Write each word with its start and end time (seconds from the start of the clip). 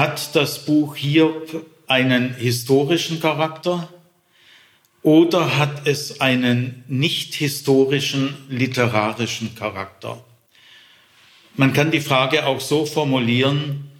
Hat 0.00 0.34
das 0.34 0.64
Buch 0.64 0.96
Hiob 0.96 1.66
einen 1.86 2.34
historischen 2.34 3.20
Charakter 3.20 3.86
oder 5.02 5.58
hat 5.58 5.86
es 5.86 6.22
einen 6.22 6.84
nicht 6.88 7.34
historischen 7.34 8.34
literarischen 8.48 9.54
Charakter? 9.54 10.24
Man 11.54 11.74
kann 11.74 11.90
die 11.90 12.00
Frage 12.00 12.46
auch 12.46 12.60
so 12.60 12.86
formulieren, 12.86 13.90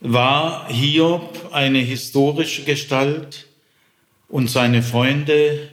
war 0.00 0.66
Hiob 0.66 1.50
eine 1.52 1.78
historische 1.78 2.64
Gestalt 2.64 3.46
und 4.26 4.50
seine 4.50 4.82
Freunde 4.82 5.68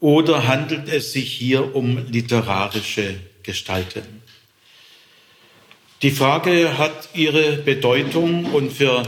oder 0.00 0.48
handelt 0.48 0.88
es 0.88 1.12
sich 1.12 1.30
hier 1.30 1.76
um 1.76 1.98
literarische 2.10 3.16
Gestalten? 3.42 4.22
Die 6.02 6.10
Frage 6.10 6.76
hat 6.76 7.08
ihre 7.14 7.56
Bedeutung 7.56 8.46
und 8.46 8.70
für 8.70 9.02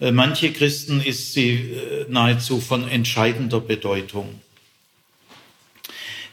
äh, 0.00 0.10
manche 0.10 0.52
Christen 0.52 1.00
ist 1.00 1.32
sie 1.32 1.52
äh, 1.54 2.06
nahezu 2.08 2.60
von 2.60 2.86
entscheidender 2.88 3.60
Bedeutung. 3.60 4.40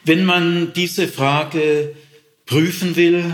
Wenn 0.03 0.25
man 0.25 0.73
diese 0.73 1.07
Frage 1.07 1.95
prüfen 2.45 2.97
will, 2.97 3.33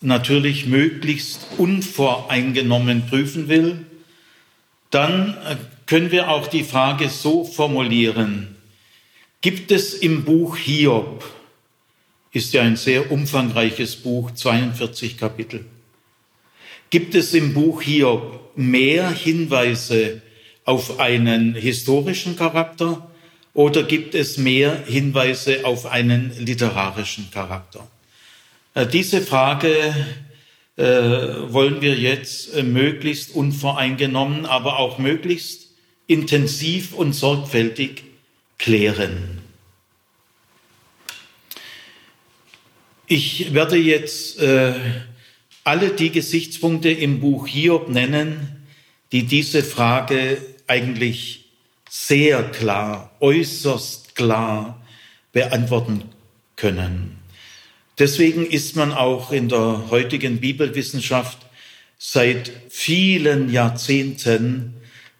natürlich 0.00 0.66
möglichst 0.66 1.48
unvoreingenommen 1.58 3.08
prüfen 3.08 3.48
will, 3.48 3.84
dann 4.90 5.36
äh, 5.44 5.56
können 5.86 6.12
wir 6.12 6.30
auch 6.30 6.46
die 6.46 6.62
Frage 6.62 7.08
so 7.08 7.44
formulieren. 7.44 8.54
Gibt 9.40 9.72
es 9.72 9.94
im 9.94 10.24
Buch 10.24 10.56
Hiob, 10.56 11.24
ist 12.32 12.52
ja 12.52 12.62
ein 12.62 12.76
sehr 12.76 13.10
umfangreiches 13.10 13.96
Buch, 13.96 14.30
42 14.32 15.16
Kapitel, 15.16 15.64
gibt 16.90 17.14
es 17.14 17.34
im 17.34 17.54
Buch 17.54 17.82
Hiob 17.82 18.52
mehr 18.56 19.10
Hinweise 19.10 20.22
auf 20.64 21.00
einen 21.00 21.54
historischen 21.54 22.36
Charakter 22.36 23.10
oder 23.54 23.82
gibt 23.82 24.14
es 24.14 24.36
mehr 24.36 24.84
Hinweise 24.86 25.64
auf 25.64 25.86
einen 25.86 26.32
literarischen 26.38 27.30
Charakter? 27.30 27.88
Äh, 28.74 28.86
diese 28.86 29.20
Frage 29.20 29.94
äh, 30.76 30.82
wollen 30.82 31.80
wir 31.80 31.96
jetzt 31.96 32.54
äh, 32.54 32.62
möglichst 32.62 33.34
unvoreingenommen, 33.34 34.46
aber 34.46 34.78
auch 34.78 34.98
möglichst 34.98 35.68
intensiv 36.06 36.94
und 36.94 37.14
sorgfältig 37.14 38.04
klären. 38.58 39.38
Ich 43.10 43.54
werde 43.54 43.78
jetzt 43.78 44.38
äh, 44.38 44.74
alle 45.64 45.88
die 45.88 46.10
Gesichtspunkte 46.10 46.90
im 46.90 47.20
Buch 47.20 47.46
Hiob 47.46 47.88
nennen, 47.88 48.66
die 49.12 49.22
diese 49.22 49.62
Frage 49.62 50.36
eigentlich 50.66 51.46
sehr 51.88 52.42
klar, 52.42 53.16
äußerst 53.20 54.14
klar 54.14 54.84
beantworten 55.32 56.02
können. 56.54 57.16
Deswegen 57.98 58.44
ist 58.44 58.76
man 58.76 58.92
auch 58.92 59.32
in 59.32 59.48
der 59.48 59.84
heutigen 59.88 60.40
Bibelwissenschaft 60.40 61.38
seit 61.96 62.52
vielen 62.68 63.50
Jahrzehnten 63.50 64.74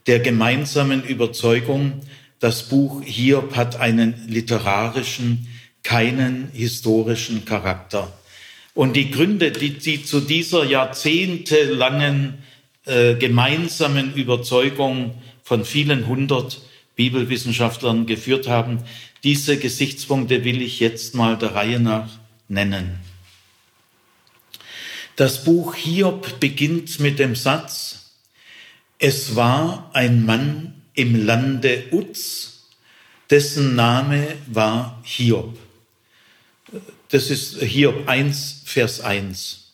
der 0.06 0.20
gemeinsamen 0.20 1.03
Überzeugung, 1.03 2.03
das 2.39 2.64
Buch 2.64 3.03
Hiob 3.03 3.56
hat 3.56 3.77
einen 3.77 4.28
literarischen, 4.28 5.48
keinen 5.89 6.50
historischen 6.53 7.47
Charakter. 7.47 8.12
Und 8.75 8.94
die 8.94 9.11
Gründe, 9.11 9.50
die, 9.50 9.70
die 9.70 10.05
zu 10.05 10.20
dieser 10.20 10.67
jahrzehntelangen 10.67 12.42
äh, 12.84 13.14
gemeinsamen 13.14 14.12
Überzeugung 14.12 15.14
von 15.42 15.64
vielen 15.64 16.06
hundert 16.06 16.61
Bibelwissenschaftlern 16.94 18.04
geführt 18.04 18.48
haben, 18.48 18.84
diese 19.25 19.56
Gesichtspunkte 19.56 20.44
will 20.44 20.60
ich 20.60 20.78
jetzt 20.78 21.15
mal 21.15 21.38
der 21.38 21.54
Reihe 21.54 21.81
nach 21.81 22.10
nennen. 22.48 23.00
Das 25.16 25.43
Buch 25.43 25.75
Hiob 25.75 26.38
beginnt 26.38 27.00
mit 27.00 27.19
dem 27.19 27.34
Satz, 27.34 28.12
es 28.98 29.37
war 29.37 29.91
ein 29.94 30.27
Mann 30.27 30.82
im 30.93 31.25
Lande 31.25 31.84
Uz, 31.93 32.66
dessen 33.31 33.75
Name 33.75 34.34
war 34.48 35.00
Hiob. 35.03 35.56
Das 37.09 37.31
ist 37.31 37.62
Hiob 37.62 38.06
1, 38.09 38.62
Vers 38.67 39.01
1. 39.01 39.73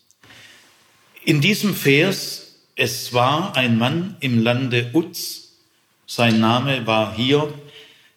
In 1.24 1.40
diesem 1.40 1.74
Vers, 1.74 2.54
es 2.76 3.12
war 3.12 3.56
ein 3.56 3.78
Mann 3.78 4.16
im 4.20 4.42
Lande 4.42 4.90
Uz, 4.92 5.54
sein 6.06 6.38
Name 6.38 6.86
war 6.86 7.16
Hiob, 7.16 7.54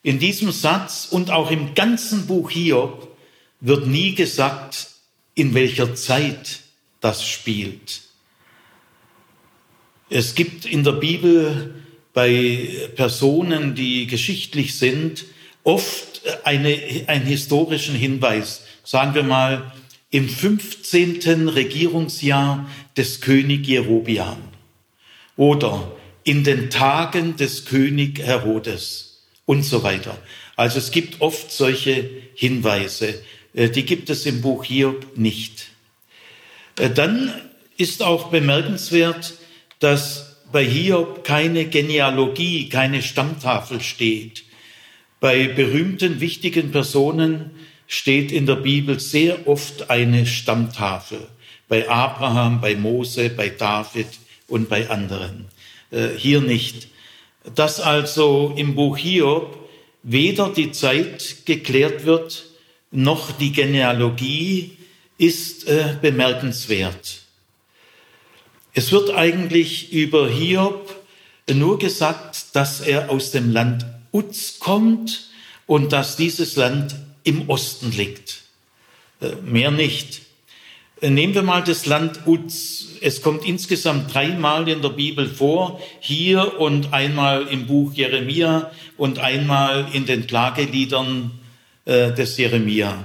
in 0.04 0.20
diesem 0.20 0.52
Satz 0.52 1.08
und 1.10 1.32
auch 1.32 1.50
im 1.50 1.74
ganzen 1.74 2.28
Buch 2.28 2.52
Hiob 2.52 3.18
wird 3.62 3.88
nie 3.88 4.14
gesagt, 4.14 4.90
in 5.34 5.54
welcher 5.56 5.96
Zeit 5.96 6.60
das 7.02 7.28
spielt. 7.28 8.02
Es 10.10 10.36
gibt 10.36 10.66
in 10.66 10.84
der 10.84 10.94
Bibel 10.94 11.84
bei 12.14 12.90
Personen, 12.96 13.74
die 13.74 14.06
geschichtlich 14.06 14.78
sind, 14.78 15.26
oft 15.64 16.22
eine, 16.44 17.06
einen 17.08 17.26
historischen 17.26 17.96
Hinweis. 17.96 18.67
Sagen 18.88 19.16
wir 19.16 19.24
mal, 19.24 19.74
im 20.12 20.30
15. 20.30 21.50
Regierungsjahr 21.50 22.70
des 22.96 23.20
König 23.20 23.68
Jerobiam 23.68 24.38
oder 25.36 25.92
in 26.24 26.46
den 26.46 26.70
Tagen 26.70 27.36
des 27.36 27.66
König 27.66 28.20
Herodes 28.20 29.26
und 29.46 29.64
so 29.64 29.84
weiter. 29.84 30.18
Also 30.56 30.78
es 30.78 30.92
gibt 30.92 31.20
oft 31.20 31.52
solche 31.52 32.10
Hinweise. 32.34 33.22
Äh, 33.54 33.68
die 33.68 33.84
gibt 33.84 34.10
es 34.10 34.26
im 34.26 34.42
Buch 34.42 34.64
Hiob 34.64 35.18
nicht. 35.18 35.68
Äh, 36.80 36.90
dann 36.90 37.34
ist 37.76 38.02
auch 38.02 38.30
bemerkenswert, 38.30 39.34
dass 39.80 40.38
bei 40.50 40.64
Hiob 40.64 41.26
keine 41.26 41.66
Genealogie, 41.66 42.70
keine 42.70 43.02
Stammtafel 43.02 43.82
steht. 43.82 44.46
Bei 45.20 45.50
berühmten, 45.50 46.22
wichtigen 46.22 46.72
Personen 46.72 47.52
steht 47.88 48.32
in 48.32 48.46
der 48.46 48.56
Bibel 48.56 49.00
sehr 49.00 49.48
oft 49.48 49.90
eine 49.90 50.26
Stammtafel. 50.26 51.28
Bei 51.68 51.90
Abraham, 51.90 52.62
bei 52.62 52.76
Mose, 52.76 53.30
bei 53.30 53.50
David 53.50 54.08
und 54.48 54.70
bei 54.70 54.90
anderen. 54.90 55.46
Äh, 55.92 56.10
hier 56.18 56.42
nicht. 56.42 56.90
Dass 57.56 57.80
also 57.80 58.54
im 58.56 58.76
Buch 58.76 58.98
Hiob 58.98 59.58
weder 60.04 60.50
die 60.50 60.72
Zeit 60.72 61.46
geklärt 61.46 62.06
wird, 62.06 62.46
noch 62.92 63.32
die 63.32 63.52
Genealogie 63.52 64.78
ist 65.18 65.68
äh, 65.68 65.96
bemerkenswert. 66.02 67.22
Es 68.74 68.92
wird 68.92 69.10
eigentlich 69.12 69.92
über 69.92 70.30
Hiob 70.30 70.96
nur 71.52 71.80
gesagt, 71.80 72.56
dass 72.56 72.82
er 72.82 73.10
aus 73.10 73.32
dem 73.32 73.52
Land 73.52 73.86
Uz 74.12 74.60
kommt 74.60 75.30
und 75.66 75.94
dass 75.94 76.16
dieses 76.16 76.56
Land 76.56 76.96
im 77.28 77.50
Osten 77.50 77.92
liegt. 77.92 78.42
Äh, 79.22 79.36
mehr 79.44 79.72
nicht. 79.72 80.22
Äh, 81.02 81.10
nehmen 81.10 81.36
wir 81.36 81.44
mal 81.44 81.64
das 81.64 81.86
Land 81.86 82.22
Uz. 82.26 82.88
Es 83.02 83.22
kommt 83.22 83.46
insgesamt 83.46 84.14
dreimal 84.14 84.68
in 84.68 84.82
der 84.82 84.90
Bibel 84.90 85.30
vor, 85.30 85.82
hier 86.00 86.60
und 86.60 86.94
einmal 86.94 87.48
im 87.48 87.68
Buch 87.68 87.94
Jeremia 87.94 88.72
und 88.96 89.20
einmal 89.20 89.88
in 89.94 90.06
den 90.06 90.26
Klageliedern 90.26 91.32
äh, 91.86 92.12
des 92.14 92.38
Jeremia. 92.38 93.04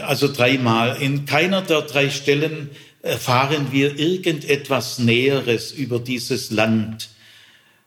Also 0.00 0.32
dreimal. 0.32 0.96
In 1.02 1.26
keiner 1.26 1.60
der 1.60 1.82
drei 1.82 2.08
Stellen 2.08 2.70
erfahren 3.02 3.68
wir 3.72 3.98
irgendetwas 3.98 4.98
Näheres 4.98 5.70
über 5.70 5.98
dieses 5.98 6.50
Land. 6.50 7.10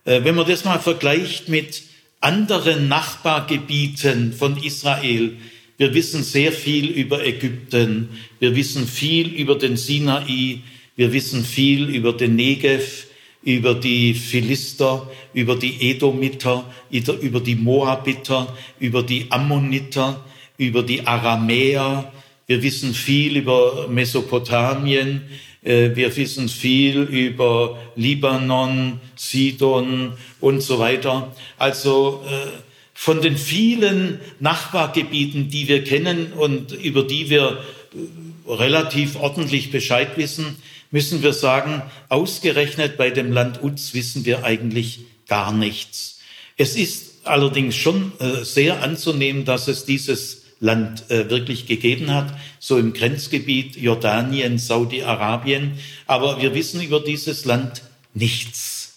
Wenn 0.03 0.35
man 0.35 0.47
das 0.47 0.65
mal 0.65 0.77
vergleicht 0.77 1.49
mit 1.49 1.81
anderen 2.19 2.87
Nachbargebieten 2.87 4.33
von 4.33 4.61
Israel, 4.61 5.37
wir 5.77 5.93
wissen 5.93 6.23
sehr 6.23 6.51
viel 6.51 6.89
über 6.89 7.25
Ägypten, 7.25 8.09
wir 8.39 8.55
wissen 8.55 8.87
viel 8.87 9.27
über 9.27 9.55
den 9.55 9.77
Sinai, 9.77 10.61
wir 10.95 11.11
wissen 11.11 11.43
viel 11.43 11.89
über 11.89 12.13
den 12.13 12.35
Negev, 12.35 13.07
über 13.43 13.75
die 13.75 14.13
Philister, 14.13 15.09
über 15.33 15.55
die 15.55 15.91
Edomiter, 15.91 16.65
über 16.89 17.39
die 17.39 17.55
Moabiter, 17.55 18.55
über 18.79 19.03
die 19.03 19.27
Ammoniter, 19.29 20.23
über 20.57 20.81
die 20.81 21.05
Aramäer. 21.05 22.11
Wir 22.47 22.63
wissen 22.63 22.93
viel 22.93 23.37
über 23.37 23.87
Mesopotamien. 23.89 25.23
Äh, 25.63 25.95
wir 25.95 26.15
wissen 26.15 26.47
viel 26.47 27.01
über 27.01 27.77
Libanon, 27.95 28.99
Sidon 29.15 30.13
und 30.39 30.61
so 30.61 30.79
weiter. 30.79 31.35
Also 31.57 32.23
äh, 32.27 32.64
von 32.97 33.21
den 33.21 33.37
vielen 33.37 34.19
Nachbargebieten, 34.39 35.49
die 35.49 35.67
wir 35.67 35.83
kennen 35.83 36.33
und 36.33 36.71
über 36.71 37.03
die 37.03 37.29
wir 37.29 37.59
äh, 37.93 38.51
relativ 38.51 39.17
ordentlich 39.17 39.69
Bescheid 39.69 40.17
wissen, 40.17 40.55
müssen 40.91 41.21
wir 41.21 41.33
sagen, 41.33 41.83
ausgerechnet 42.09 42.97
bei 42.97 43.09
dem 43.09 43.31
Land 43.33 43.61
Uz 43.61 43.93
wissen 43.93 44.25
wir 44.25 44.45
eigentlich 44.45 45.01
gar 45.27 45.51
nichts. 45.51 46.19
Es 46.57 46.77
ist 46.77 47.25
allerdings 47.25 47.75
schon 47.75 48.13
äh, 48.19 48.45
sehr 48.45 48.81
anzunehmen, 48.81 49.43
dass 49.43 49.67
es 49.67 49.83
dieses 49.83 50.43
Land 50.61 51.11
äh, 51.11 51.29
wirklich 51.29 51.67
gegeben 51.67 52.13
hat, 52.13 52.33
so 52.59 52.77
im 52.77 52.93
Grenzgebiet 52.93 53.75
Jordanien, 53.75 54.57
Saudi-Arabien. 54.57 55.77
Aber 56.07 56.41
wir 56.41 56.53
wissen 56.55 56.81
über 56.81 57.01
dieses 57.01 57.43
Land 57.43 57.81
nichts. 58.13 58.93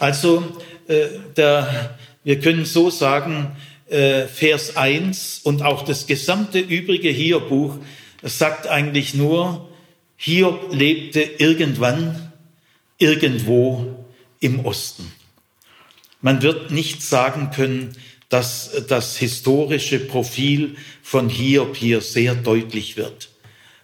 Also 0.00 0.42
äh, 0.88 1.06
der, 1.36 1.96
wir 2.24 2.40
können 2.40 2.64
so 2.64 2.90
sagen, 2.90 3.56
äh, 3.88 4.26
Vers 4.26 4.76
1 4.76 5.40
und 5.44 5.62
auch 5.62 5.84
das 5.84 6.06
gesamte 6.06 6.58
übrige 6.58 7.10
Hiob-Buch 7.10 7.78
sagt 8.22 8.66
eigentlich 8.66 9.14
nur, 9.14 9.68
Hiob 10.16 10.72
lebte 10.72 11.20
irgendwann, 11.20 12.32
irgendwo 12.98 14.06
im 14.40 14.64
Osten. 14.64 15.10
Man 16.20 16.42
wird 16.42 16.70
nicht 16.70 17.02
sagen 17.02 17.50
können, 17.54 17.96
dass 18.28 18.86
das 18.88 19.18
historische 19.18 19.98
Profil 19.98 20.76
von 21.02 21.28
Hiob 21.28 21.76
hier 21.76 22.00
sehr 22.00 22.34
deutlich 22.34 22.96
wird. 22.96 23.30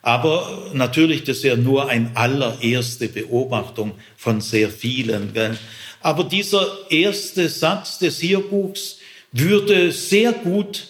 Aber 0.01 0.71
natürlich, 0.73 1.25
das 1.25 1.39
ist 1.39 1.43
ja 1.43 1.57
nur 1.57 1.91
eine 1.91 2.13
allererste 2.15 3.09
Beobachtung 3.09 3.93
von 4.17 4.41
sehr 4.41 4.71
vielen. 4.71 5.35
Gell? 5.35 5.59
Aber 6.01 6.25
dieser 6.25 6.91
erste 6.91 7.49
Satz 7.49 7.99
des 7.99 8.21
Hiob-Buchs 8.21 8.99
würde 9.33 9.93
sehr 9.93 10.33
gut 10.33 10.87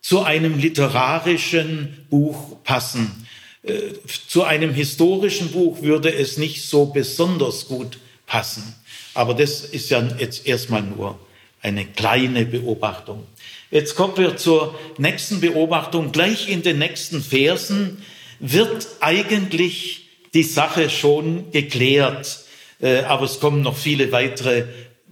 zu 0.00 0.22
einem 0.22 0.58
literarischen 0.58 2.06
Buch 2.08 2.62
passen. 2.64 3.26
Äh, 3.62 3.92
zu 4.28 4.44
einem 4.44 4.72
historischen 4.72 5.50
Buch 5.50 5.82
würde 5.82 6.12
es 6.12 6.36
nicht 6.38 6.62
so 6.62 6.86
besonders 6.86 7.66
gut 7.68 7.98
passen. 8.26 8.74
Aber 9.14 9.34
das 9.34 9.62
ist 9.62 9.90
ja 9.90 10.06
jetzt 10.18 10.46
erstmal 10.46 10.82
nur 10.82 11.18
eine 11.62 11.84
kleine 11.84 12.46
Beobachtung. 12.46 13.26
Jetzt 13.70 13.94
kommen 13.94 14.16
wir 14.16 14.36
zur 14.36 14.78
nächsten 14.98 15.40
Beobachtung. 15.40 16.12
Gleich 16.12 16.48
in 16.48 16.62
den 16.62 16.78
nächsten 16.78 17.22
Versen 17.22 18.02
wird 18.38 18.86
eigentlich 19.00 20.08
die 20.32 20.42
Sache 20.42 20.88
schon 20.88 21.50
geklärt, 21.50 22.40
aber 22.80 23.24
es 23.24 23.40
kommen 23.40 23.62
noch 23.62 23.76
viele 23.76 24.10
weitere 24.12 24.64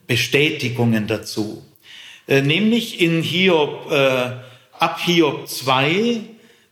Bestätigungen 0.06 1.06
dazu. 1.06 1.62
Äh, 2.26 2.42
nämlich 2.42 3.00
in 3.00 3.22
Hiob, 3.22 3.90
äh, 3.90 4.30
ab 4.78 5.00
Hiob 5.04 5.48
2 5.48 6.20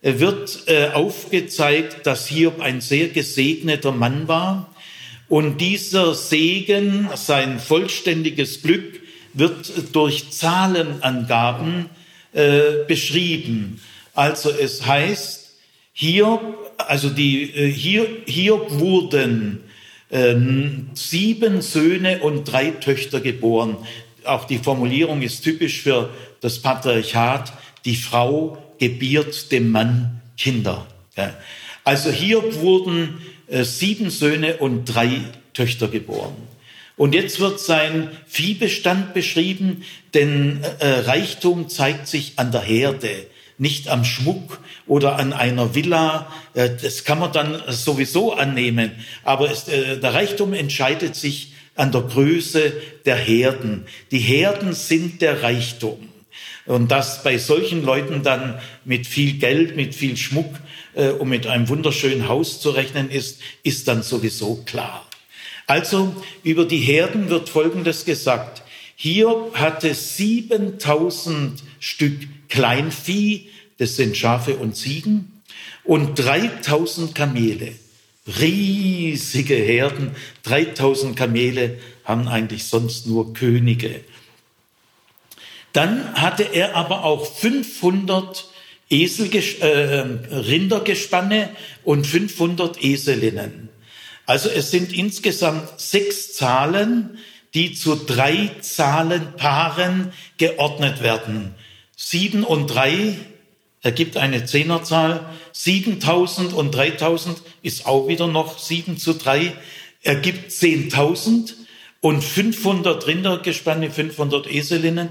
wird 0.03 0.67
aufgezeigt, 0.95 2.07
dass 2.07 2.29
Hiob 2.29 2.61
ein 2.61 2.81
sehr 2.81 3.09
gesegneter 3.09 3.91
Mann 3.91 4.29
war 4.29 4.73
und 5.29 5.61
dieser 5.61 6.15
Segen, 6.15 7.09
sein 7.15 7.59
vollständiges 7.59 8.63
Glück, 8.63 9.01
wird 9.33 9.73
durch 9.93 10.31
Zahlenangaben 10.31 11.87
äh, 12.33 12.85
beschrieben. 12.87 13.81
Also 14.15 14.51
es 14.51 14.87
heißt, 14.87 15.55
hier, 15.93 16.41
also 16.79 17.11
die, 17.11 17.43
äh, 17.43 17.71
hier 17.71 18.71
wurden 18.71 19.65
äh, 20.11 20.35
sieben 20.95 21.63
Söhne 21.63 22.21
und 22.21 22.45
drei 22.45 22.71
Töchter 22.71 23.21
geboren. 23.21 23.77
Auch 24.25 24.45
die 24.45 24.59
Formulierung 24.59 25.23
ist 25.23 25.43
typisch 25.43 25.83
für 25.83 26.11
das 26.41 26.61
Patriarchat. 26.61 27.53
Die 27.85 27.97
Frau 27.97 28.59
gebiert 28.79 29.53
dem 29.53 29.71
Mann 29.71 30.21
Kinder. 30.37 30.87
Also 31.85 32.11
hier 32.11 32.61
wurden 32.61 33.21
äh, 33.47 33.65
sieben 33.65 34.11
Söhne 34.11 34.59
und 34.59 34.85
drei 34.85 35.21
Töchter 35.55 35.89
geboren. 35.89 36.35
Und 36.97 37.15
jetzt 37.15 37.41
wird 37.41 37.61
sein 37.61 38.09
Viehbestand 38.27 39.13
beschrieben, 39.15 39.85
denn 40.15 40.63
äh, 40.79 40.87
Reichtum 40.87 41.69
zeigt 41.69 42.09
sich 42.09 42.33
an 42.37 42.53
der 42.53 42.63
Herde, 42.63 43.27
nicht 43.59 43.89
am 43.89 44.05
Schmuck 44.05 44.61
oder 44.87 45.17
an 45.17 45.33
einer 45.33 45.75
Villa. 45.75 46.33
Äh, 46.55 46.71
das 46.81 47.05
kann 47.05 47.19
man 47.19 47.33
dann 47.33 47.63
sowieso 47.69 48.33
annehmen. 48.33 48.93
Aber 49.25 49.51
es, 49.51 49.69
äh, 49.69 49.99
der 49.99 50.15
Reichtum 50.15 50.53
entscheidet 50.53 51.17
sich 51.17 51.53
an 51.75 51.93
der 51.93 52.03
Größe 52.03 52.73
der 53.05 53.17
Herden. 53.17 53.87
Die 54.11 54.19
Herden 54.19 54.73
sind 54.73 55.23
der 55.23 55.43
Reichtum. 55.43 56.09
Und 56.67 56.91
dass 56.91 57.23
bei 57.23 57.39
solchen 57.39 57.85
Leuten 57.85 58.23
dann 58.23 58.59
mit 58.85 59.07
viel 59.07 59.35
Geld, 59.35 59.77
mit 59.77 59.95
viel 59.95 60.17
Schmuck 60.17 60.53
äh, 60.95 61.11
und 61.11 61.29
mit 61.29 61.47
einem 61.47 61.69
wunderschönen 61.69 62.29
Haus 62.29 62.61
zu 62.61 62.71
rechnen 62.71 63.11
ist, 63.11 63.41
ist 63.63 63.87
dann 63.89 64.03
sowieso 64.03 64.63
klar. 64.67 65.09
Also 65.69 66.15
über 66.43 66.65
die 66.65 66.79
Herden 66.79 67.29
wird 67.29 67.49
Folgendes 67.49 68.05
gesagt. 68.05 68.63
Hier 68.95 69.51
hatte 69.55 69.95
7000 69.95 71.63
Stück 71.81 72.17
Kleinvieh, 72.49 73.49
das 73.79 73.97
sind 73.97 74.17
Schafe 74.17 74.57
und 74.57 74.77
Ziegen, 74.77 75.43
und 75.85 76.17
3000 76.17 77.15
Kamele. 77.15 77.73
Riesige 78.41 79.55
Herden, 79.55 80.17
3000 80.43 81.17
Kamele 81.17 81.79
haben 82.05 82.27
eigentlich 82.27 82.65
sonst 82.65 83.07
nur 83.07 83.35
Könige. 83.35 84.01
Dann 85.73 86.15
hatte 86.15 86.43
er 86.43 86.75
aber 86.75 87.05
auch 87.05 87.27
500 87.27 88.49
Esel, 88.89 89.31
äh, 89.35 90.35
Rindergespanne 90.35 91.51
und 91.85 92.07
500 92.07 92.83
Eselinnen. 92.83 93.69
Also 94.27 94.49
es 94.49 94.71
sind 94.71 94.93
insgesamt 94.93 95.79
sechs 95.79 96.33
Zahlen, 96.35 97.19
die 97.55 97.75
zu 97.75 97.95
drei 97.95 98.51
Zahlenpaaren 98.61 100.13
geordnet 100.37 101.03
werden. 101.03 101.55
Sieben 101.97 102.45
und 102.45 102.67
drei 102.67 103.17
ergibt 103.81 104.19
eine 104.19 104.45
Zehnerzahl. 104.45 105.25
7000 105.53 106.53
und 106.53 106.75
3000 106.75 107.41
ist 107.63 107.87
auch 107.87 108.07
wieder 108.07 108.27
noch 108.27 108.59
sieben 108.59 108.99
zu 108.99 109.15
drei, 109.15 109.55
ergibt 110.03 110.51
10.000 110.51 111.55
und 112.03 112.23
500 112.23 113.07
Rindergespanne, 113.07 113.91
500 113.91 114.47
Eselinnen 114.47 115.09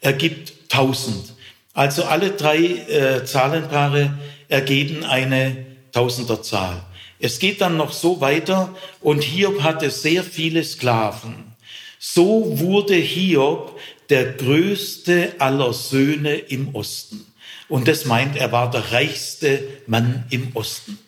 ergibt 0.00 0.52
1000. 0.70 1.34
Also 1.74 2.04
alle 2.04 2.30
drei 2.30 2.58
äh, 2.58 3.24
Zahlenpaare 3.24 4.16
ergeben 4.48 5.04
eine 5.04 5.66
Tausenderzahl. 5.90 6.84
Es 7.18 7.40
geht 7.40 7.60
dann 7.60 7.76
noch 7.76 7.92
so 7.92 8.20
weiter 8.20 8.74
und 9.00 9.24
Hiob 9.24 9.62
hatte 9.62 9.90
sehr 9.90 10.22
viele 10.22 10.62
Sklaven. 10.62 11.47
So 11.98 12.58
wurde 12.58 12.94
Hiob 12.94 13.78
der 14.08 14.32
größte 14.32 15.34
aller 15.38 15.72
Söhne 15.72 16.34
im 16.36 16.74
Osten. 16.74 17.26
Und 17.68 17.88
das 17.88 18.06
meint, 18.06 18.36
er 18.36 18.52
war 18.52 18.70
der 18.70 18.92
reichste 18.92 19.62
Mann 19.86 20.24
im 20.30 20.50
Osten. 20.54 20.98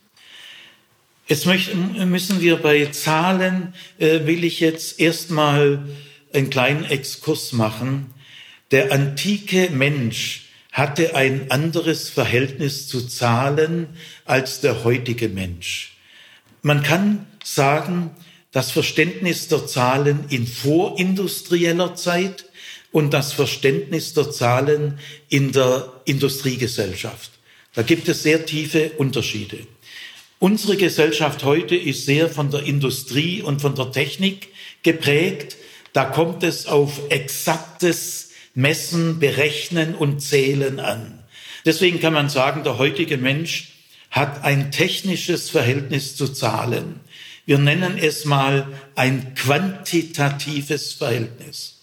Jetzt 1.27 1.47
müssen 1.47 2.41
wir 2.41 2.57
bei 2.57 2.87
Zahlen, 2.87 3.73
äh, 3.99 4.27
will 4.27 4.43
ich 4.43 4.59
jetzt 4.59 4.99
erstmal 4.99 5.79
einen 6.33 6.51
kleinen 6.51 6.85
Exkurs 6.85 7.53
machen. 7.53 8.13
Der 8.73 8.93
antike 8.93 9.71
Mensch 9.71 10.47
hatte 10.73 11.15
ein 11.15 11.51
anderes 11.51 12.09
Verhältnis 12.09 12.89
zu 12.89 13.07
Zahlen 13.07 13.89
als 14.25 14.61
der 14.61 14.85
heutige 14.85 15.29
Mensch. 15.29 15.97
Man 16.63 16.83
kann 16.83 17.27
sagen, 17.43 18.11
das 18.53 18.71
Verständnis 18.71 19.49
der 19.49 19.67
Zahlen 19.67 20.25
in 20.29 20.47
vorindustrieller 20.47 21.95
Zeit 21.95 22.47
und 22.93 23.13
das 23.15 23.33
Verständnis 23.33 24.15
der 24.15 24.31
Zahlen 24.31 24.99
in 25.29 25.53
der 25.53 25.93
Industriegesellschaft. 26.05 27.31
Da 27.75 27.83
gibt 27.83 28.09
es 28.09 28.23
sehr 28.23 28.47
tiefe 28.47 28.91
Unterschiede. 28.99 29.59
Unsere 30.41 30.77
Gesellschaft 30.77 31.45
heute 31.45 31.77
ist 31.77 32.07
sehr 32.07 32.29
von 32.29 32.51
der 32.51 32.65
Industrie 32.65 33.43
und 33.43 33.61
von 33.61 33.75
der 33.75 33.93
Technik 33.93 34.49
geprägt. 34.83 35.57
Da 35.93 36.05
kommt 36.05 36.43
es 36.43 36.67
auf 36.67 37.01
exaktes 37.11 38.31
Messen, 38.55 39.21
Berechnen 39.21 39.95
und 39.95 40.21
Zählen 40.21 40.81
an. 40.81 41.23
Deswegen 41.65 42.01
kann 42.01 42.15
man 42.15 42.29
sagen, 42.29 42.65
der 42.65 42.79
heutige 42.79 43.19
Mensch 43.19 43.69
hat 44.11 44.43
ein 44.43 44.73
technisches 44.73 45.51
Verhältnis 45.51 46.17
zu 46.17 46.27
Zahlen. 46.29 47.01
Wir 47.47 47.59
nennen 47.59 47.99
es 47.99 48.25
mal 48.25 48.67
ein 48.95 49.35
quantitatives 49.35 50.93
Verhältnis. 50.93 51.81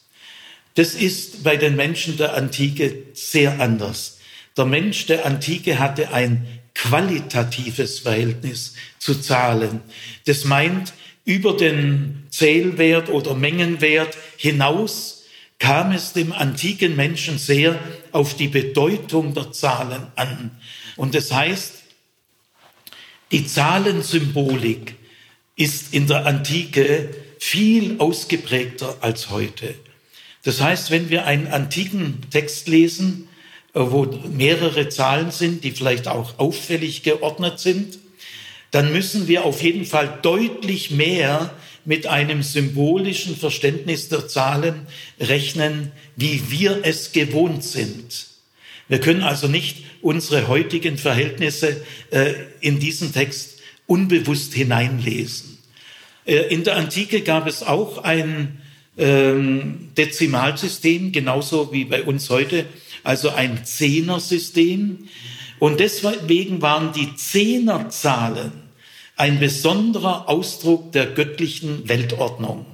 Das 0.76 0.94
ist 0.94 1.44
bei 1.44 1.58
den 1.58 1.76
Menschen 1.76 2.18
der 2.18 2.36
Antike 2.36 3.04
sehr 3.14 3.60
anders. 3.60 4.20
Der 4.56 4.66
Mensch 4.66 5.06
der 5.08 5.26
Antike 5.26 5.80
hatte 5.80 6.14
ein 6.14 6.48
qualitatives 6.74 8.00
Verhältnis 8.00 8.76
zu 9.00 9.16
Zahlen. 9.16 9.82
Das 10.26 10.46
meint, 10.46 10.94
über 11.26 11.58
den 11.58 12.28
Zählwert 12.30 13.10
oder 13.10 13.34
Mengenwert 13.34 14.18
hinaus 14.38 15.24
kam 15.60 15.92
es 15.92 16.14
dem 16.14 16.32
antiken 16.32 16.96
Menschen 16.96 17.40
sehr 17.40 17.80
auf 18.12 18.36
die 18.36 18.48
Bedeutung 18.48 19.34
der 19.34 19.52
Zahlen 19.52 20.08
an. 20.16 20.52
Und 20.96 21.16
das 21.16 21.32
heißt, 21.32 21.74
die 23.32 23.46
Zahlensymbolik 23.46 24.96
ist 25.58 25.94
in 25.94 26.08
der 26.08 26.26
Antike 26.26 27.10
viel 27.40 28.00
ausgeprägter 28.00 28.98
als 29.02 29.30
heute. 29.30 29.76
Das 30.44 30.62
heißt, 30.62 30.92
wenn 30.92 31.10
wir 31.10 31.26
einen 31.26 31.48
antiken 31.48 32.22
Text 32.32 32.70
lesen, 32.70 33.28
äh, 33.74 33.80
wo 33.82 34.06
mehrere 34.06 34.88
Zahlen 34.88 35.32
sind, 35.32 35.64
die 35.64 35.72
vielleicht 35.72 36.08
auch 36.08 36.40
auffällig 36.40 37.04
geordnet 37.04 37.60
sind, 37.60 38.00
dann 38.72 38.92
müssen 38.92 39.28
wir 39.28 39.46
auf 39.46 39.62
jeden 39.62 39.86
Fall 39.86 40.20
deutlich 40.22 40.92
mehr 40.92 41.54
mit 41.86 42.06
einem 42.06 42.44
symbolischen 42.44 43.36
Verständnis 43.36 44.10
der 44.10 44.28
Zahlen 44.28 44.88
rechnen, 45.20 45.92
wie 46.16 46.52
wir 46.52 46.82
es 46.84 47.14
gewohnt 47.14 47.64
sind. 47.64 48.28
Wir 48.90 49.00
können 49.00 49.24
also 49.24 49.48
nicht 49.48 49.84
unsere 50.02 50.48
heutigen 50.48 50.98
Verhältnisse 50.98 51.82
äh, 52.12 52.34
in 52.60 52.80
diesen 52.80 53.14
Text 53.14 53.60
unbewusst 53.86 54.54
hineinlesen. 54.54 55.47
Äh, 56.28 56.54
in 56.54 56.64
der 56.64 56.76
Antike 56.76 57.22
gab 57.22 57.48
es 57.48 57.64
auch 57.64 58.04
ein 58.04 58.62
ähm, 58.98 59.90
Dezimalsystem, 59.98 61.12
genauso 61.12 61.72
wie 61.72 61.86
bei 61.86 62.04
uns 62.04 62.30
heute, 62.30 62.66
also 63.04 63.30
ein 63.30 63.66
Zehnersystem. 63.66 65.08
Und 65.60 65.80
deswegen 65.80 66.62
waren 66.62 66.94
die 66.94 67.16
Zehnerzahlen 67.16 68.52
ein 69.16 69.40
besonderer 69.40 70.30
Ausdruck 70.30 70.92
der 70.92 71.08
göttlichen 71.08 71.90
Weltordnung. 71.90 72.68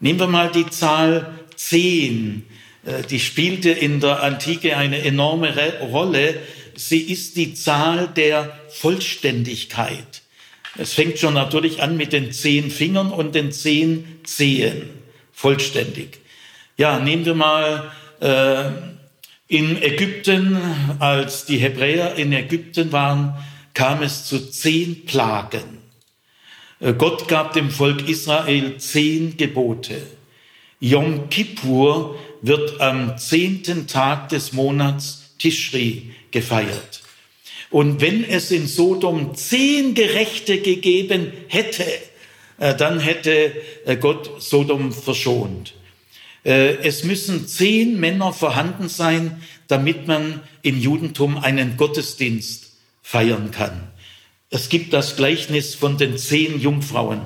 Nehmen 0.00 0.18
wir 0.18 0.26
mal 0.26 0.50
die 0.50 0.68
Zahl 0.68 1.38
zehn. 1.54 2.44
Äh, 2.84 3.02
die 3.02 3.20
spielte 3.20 3.70
in 3.70 4.00
der 4.00 4.22
Antike 4.22 4.76
eine 4.76 5.02
enorme 5.02 5.54
Rolle. 5.80 6.40
Sie 6.74 7.00
ist 7.00 7.36
die 7.36 7.54
Zahl 7.54 8.08
der 8.08 8.58
Vollständigkeit. 8.70 10.22
Es 10.78 10.92
fängt 10.92 11.18
schon 11.18 11.34
natürlich 11.34 11.82
an 11.82 11.96
mit 11.96 12.12
den 12.12 12.32
zehn 12.32 12.70
Fingern 12.70 13.10
und 13.10 13.34
den 13.34 13.52
zehn 13.52 14.20
Zehen. 14.24 14.90
Vollständig. 15.32 16.20
Ja, 16.76 16.98
nehmen 16.98 17.24
wir 17.24 17.34
mal 17.34 17.90
äh, 18.20 18.70
in 19.48 19.80
Ägypten, 19.82 20.58
als 20.98 21.46
die 21.46 21.58
Hebräer 21.58 22.16
in 22.16 22.32
Ägypten 22.32 22.92
waren, 22.92 23.34
kam 23.74 24.02
es 24.02 24.24
zu 24.24 24.50
zehn 24.50 25.04
Plagen. 25.06 25.78
Äh, 26.80 26.92
Gott 26.94 27.28
gab 27.28 27.52
dem 27.52 27.70
Volk 27.70 28.08
Israel 28.08 28.78
zehn 28.78 29.36
Gebote. 29.36 30.00
Yom 30.80 31.30
Kippur 31.30 32.18
wird 32.42 32.80
am 32.80 33.16
zehnten 33.16 33.86
Tag 33.86 34.28
des 34.28 34.52
Monats 34.52 35.34
Tischri 35.38 36.12
gefeiert. 36.30 37.02
Und 37.76 38.00
wenn 38.00 38.24
es 38.24 38.52
in 38.52 38.66
Sodom 38.66 39.34
zehn 39.34 39.92
Gerechte 39.92 40.62
gegeben 40.62 41.30
hätte, 41.48 41.84
äh, 42.56 42.74
dann 42.74 43.00
hätte 43.00 43.52
äh, 43.84 43.98
Gott 43.98 44.42
Sodom 44.42 44.92
verschont. 44.92 45.74
Es 46.42 47.04
müssen 47.04 47.46
zehn 47.46 48.00
Männer 48.00 48.32
vorhanden 48.32 48.88
sein, 48.88 49.42
damit 49.68 50.06
man 50.06 50.40
im 50.62 50.80
Judentum 50.80 51.36
einen 51.36 51.76
Gottesdienst 51.76 52.76
feiern 53.02 53.50
kann. 53.50 53.88
Es 54.48 54.70
gibt 54.70 54.92
das 54.94 55.16
Gleichnis 55.16 55.74
von 55.74 55.98
den 55.98 56.16
zehn 56.16 56.58
Jungfrauen 56.60 57.22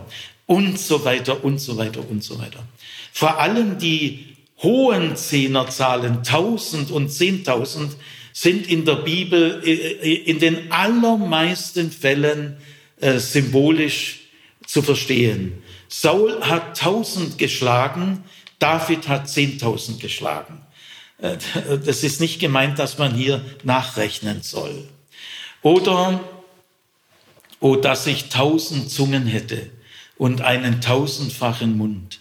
und 0.47 0.81
so 0.81 1.05
weiter 1.05 1.45
und 1.45 1.61
so 1.61 1.77
weiter 1.77 2.03
und 2.09 2.25
so 2.25 2.41
weiter. 2.41 2.65
Vor 3.13 3.39
allem 3.39 3.79
die 3.79 4.37
hohen 4.63 5.15
Zehnerzahlen, 5.17 6.25
tausend 6.25 6.91
und 6.91 7.11
zehntausend, 7.11 7.95
sind 8.33 8.69
in 8.69 8.85
der 8.85 8.97
Bibel 8.97 9.63
äh, 9.65 9.73
äh, 9.73 10.15
in 10.25 10.39
den 10.39 10.71
allermeisten 10.73 11.91
Fällen 11.91 12.57
äh, 13.01 13.19
symbolisch 13.19 14.21
zu 14.67 14.83
verstehen. 14.83 15.63
Saul 15.89 16.41
hat 16.43 16.79
tausend 16.79 17.39
geschlagen, 17.39 18.25
David 18.59 19.09
hat 19.09 19.29
zehntausend 19.29 20.01
geschlagen. 20.01 20.61
Das 21.85 22.03
ist 22.03 22.21
nicht 22.21 22.39
gemeint, 22.39 22.79
dass 22.79 22.97
man 22.97 23.15
hier 23.15 23.45
nachrechnen 23.63 24.41
soll. 24.43 24.89
Oder, 25.61 26.21
oh, 27.59 27.77
dass 27.77 28.07
ich 28.07 28.29
tausend 28.29 28.91
Zungen 28.91 29.27
hätte 29.27 29.71
und 30.17 30.41
einen 30.41 30.81
tausendfachen 30.81 31.77
Mund. 31.77 32.21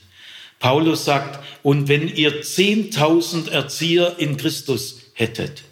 Paulus 0.59 1.05
sagt, 1.05 1.39
und 1.63 1.87
wenn 1.87 2.07
ihr 2.07 2.41
zehntausend 2.41 3.49
Erzieher 3.49 4.15
in 4.17 4.35
Christus 4.35 4.99
hättet. 5.13 5.63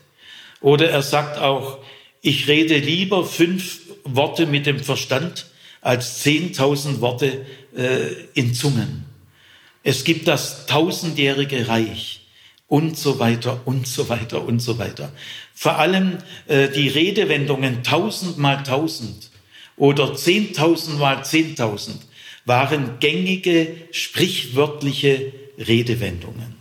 Oder 0.62 0.90
er 0.90 1.02
sagt 1.02 1.38
auch, 1.38 1.80
ich 2.22 2.48
rede 2.48 2.78
lieber 2.78 3.26
fünf 3.26 3.82
Worte 4.04 4.46
mit 4.46 4.66
dem 4.66 4.80
Verstand 4.80 5.48
als 5.82 6.20
zehntausend 6.20 7.02
Worte 7.02 7.46
äh, 7.76 8.08
in 8.34 8.54
Zungen. 8.54 9.06
Es 9.84 10.04
gibt 10.04 10.28
das 10.28 10.66
tausendjährige 10.66 11.68
Reich 11.68 12.22
und 12.68 12.98
so 12.98 13.20
weiter 13.20 13.62
und 13.66 13.88
so 13.88 14.10
weiter 14.10 14.44
und 14.44 14.60
so 14.60 14.78
weiter. 14.80 15.12
Vor 15.54 15.78
allem 15.78 16.18
äh, 16.48 16.68
die 16.70 16.90
Redewendungen 16.90 17.84
tausend 17.84 18.38
mal 18.38 18.64
tausend 18.64 19.30
oder 19.78 20.16
zehntausend 20.16 21.00
mal 21.00 21.24
zehntausend 21.24 22.02
waren 22.46 23.00
gängige, 23.00 23.76
sprichwörtliche 23.92 25.34
Redewendungen. 25.58 26.56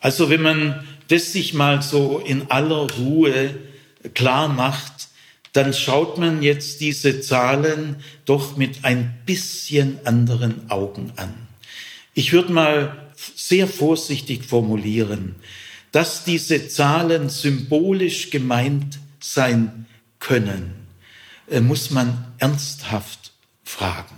Also 0.00 0.30
wenn 0.30 0.42
man 0.42 0.86
das 1.10 1.32
sich 1.32 1.54
mal 1.54 1.82
so 1.82 2.18
in 2.18 2.50
aller 2.50 2.88
Ruhe 2.92 3.54
klar 4.14 4.48
macht, 4.48 5.08
dann 5.52 5.74
schaut 5.74 6.18
man 6.18 6.42
jetzt 6.42 6.80
diese 6.80 7.20
Zahlen 7.20 7.96
doch 8.24 8.56
mit 8.56 8.84
ein 8.84 9.18
bisschen 9.26 9.98
anderen 10.04 10.70
Augen 10.70 11.12
an. 11.16 11.34
Ich 12.14 12.32
würde 12.32 12.52
mal 12.52 13.12
sehr 13.34 13.66
vorsichtig 13.66 14.44
formulieren, 14.44 15.34
dass 15.90 16.22
diese 16.24 16.68
Zahlen 16.68 17.28
symbolisch 17.28 18.30
gemeint 18.30 19.00
sein 19.18 19.86
können, 20.20 20.74
äh, 21.50 21.60
muss 21.60 21.90
man 21.90 22.32
ernsthaft 22.38 23.32
fragen. 23.64 24.14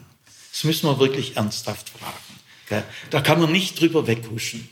Das 0.52 0.64
müssen 0.64 0.87
wir 0.87 0.99
wirklich 0.99 1.37
ernsthaft 1.37 1.88
fragen. 1.88 2.82
Da 3.11 3.20
kann 3.20 3.40
man 3.40 3.52
nicht 3.52 3.80
drüber 3.80 4.06
weghuschen. 4.06 4.66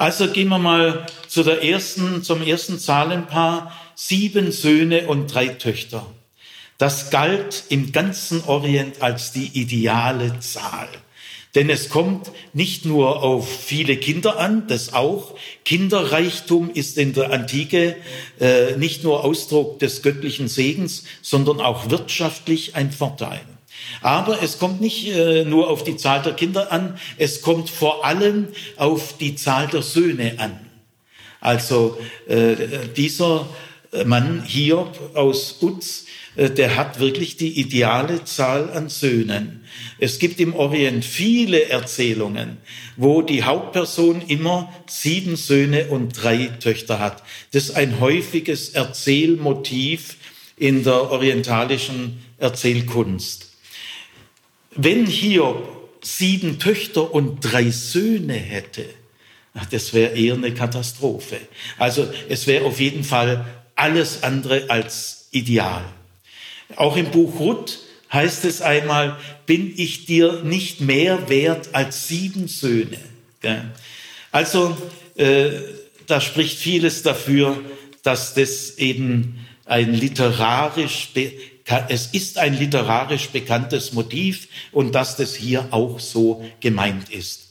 Also 0.00 0.28
gehen 0.28 0.48
wir 0.48 0.58
mal 0.58 1.04
zu 1.28 1.42
der 1.42 1.62
ersten, 1.62 2.22
zum 2.22 2.40
ersten 2.40 2.78
Zahlenpaar. 2.78 3.78
Sieben 3.94 4.50
Söhne 4.50 5.06
und 5.08 5.26
drei 5.26 5.48
Töchter. 5.48 6.06
Das 6.78 7.10
galt 7.10 7.64
im 7.68 7.92
ganzen 7.92 8.42
Orient 8.44 9.02
als 9.02 9.32
die 9.32 9.48
ideale 9.48 10.40
Zahl. 10.40 10.88
Denn 11.54 11.68
es 11.68 11.90
kommt 11.90 12.30
nicht 12.54 12.86
nur 12.86 13.22
auf 13.22 13.46
viele 13.46 13.98
Kinder 13.98 14.38
an, 14.38 14.66
das 14.68 14.94
auch. 14.94 15.36
Kinderreichtum 15.66 16.70
ist 16.72 16.96
in 16.96 17.12
der 17.12 17.30
Antike 17.30 17.94
äh, 18.40 18.78
nicht 18.78 19.04
nur 19.04 19.22
Ausdruck 19.22 19.80
des 19.80 20.00
göttlichen 20.00 20.48
Segens, 20.48 21.04
sondern 21.20 21.60
auch 21.60 21.90
wirtschaftlich 21.90 22.74
ein 22.74 22.90
Vorteil. 22.90 23.42
Aber 24.02 24.42
es 24.42 24.58
kommt 24.58 24.80
nicht 24.80 25.08
äh, 25.08 25.44
nur 25.44 25.68
auf 25.68 25.84
die 25.84 25.96
Zahl 25.96 26.22
der 26.22 26.34
Kinder 26.34 26.72
an, 26.72 26.98
es 27.18 27.42
kommt 27.42 27.70
vor 27.70 28.04
allem 28.04 28.48
auf 28.76 29.16
die 29.18 29.34
Zahl 29.34 29.66
der 29.68 29.82
Söhne 29.82 30.34
an. 30.38 30.58
Also 31.40 31.98
äh, 32.28 32.54
dieser 32.96 33.46
Mann 34.04 34.44
Hiob 34.44 35.16
aus 35.16 35.56
Uz, 35.60 36.06
äh, 36.36 36.50
der 36.50 36.76
hat 36.76 37.00
wirklich 37.00 37.36
die 37.36 37.58
ideale 37.58 38.24
Zahl 38.24 38.70
an 38.70 38.88
Söhnen. 38.88 39.64
Es 39.98 40.18
gibt 40.18 40.40
im 40.40 40.54
Orient 40.54 41.04
viele 41.04 41.68
Erzählungen, 41.68 42.58
wo 42.96 43.22
die 43.22 43.42
Hauptperson 43.42 44.22
immer 44.22 44.72
sieben 44.86 45.36
Söhne 45.36 45.86
und 45.88 46.22
drei 46.22 46.46
Töchter 46.60 46.98
hat. 46.98 47.22
Das 47.52 47.64
ist 47.64 47.76
ein 47.76 48.00
häufiges 48.00 48.70
Erzählmotiv 48.70 50.16
in 50.56 50.84
der 50.84 51.10
orientalischen 51.10 52.22
Erzählkunst. 52.38 53.49
Wenn 54.72 55.06
Hiob 55.06 55.90
sieben 56.02 56.58
Töchter 56.58 57.12
und 57.12 57.40
drei 57.40 57.70
Söhne 57.70 58.34
hätte, 58.34 58.84
das 59.70 59.92
wäre 59.92 60.14
eher 60.14 60.34
eine 60.34 60.54
Katastrophe. 60.54 61.38
Also 61.78 62.08
es 62.28 62.46
wäre 62.46 62.64
auf 62.64 62.80
jeden 62.80 63.04
Fall 63.04 63.44
alles 63.74 64.22
andere 64.22 64.70
als 64.70 65.28
ideal. 65.32 65.84
Auch 66.76 66.96
im 66.96 67.10
Buch 67.10 67.38
Ruth 67.40 67.80
heißt 68.12 68.44
es 68.44 68.62
einmal, 68.62 69.16
bin 69.46 69.72
ich 69.76 70.06
dir 70.06 70.42
nicht 70.44 70.80
mehr 70.80 71.28
wert 71.28 71.70
als 71.72 72.08
sieben 72.08 72.48
Söhne. 72.48 72.98
Also 74.30 74.76
äh, 75.16 75.50
da 76.06 76.20
spricht 76.20 76.58
vieles 76.58 77.02
dafür, 77.02 77.58
dass 78.02 78.34
das 78.34 78.78
eben 78.78 79.46
ein 79.64 79.94
literarisch, 79.94 81.10
es 81.88 82.06
ist 82.08 82.38
ein 82.38 82.58
literarisch 82.58 83.28
bekanntes 83.28 83.92
Motiv 83.92 84.48
und 84.72 84.94
dass 84.94 85.16
das 85.16 85.34
hier 85.34 85.68
auch 85.70 86.00
so 86.00 86.44
gemeint 86.60 87.10
ist. 87.10 87.48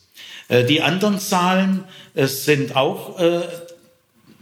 Äh, 0.49 0.65
die 0.65 0.81
anderen 0.81 1.19
Zahlen 1.19 1.85
es 2.13 2.43
sind 2.43 2.75
auch 2.75 3.17
äh, 3.19 3.41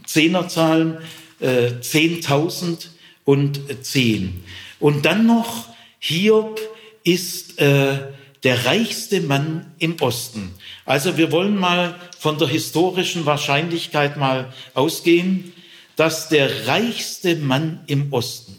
Zehnerzahlen, 0.04 0.98
äh, 1.38 1.68
10.000 1.80 2.88
und 3.24 3.60
10. 3.82 4.42
Und 4.80 5.04
dann 5.04 5.26
noch 5.26 5.68
Hiob 6.00 6.58
ist 7.04 7.60
äh, 7.60 7.98
der 8.42 8.64
reichste 8.64 9.20
Mann 9.20 9.72
im 9.78 10.00
Osten. 10.00 10.54
Also 10.84 11.16
wir 11.16 11.30
wollen 11.30 11.56
mal 11.56 11.94
von 12.18 12.38
der 12.38 12.48
historischen 12.48 13.26
Wahrscheinlichkeit 13.26 14.16
mal 14.16 14.52
ausgehen, 14.74 15.52
dass 15.96 16.28
der 16.28 16.66
reichste 16.66 17.36
Mann 17.36 17.80
im 17.86 18.12
Osten 18.12 18.57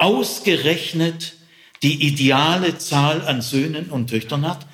ausgerechnet 0.00 1.34
die 1.82 2.06
ideale 2.06 2.78
Zahl 2.78 3.22
an 3.22 3.42
Söhnen 3.42 3.90
und 3.90 4.08
Töchtern 4.08 4.46
hat. 4.46 4.66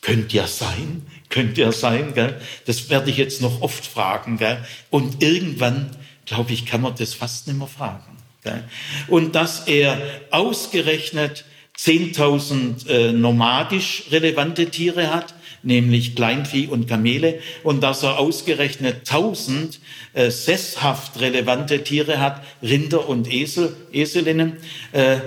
Könnte 0.00 0.36
ja 0.36 0.46
sein, 0.46 1.02
könnte 1.30 1.62
ja 1.62 1.72
sein, 1.72 2.14
gell? 2.14 2.40
Das 2.66 2.90
werde 2.90 3.10
ich 3.10 3.16
jetzt 3.16 3.40
noch 3.40 3.62
oft 3.62 3.86
fragen, 3.86 4.36
gell? 4.36 4.64
Und 4.90 5.22
irgendwann, 5.22 5.90
glaube 6.26 6.52
ich, 6.52 6.66
kann 6.66 6.82
man 6.82 6.94
das 6.94 7.14
fast 7.14 7.46
nicht 7.46 7.58
mehr 7.58 7.66
fragen. 7.66 8.18
Gell? 8.42 8.64
Und 9.08 9.34
dass 9.34 9.66
er 9.66 9.98
ausgerechnet 10.30 11.44
10.000 11.78 12.88
äh, 12.88 13.12
nomadisch 13.12 14.04
relevante 14.10 14.66
Tiere 14.66 15.12
hat, 15.12 15.34
nämlich 15.64 16.14
Kleinvieh 16.14 16.68
und 16.68 16.88
Kamele, 16.88 17.40
und 17.62 17.82
dass 17.82 18.02
er 18.02 18.18
ausgerechnet 18.18 19.10
1000 19.10 19.80
äh, 20.12 20.30
sesshaft 20.30 21.20
relevante 21.20 21.82
Tiere 21.82 22.20
hat, 22.20 22.44
Rinder 22.62 23.08
und 23.08 23.32
Esel, 23.32 23.74
Eselinnen. 23.92 24.58
Äh, 24.92 25.18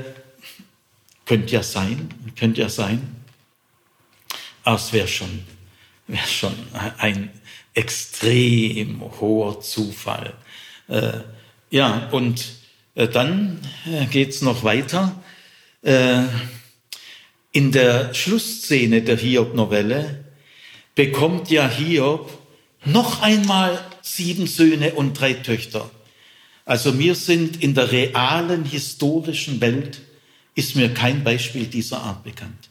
könnte 1.25 1.53
ja 1.53 1.63
sein, 1.63 2.09
könnte 2.37 2.61
ja 2.61 2.69
sein. 2.69 3.15
Aber 4.63 4.77
es 4.77 4.93
wäre 4.93 5.07
schon, 5.07 5.43
wäre 6.07 6.27
schon 6.27 6.53
ein 6.97 7.29
extrem 7.73 9.01
hoher 9.19 9.61
Zufall. 9.61 10.33
Äh, 10.87 11.19
ja, 11.69 12.07
und 12.11 12.45
äh, 12.95 13.07
dann 13.07 13.59
äh, 13.85 14.05
geht's 14.05 14.41
noch 14.41 14.63
weiter. 14.63 15.21
Äh, 15.81 16.23
in 17.51 17.71
der 17.71 18.13
Schlussszene 18.13 19.01
der 19.01 19.17
Hiob-Novelle 19.17 20.23
bekommt 20.97 21.51
ja 21.51 21.69
Hiob 21.69 22.29
noch 22.83 23.21
einmal 23.21 23.79
sieben 24.01 24.47
Söhne 24.47 24.93
und 24.93 25.13
drei 25.13 25.33
Töchter. 25.33 25.89
Also 26.65 26.97
wir 26.99 27.15
sind 27.15 27.61
in 27.63 27.75
der 27.75 27.91
realen 27.91 28.65
historischen 28.65 29.61
Welt, 29.61 30.01
ist 30.55 30.75
mir 30.75 30.93
kein 30.93 31.23
Beispiel 31.23 31.67
dieser 31.67 32.01
Art 32.01 32.23
bekannt. 32.23 32.69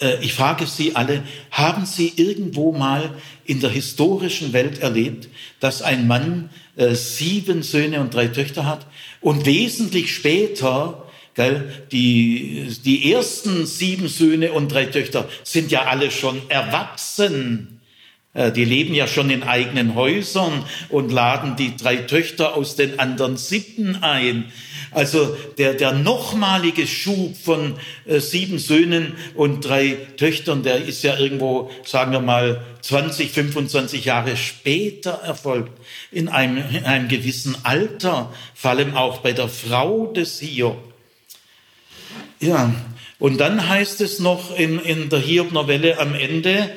Äh, 0.00 0.22
ich 0.22 0.34
frage 0.34 0.66
Sie 0.66 0.96
alle, 0.96 1.22
haben 1.52 1.86
Sie 1.86 2.12
irgendwo 2.16 2.72
mal 2.72 3.14
in 3.44 3.60
der 3.60 3.70
historischen 3.70 4.52
Welt 4.52 4.80
erlebt, 4.80 5.28
dass 5.60 5.82
ein 5.82 6.08
Mann 6.08 6.50
äh, 6.74 6.96
sieben 6.96 7.62
Söhne 7.62 8.00
und 8.00 8.12
drei 8.12 8.26
Töchter 8.26 8.66
hat 8.66 8.86
und 9.20 9.46
wesentlich 9.46 10.12
später 10.12 11.09
Gell? 11.34 11.72
Die, 11.92 12.68
die 12.84 13.12
ersten 13.12 13.66
sieben 13.66 14.08
Söhne 14.08 14.52
und 14.52 14.68
drei 14.68 14.86
Töchter 14.86 15.28
sind 15.44 15.70
ja 15.70 15.84
alle 15.84 16.10
schon 16.10 16.42
erwachsen. 16.48 17.80
Äh, 18.32 18.52
die 18.52 18.64
leben 18.64 18.94
ja 18.94 19.06
schon 19.06 19.30
in 19.30 19.42
eigenen 19.42 19.94
Häusern 19.94 20.64
und 20.88 21.10
laden 21.10 21.56
die 21.56 21.76
drei 21.76 21.96
Töchter 21.96 22.56
aus 22.56 22.76
den 22.76 22.98
anderen 23.00 23.36
siebten 23.36 23.96
ein. 24.02 24.52
Also 24.92 25.36
der, 25.58 25.74
der 25.74 25.92
nochmalige 25.92 26.86
Schub 26.86 27.36
von 27.36 27.74
äh, 28.06 28.18
sieben 28.20 28.58
Söhnen 28.58 29.14
und 29.34 29.64
drei 29.64 29.96
Töchtern, 30.16 30.62
der 30.62 30.84
ist 30.84 31.02
ja 31.02 31.16
irgendwo, 31.16 31.70
sagen 31.84 32.12
wir 32.12 32.20
mal, 32.20 32.64
20, 32.82 33.30
25 33.30 34.04
Jahre 34.04 34.36
später 34.36 35.12
erfolgt, 35.24 35.72
in 36.10 36.28
einem, 36.28 36.58
in 36.74 36.84
einem 36.84 37.08
gewissen 37.08 37.56
Alter, 37.62 38.32
vor 38.54 38.70
allem 38.70 38.96
auch 38.96 39.18
bei 39.18 39.32
der 39.32 39.48
Frau 39.48 40.06
des 40.06 40.40
Hiob. 40.40 40.89
Ja, 42.40 42.74
und 43.18 43.38
dann 43.38 43.68
heißt 43.68 44.00
es 44.00 44.18
noch 44.18 44.56
in, 44.56 44.78
in 44.78 45.10
der 45.10 45.20
Hiob-Novelle 45.20 45.98
am 45.98 46.14
Ende, 46.14 46.70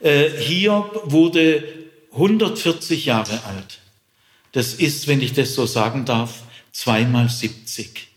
äh, 0.00 0.30
Hiob 0.30 1.10
wurde 1.10 1.64
140 2.12 3.06
Jahre 3.06 3.44
alt. 3.44 3.80
Das 4.52 4.74
ist, 4.74 5.08
wenn 5.08 5.20
ich 5.20 5.32
das 5.32 5.54
so 5.54 5.66
sagen 5.66 6.04
darf, 6.04 6.42
zweimal 6.72 7.28
70. 7.28 8.08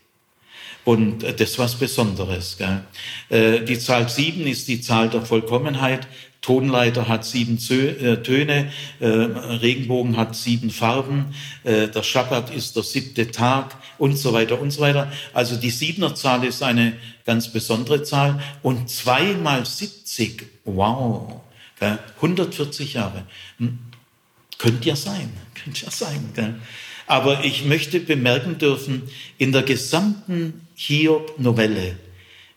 Und 0.85 1.23
äh, 1.23 1.33
das 1.33 1.57
was 1.57 1.75
Besonderes. 1.75 2.57
Gell? 2.57 2.83
Äh, 3.29 3.65
die 3.65 3.79
Zahl 3.79 4.07
sieben 4.07 4.45
ist 4.45 4.67
die 4.67 4.81
Zahl 4.81 5.09
der 5.09 5.23
Vollkommenheit. 5.23 6.07
Tonleiter 6.41 7.07
hat 7.07 7.25
sieben 7.25 7.57
äh, 7.69 8.17
Töne, 8.23 8.71
Regenbogen 8.99 10.17
hat 10.17 10.35
sieben 10.35 10.71
Farben, 10.71 11.35
der 11.63 12.01
Schabbat 12.01 12.49
ist 12.49 12.75
der 12.75 12.81
siebte 12.81 13.29
Tag 13.29 13.77
und 14.01 14.17
so 14.17 14.33
weiter 14.33 14.59
und 14.59 14.71
so 14.71 14.81
weiter. 14.81 15.11
Also 15.31 15.55
die 15.55 15.69
Siebener-Zahl 15.69 16.43
ist 16.43 16.63
eine 16.63 16.93
ganz 17.23 17.49
besondere 17.49 18.01
Zahl 18.01 18.41
und 18.63 18.89
zwei 18.89 19.33
mal 19.33 19.63
70, 19.63 20.43
wow, 20.65 21.39
140 22.15 22.95
Jahre. 22.95 23.25
Hm, 23.59 23.77
könnte 24.57 24.89
ja 24.89 24.95
sein, 24.95 25.31
könnte 25.53 25.85
ja 25.85 25.91
sein. 25.91 26.59
Aber 27.05 27.45
ich 27.45 27.63
möchte 27.65 27.99
bemerken 27.99 28.57
dürfen, 28.57 29.03
in 29.37 29.51
der 29.51 29.61
gesamten 29.61 30.65
Hiob-Novelle 30.73 31.95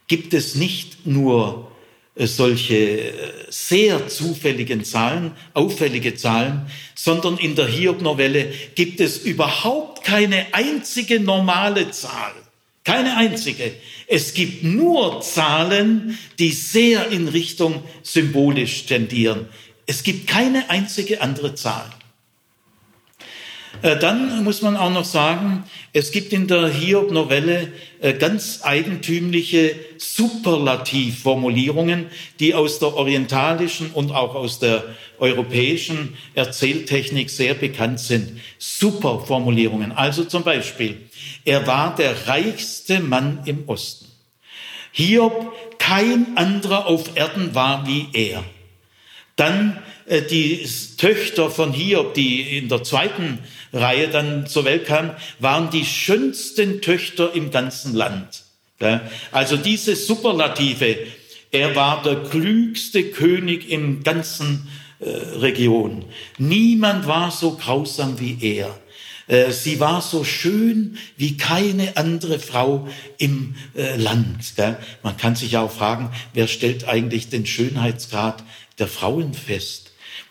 gibt 0.07 0.33
es 0.33 0.55
nicht 0.55 1.07
nur 1.07 1.71
solche 2.17 2.77
äh, 2.77 3.13
sehr 3.49 4.09
zufälligen 4.09 4.85
Zahlen, 4.85 5.33
auffällige 5.53 6.15
Zahlen, 6.15 6.67
sondern 6.95 7.39
in 7.39 7.57
der 7.57 7.67
Hiob-Novelle 7.67 8.53
gibt 8.75 9.01
es 9.01 9.19
überhaupt 9.19 10.05
keine 10.05 10.47
einzige 10.53 11.21
normale 11.21 11.91
Zahl. 11.91 12.33
Keine 12.85 13.17
einzige. 13.17 13.73
Es 14.07 14.35
gibt 14.35 14.63
nur 14.63 15.23
Zahlen, 15.23 16.19
die 16.39 16.53
sehr 16.53 17.09
in 17.09 17.29
Richtung 17.29 17.83
symbolisch 18.03 18.85
tendieren. 18.85 19.47
Es 19.87 20.03
gibt 20.03 20.27
keine 20.27 20.69
einzige 20.69 21.23
andere 21.23 21.55
Zahl. 21.55 21.91
Äh, 23.85 23.99
dann 23.99 24.43
muss 24.45 24.63
man 24.63 24.79
auch 24.79 24.91
noch 24.91 25.05
sagen, 25.05 25.65
es 25.93 26.11
gibt 26.11 26.33
in 26.33 26.49
der 26.49 26.69
Hiob-Novelle 26.69 27.71
äh, 28.01 28.15
ganz 28.15 28.61
eigentümliche 28.63 29.77
Superlativformulierungen, 29.99 32.07
die 32.41 32.55
aus 32.55 32.79
der 32.79 32.95
orientalischen 32.95 33.91
und 33.91 34.11
auch 34.11 34.37
aus 34.37 34.59
der 34.59 34.85
europäischen 35.19 36.17
Erzähltechnik 36.35 37.29
sehr 37.29 37.53
bekannt 37.53 38.01
sind. 38.01 38.41
Superformulierungen. 38.59 39.93
Also 39.93 40.25
zum 40.25 40.45
Beispiel, 40.45 40.97
er 41.45 41.67
war 41.67 41.95
der 41.95 42.27
reichste 42.27 43.01
Mann 43.01 43.41
im 43.45 43.69
Osten. 43.69 44.07
Hiob, 44.93 45.53
kein 45.77 46.39
anderer 46.39 46.87
auf 46.87 47.17
Erden 47.17 47.55
war 47.55 47.87
wie 47.87 48.07
er. 48.15 48.45
Dann 49.37 49.79
die 50.07 50.69
Töchter 50.99 51.51
von 51.51 51.73
Hiob, 51.73 52.15
die 52.15 52.59
in 52.59 52.69
der 52.69 52.83
zweiten 52.83 53.39
Reihe 53.73 54.09
dann 54.09 54.47
zur 54.47 54.65
Welt 54.65 54.87
kamen, 54.87 55.13
waren 55.39 55.71
die 55.71 55.85
schönsten 55.85 56.81
Töchter 56.81 57.35
im 57.35 57.51
ganzen 57.51 57.95
Land. 57.95 58.43
Also 59.33 59.57
diese 59.57 59.97
Superlative, 59.97 60.99
er 61.51 61.75
war 61.75 62.03
der 62.03 62.17
klügste 62.17 63.05
König 63.05 63.71
im 63.71 64.03
ganzen 64.03 64.69
äh, 64.99 65.09
Region. 65.09 66.05
Niemand 66.39 67.07
war 67.07 67.31
so 67.31 67.57
grausam 67.57 68.19
wie 68.21 68.37
er. 68.41 68.79
Äh, 69.27 69.53
sie 69.53 69.81
war 69.81 70.03
so 70.03 70.25
schön 70.25 70.99
wie 71.17 71.37
keine 71.37 71.97
andere 71.97 72.39
Frau 72.39 72.89
im 73.19 73.55
Land. 73.75 74.55
Man 75.03 75.17
kann 75.17 75.37
sich 75.37 75.57
auch 75.57 75.71
fragen, 75.71 76.11
wer 76.35 76.49
stellt 76.49 76.87
eigentlich 76.87 77.29
den 77.29 77.47
Schönheitsgrad 77.47 78.43
der 78.79 78.89
Frauen 78.89 79.35
fest? 79.35 79.84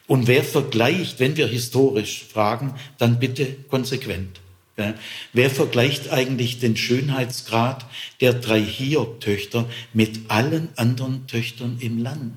Und 0.07 0.27
wer 0.27 0.43
vergleicht, 0.43 1.19
wenn 1.19 1.37
wir 1.37 1.47
historisch 1.47 2.25
fragen, 2.25 2.75
dann 2.97 3.19
bitte 3.19 3.45
konsequent. 3.69 4.41
Ja, 4.75 4.95
wer 5.33 5.51
vergleicht 5.51 6.11
eigentlich 6.11 6.59
den 6.59 6.75
Schönheitsgrad 6.75 7.85
der 8.21 8.33
drei 8.33 8.59
Hiob-Töchter 8.59 9.69
mit 9.93 10.21
allen 10.29 10.69
anderen 10.77 11.27
Töchtern 11.27 11.77
im 11.79 11.99
Land? 11.99 12.33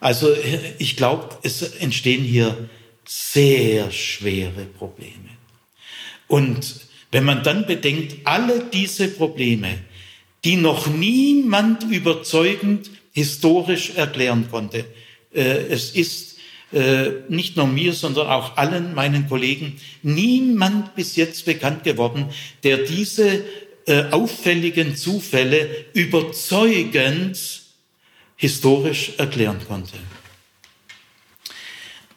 Also 0.00 0.34
ich 0.78 0.96
glaube, 0.96 1.38
es 1.42 1.62
entstehen 1.62 2.22
hier 2.22 2.68
sehr 3.06 3.90
schwere 3.90 4.66
Probleme. 4.66 5.30
Und 6.28 6.80
wenn 7.10 7.24
man 7.24 7.42
dann 7.42 7.66
bedenkt, 7.66 8.26
alle 8.26 8.64
diese 8.70 9.08
Probleme, 9.08 9.78
die 10.44 10.56
noch 10.56 10.88
niemand 10.88 11.84
überzeugend 11.84 12.90
historisch 13.12 13.94
erklären 13.94 14.48
konnte, 14.50 14.84
äh, 15.32 15.68
es 15.70 15.92
ist 15.92 16.33
äh, 16.74 17.22
nicht 17.28 17.56
nur 17.56 17.66
mir, 17.66 17.92
sondern 17.92 18.26
auch 18.26 18.56
allen 18.56 18.94
meinen 18.94 19.28
Kollegen, 19.28 19.76
niemand 20.02 20.94
bis 20.94 21.16
jetzt 21.16 21.44
bekannt 21.44 21.84
geworden, 21.84 22.30
der 22.62 22.78
diese 22.78 23.44
äh, 23.86 24.04
auffälligen 24.10 24.96
Zufälle 24.96 25.68
überzeugend 25.92 27.38
historisch 28.36 29.12
erklären 29.18 29.60
konnte. 29.66 29.96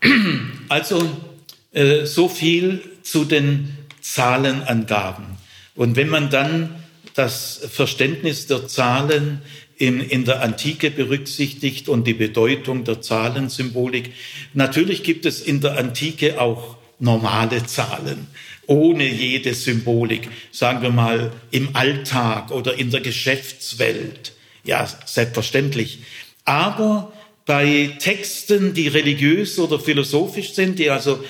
Also 0.70 1.10
äh, 1.72 2.06
so 2.06 2.28
viel 2.28 2.82
zu 3.02 3.24
den 3.24 3.78
Zahlenangaben. 4.02 5.26
Und 5.76 5.96
wenn 5.96 6.10
man 6.10 6.30
dann 6.30 6.76
das 7.14 7.62
Verständnis 7.72 8.48
der 8.48 8.68
Zahlen 8.68 9.42
in, 9.78 10.02
in 10.02 10.26
der 10.26 10.42
Antike 10.42 10.92
berücksichtigt 10.92 11.90
und 11.90 12.08
die 12.08 12.14
Bedeutung 12.14 12.84
der 12.84 13.02
Zahlensymbolik. 13.02 14.12
Natürlich 14.54 15.04
gibt 15.04 15.26
es 15.26 15.42
in 15.42 15.62
der 15.62 15.78
Antike 15.78 16.42
auch 16.42 16.78
normale 17.00 17.66
Zahlen, 17.66 18.28
ohne 18.66 19.08
jede 19.08 19.54
Symbolik, 19.54 20.30
sagen 20.52 20.82
wir 20.82 20.90
mal 20.90 21.32
im 21.52 21.76
Alltag 21.76 22.52
oder 22.52 22.78
in 22.78 22.90
der 22.90 23.02
Geschäftswelt. 23.02 24.34
Ja, 24.64 24.88
selbstverständlich. 25.06 26.00
Aber 26.44 27.14
bei 27.46 27.96
Texten, 28.00 28.74
die 28.74 28.90
religiös 28.90 29.58
oder 29.58 29.80
philosophisch 29.80 30.54
sind, 30.54 30.80
die 30.80 30.90
also 30.90 31.24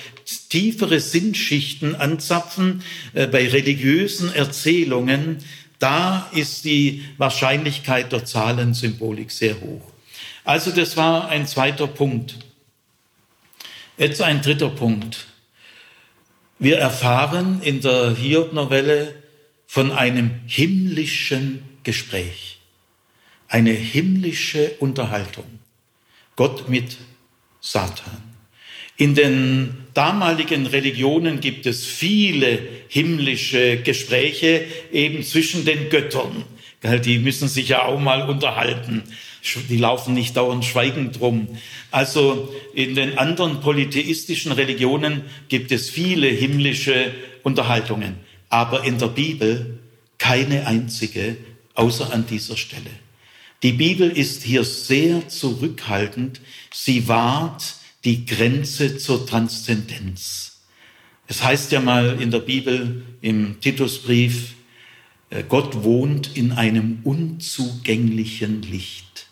tiefere 0.48 0.98
Sinnschichten 0.98 1.94
anzapfen, 1.94 2.82
äh, 3.14 3.28
bei 3.28 3.46
religiösen 3.46 4.34
Erzählungen, 4.34 5.38
da 5.78 6.28
ist 6.32 6.64
die 6.64 7.04
Wahrscheinlichkeit 7.18 8.12
der 8.12 8.24
Zahlensymbolik 8.24 9.30
sehr 9.30 9.60
hoch. 9.60 9.82
Also 10.44 10.70
das 10.70 10.96
war 10.96 11.28
ein 11.28 11.46
zweiter 11.46 11.86
Punkt. 11.86 12.36
Jetzt 13.96 14.22
ein 14.22 14.42
dritter 14.42 14.70
Punkt. 14.70 15.26
Wir 16.58 16.78
erfahren 16.78 17.60
in 17.62 17.80
der 17.80 18.14
Hiob-Novelle 18.16 19.14
von 19.66 19.92
einem 19.92 20.40
himmlischen 20.46 21.62
Gespräch, 21.84 22.58
eine 23.46 23.70
himmlische 23.70 24.70
Unterhaltung. 24.80 25.60
Gott 26.34 26.68
mit 26.68 26.96
Satan. 27.60 28.27
In 28.98 29.14
den 29.14 29.74
damaligen 29.94 30.66
Religionen 30.66 31.38
gibt 31.40 31.66
es 31.66 31.86
viele 31.86 32.58
himmlische 32.88 33.76
Gespräche 33.78 34.64
eben 34.92 35.22
zwischen 35.22 35.64
den 35.64 35.88
Göttern. 35.88 36.42
Die 37.04 37.18
müssen 37.18 37.48
sich 37.48 37.68
ja 37.68 37.84
auch 37.84 38.00
mal 38.00 38.28
unterhalten. 38.28 39.04
Die 39.68 39.76
laufen 39.76 40.14
nicht 40.14 40.36
dauernd 40.36 40.64
schweigend 40.64 41.20
drum. 41.20 41.46
Also 41.92 42.52
in 42.74 42.96
den 42.96 43.18
anderen 43.18 43.60
polytheistischen 43.60 44.50
Religionen 44.50 45.22
gibt 45.48 45.70
es 45.70 45.88
viele 45.88 46.26
himmlische 46.26 47.12
Unterhaltungen. 47.44 48.16
Aber 48.48 48.82
in 48.82 48.98
der 48.98 49.06
Bibel 49.06 49.78
keine 50.18 50.66
einzige, 50.66 51.36
außer 51.74 52.12
an 52.12 52.26
dieser 52.26 52.56
Stelle. 52.56 52.90
Die 53.62 53.72
Bibel 53.72 54.10
ist 54.10 54.42
hier 54.42 54.64
sehr 54.64 55.28
zurückhaltend. 55.28 56.40
Sie 56.72 57.06
wahrt 57.06 57.76
die 58.04 58.26
Grenze 58.26 58.98
zur 58.98 59.26
Transzendenz. 59.26 60.60
Es 61.26 61.42
heißt 61.42 61.72
ja 61.72 61.80
mal 61.80 62.20
in 62.20 62.30
der 62.30 62.38
Bibel 62.38 63.02
im 63.20 63.60
Titusbrief, 63.60 64.54
äh, 65.30 65.42
Gott 65.46 65.82
wohnt 65.84 66.36
in 66.36 66.52
einem 66.52 67.00
unzugänglichen 67.04 68.62
Licht. 68.62 69.26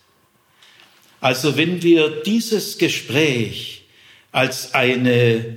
Also 1.21 1.57
wenn 1.57 1.83
wir 1.83 2.23
dieses 2.23 2.79
Gespräch 2.79 3.85
als 4.31 4.75
eine, 4.75 5.57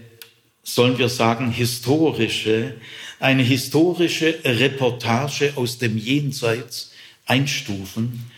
sollen 0.64 0.98
wir 0.98 1.10
sagen, 1.10 1.52
historische, 1.52 2.76
eine 3.20 3.44
historische 3.44 4.40
Reportage 4.46 5.54
aus 5.56 5.78
dem 5.78 5.98
Jenseits 5.98 6.92
einstufen, 7.26 8.32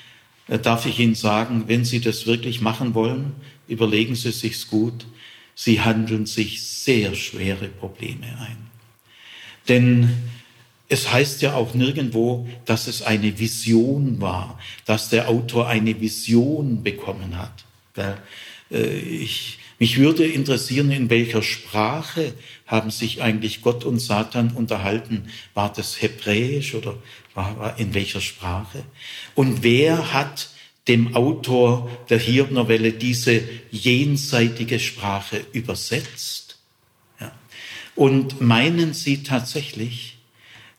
äh, 0.48 0.58
darf 0.58 0.88
ich 0.88 1.00
Ihnen 1.00 1.16
sagen, 1.16 1.66
wenn 1.68 1.86
Sie 1.86 2.02
das 2.02 2.26
wirklich 2.26 2.62
machen 2.62 2.96
wollen, 2.96 3.36
überlegen 3.72 4.16
Sie 4.16 4.32
sich's 4.32 4.68
gut. 4.68 5.06
Sie 5.56 5.82
handeln 5.82 6.26
sich 6.26 6.64
sehr 6.64 7.16
schwere 7.16 7.68
Probleme 7.68 8.28
ein. 8.40 8.58
Denn 9.68 10.10
es 10.88 11.12
heißt 11.12 11.42
ja 11.42 11.56
auch 11.56 11.74
nirgendwo, 11.74 12.48
dass 12.66 12.88
es 12.88 13.02
eine 13.02 13.40
Vision 13.40 14.20
war, 14.20 14.60
dass 14.86 15.10
der 15.10 15.30
Autor 15.30 15.68
eine 15.68 16.02
Vision 16.02 16.84
bekommen 16.84 17.38
hat. 17.38 17.64
Äh, 18.72 18.98
ich, 19.00 19.60
mich 19.80 19.98
würde 19.98 20.26
interessieren, 20.26 20.92
in 20.92 21.10
welcher 21.10 21.44
Sprache 21.44 22.34
haben 22.68 22.92
sich 22.92 23.22
eigentlich 23.22 23.62
Gott 23.62 23.84
und 23.84 24.00
Satan 24.00 24.52
unterhalten? 24.52 25.30
War 25.54 25.72
das 25.72 26.02
Hebräisch 26.02 26.76
oder 26.76 26.96
war, 27.34 27.58
war 27.58 27.80
in 27.80 27.94
welcher 27.94 28.22
Sprache? 28.22 28.84
Und 29.34 29.64
wer 29.64 30.14
hat 30.14 30.50
dem 30.88 31.16
Autor 31.16 31.90
der 32.10 32.20
Hiob-Novelle 32.20 32.94
diese 32.94 33.42
jenseitige 33.70 34.80
Sprache 34.80 35.46
übersetzt? 35.54 36.58
Ja. 37.20 37.32
Und 37.96 38.42
meinen 38.42 38.94
Sie 38.94 39.24
tatsächlich, 39.24 40.18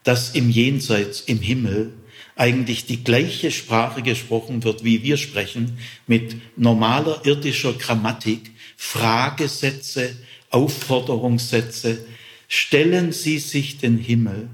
dass 0.03 0.31
im 0.35 0.51
Jenseits, 0.51 1.21
im 1.21 1.41
Himmel, 1.41 1.93
eigentlich 2.35 2.87
die 2.87 3.05
gleiche 3.05 3.51
Sprache 3.51 4.03
gesprochen 4.03 4.65
wird, 4.65 4.85
wie 4.85 5.03
wir 5.03 5.17
sprechen, 5.17 5.79
mit 6.07 6.37
normaler 6.57 7.25
irdischer 7.25 7.75
Grammatik, 7.75 8.51
Fragesätze, 8.77 10.17
Aufforderungssätze. 10.51 12.05
Stellen 12.49 13.13
Sie 13.13 13.39
sich 13.39 13.79
den 13.79 13.99
Himmel 13.99 14.49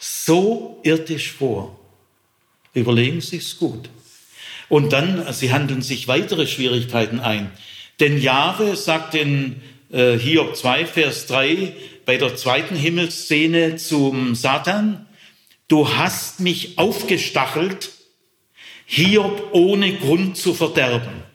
so 0.00 0.80
irdisch 0.82 1.32
vor. 1.32 1.78
Überlegen 2.74 3.20
Sie 3.20 3.36
es 3.36 3.58
gut. 3.58 3.88
Und 4.68 4.92
dann, 4.92 5.32
Sie 5.32 5.52
handeln 5.52 5.82
sich 5.82 6.08
weitere 6.08 6.46
Schwierigkeiten 6.46 7.20
ein. 7.20 7.50
Denn 8.00 8.20
Jahwe 8.20 8.76
sagt 8.76 9.14
in 9.14 9.62
äh, 9.92 10.18
Hiob 10.18 10.56
2, 10.56 10.86
Vers 10.86 11.26
3, 11.26 11.72
bei 12.04 12.16
der 12.16 12.36
zweiten 12.36 12.76
Himmelsszene 12.76 13.76
zum 13.76 14.34
Satan, 14.34 15.06
du 15.68 15.88
hast 15.96 16.40
mich 16.40 16.78
aufgestachelt, 16.78 17.90
Hiob 18.84 19.48
ohne 19.52 19.94
Grund 19.94 20.36
zu 20.36 20.54
verderben 20.54 21.26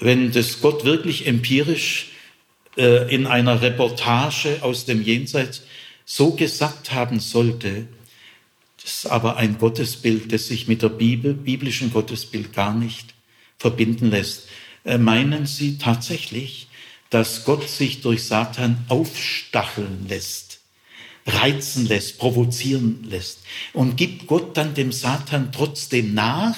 wenn 0.00 0.32
das 0.32 0.60
Gott 0.60 0.84
wirklich 0.84 1.26
empirisch 1.26 2.12
äh, 2.76 3.12
in 3.12 3.26
einer 3.26 3.62
Reportage 3.62 4.58
aus 4.60 4.84
dem 4.84 5.02
Jenseits 5.02 5.62
so 6.04 6.32
gesagt 6.32 6.92
haben 6.92 7.20
sollte, 7.20 7.86
das 8.82 9.04
ist 9.04 9.06
aber 9.06 9.36
ein 9.36 9.58
Gottesbild, 9.58 10.32
das 10.32 10.46
sich 10.46 10.68
mit 10.68 10.82
der 10.82 10.88
Bibel, 10.88 11.34
biblischen 11.34 11.92
Gottesbild 11.92 12.52
gar 12.52 12.74
nicht 12.74 13.14
verbinden 13.58 14.10
lässt. 14.10 14.48
Äh, 14.84 14.98
meinen 14.98 15.46
Sie 15.46 15.78
tatsächlich, 15.78 16.68
dass 17.10 17.44
Gott 17.44 17.68
sich 17.68 18.00
durch 18.00 18.24
Satan 18.24 18.84
aufstacheln 18.88 20.06
lässt, 20.08 20.60
reizen 21.26 21.86
lässt, 21.86 22.18
provozieren 22.18 23.04
lässt? 23.08 23.40
Und 23.72 23.96
gibt 23.96 24.26
Gott 24.26 24.56
dann 24.56 24.74
dem 24.74 24.92
Satan 24.92 25.50
trotzdem 25.52 26.14
nach 26.14 26.56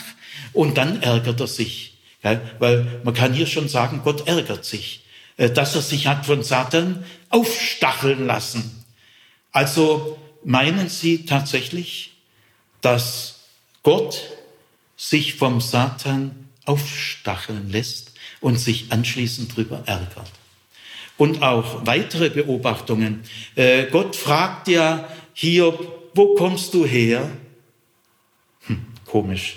und 0.52 0.76
dann 0.76 1.02
ärgert 1.02 1.40
er 1.40 1.46
sich? 1.46 1.94
Ja, 2.22 2.38
weil 2.59 3.00
man 3.02 3.14
kann 3.14 3.33
hier 3.33 3.46
schon 3.46 3.68
sagen, 3.68 4.02
Gott 4.04 4.28
ärgert 4.28 4.64
sich, 4.64 5.04
äh, 5.37 5.50
dass 5.50 5.74
er 5.74 5.83
sich 5.83 6.06
hat 6.06 6.26
von 6.26 6.42
Satan 6.42 7.04
aufstacheln 7.30 8.26
lassen. 8.26 8.85
Also 9.52 10.18
meinen 10.44 10.88
Sie 10.88 11.24
tatsächlich, 11.24 12.10
dass 12.81 13.40
Gott 13.83 14.31
sich 14.97 15.35
vom 15.35 15.61
Satan 15.61 16.49
aufstacheln 16.64 17.71
lässt 17.71 18.12
und 18.40 18.57
sich 18.59 18.90
anschließend 18.90 19.57
drüber 19.57 19.83
ärgert? 19.87 20.31
Und 21.16 21.43
auch 21.43 21.87
weitere 21.87 22.31
Beobachtungen. 22.31 23.23
Äh, 23.55 23.87
Gott 23.87 24.16
fragt 24.16 24.69
ja 24.69 25.09
Hiob, 25.35 26.11
wo 26.14 26.35
kommst 26.35 26.73
du 26.73 26.87
her? 26.87 27.31
Hm, 28.66 28.87
komisch 29.05 29.57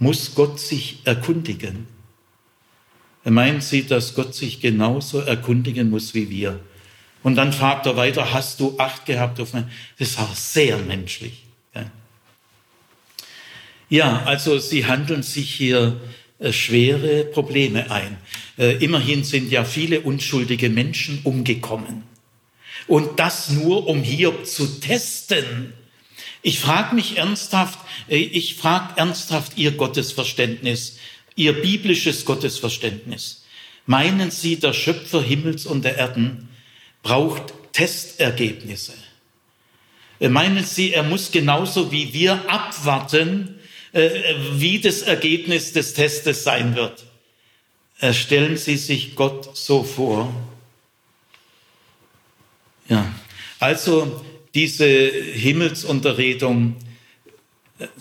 muss 0.00 0.34
Gott 0.34 0.58
sich 0.58 0.98
erkundigen. 1.04 1.86
Meint 3.22 3.62
sie, 3.62 3.86
dass 3.86 4.14
Gott 4.14 4.34
sich 4.34 4.60
genauso 4.60 5.20
erkundigen 5.20 5.90
muss 5.90 6.14
wie 6.14 6.30
wir? 6.30 6.58
Und 7.22 7.36
dann 7.36 7.52
fragt 7.52 7.84
er 7.84 7.96
weiter, 7.96 8.32
hast 8.32 8.60
du 8.60 8.74
Acht 8.78 9.04
gehabt 9.04 9.38
auf 9.40 9.52
mein? 9.52 9.70
Das 9.98 10.16
auch 10.16 10.34
sehr 10.34 10.78
menschlich. 10.78 11.44
Ja, 13.90 14.22
also 14.24 14.58
sie 14.60 14.86
handeln 14.86 15.24
sich 15.24 15.52
hier 15.52 16.00
äh, 16.38 16.52
schwere 16.52 17.24
Probleme 17.24 17.90
ein. 17.90 18.16
Äh, 18.56 18.76
immerhin 18.82 19.24
sind 19.24 19.50
ja 19.50 19.64
viele 19.64 20.00
unschuldige 20.00 20.70
Menschen 20.70 21.20
umgekommen. 21.24 22.04
Und 22.86 23.18
das 23.18 23.50
nur, 23.50 23.88
um 23.88 24.02
hier 24.02 24.44
zu 24.44 24.80
testen, 24.80 25.72
ich 26.42 26.60
frage 26.60 26.94
mich 26.94 27.18
ernsthaft, 27.18 27.80
äh, 28.08 28.16
ich 28.16 28.54
frage 28.54 28.94
ernsthaft 28.96 29.58
Ihr 29.58 29.72
Gottesverständnis, 29.72 30.98
Ihr 31.34 31.60
biblisches 31.60 32.24
Gottesverständnis. 32.24 33.44
Meinen 33.86 34.30
Sie, 34.30 34.56
der 34.56 34.72
Schöpfer 34.72 35.20
Himmels 35.20 35.66
und 35.66 35.84
der 35.84 35.96
Erden 35.98 36.48
braucht 37.02 37.52
Testergebnisse? 37.72 38.94
Meinen 40.20 40.64
Sie, 40.64 40.92
er 40.92 41.02
muss 41.02 41.32
genauso 41.32 41.90
wie 41.90 42.12
wir 42.12 42.48
abwarten, 42.48 43.59
wie 43.92 44.80
das 44.80 45.02
Ergebnis 45.02 45.72
des 45.72 45.94
Testes 45.94 46.44
sein 46.44 46.76
wird? 46.76 47.04
Stellen 48.12 48.56
Sie 48.56 48.76
sich 48.76 49.14
Gott 49.14 49.56
so 49.56 49.82
vor. 49.82 50.32
Ja, 52.88 53.12
also 53.58 54.24
diese 54.54 54.86
Himmelsunterredung. 54.86 56.76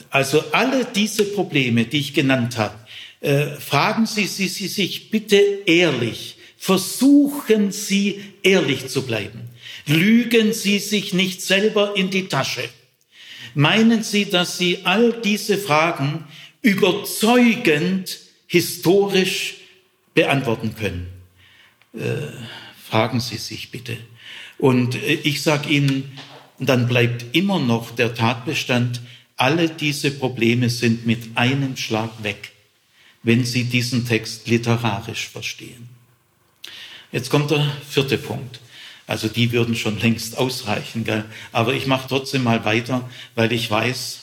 Also 0.09 0.43
alle 0.51 0.85
diese 0.85 1.23
Probleme, 1.25 1.85
die 1.85 1.99
ich 1.99 2.13
genannt 2.13 2.57
habe, 2.57 2.75
äh, 3.21 3.45
fragen 3.59 4.05
Sie, 4.05 4.25
Sie, 4.25 4.47
Sie 4.47 4.67
sich 4.67 5.09
bitte 5.09 5.37
ehrlich. 5.65 6.37
Versuchen 6.57 7.71
Sie 7.71 8.21
ehrlich 8.43 8.87
zu 8.87 9.03
bleiben. 9.03 9.49
Lügen 9.85 10.53
Sie 10.53 10.79
sich 10.79 11.13
nicht 11.13 11.41
selber 11.41 11.95
in 11.95 12.09
die 12.09 12.27
Tasche. 12.27 12.67
Meinen 13.53 14.03
Sie, 14.03 14.25
dass 14.25 14.57
Sie 14.57 14.79
all 14.85 15.13
diese 15.13 15.57
Fragen 15.57 16.25
überzeugend 16.61 18.19
historisch 18.47 19.57
beantworten 20.13 20.75
können? 20.75 21.07
Äh, 21.93 22.27
fragen 22.87 23.19
Sie 23.19 23.37
sich 23.37 23.71
bitte. 23.71 23.97
Und 24.57 24.95
äh, 24.95 25.13
ich 25.23 25.41
sage 25.41 25.69
Ihnen, 25.69 26.17
dann 26.59 26.87
bleibt 26.87 27.35
immer 27.35 27.59
noch 27.59 27.91
der 27.91 28.13
Tatbestand, 28.13 29.01
alle 29.37 29.69
diese 29.69 30.11
Probleme 30.11 30.69
sind 30.69 31.05
mit 31.05 31.37
einem 31.37 31.77
Schlag 31.77 32.11
weg, 32.23 32.51
wenn 33.23 33.45
Sie 33.45 33.63
diesen 33.63 34.05
Text 34.05 34.47
literarisch 34.49 35.29
verstehen. 35.29 35.87
Jetzt 37.11 37.29
kommt 37.29 37.49
der 37.49 37.71
vierte 37.87 38.17
Punkt. 38.17 38.59
Also 39.09 39.27
die 39.27 39.51
würden 39.51 39.75
schon 39.75 39.99
längst 39.99 40.37
ausreichen, 40.37 41.03
gell? 41.03 41.25
aber 41.51 41.73
ich 41.73 41.87
mache 41.87 42.07
trotzdem 42.07 42.43
mal 42.43 42.63
weiter, 42.63 43.09
weil 43.33 43.51
ich 43.51 43.71
weiß, 43.71 44.19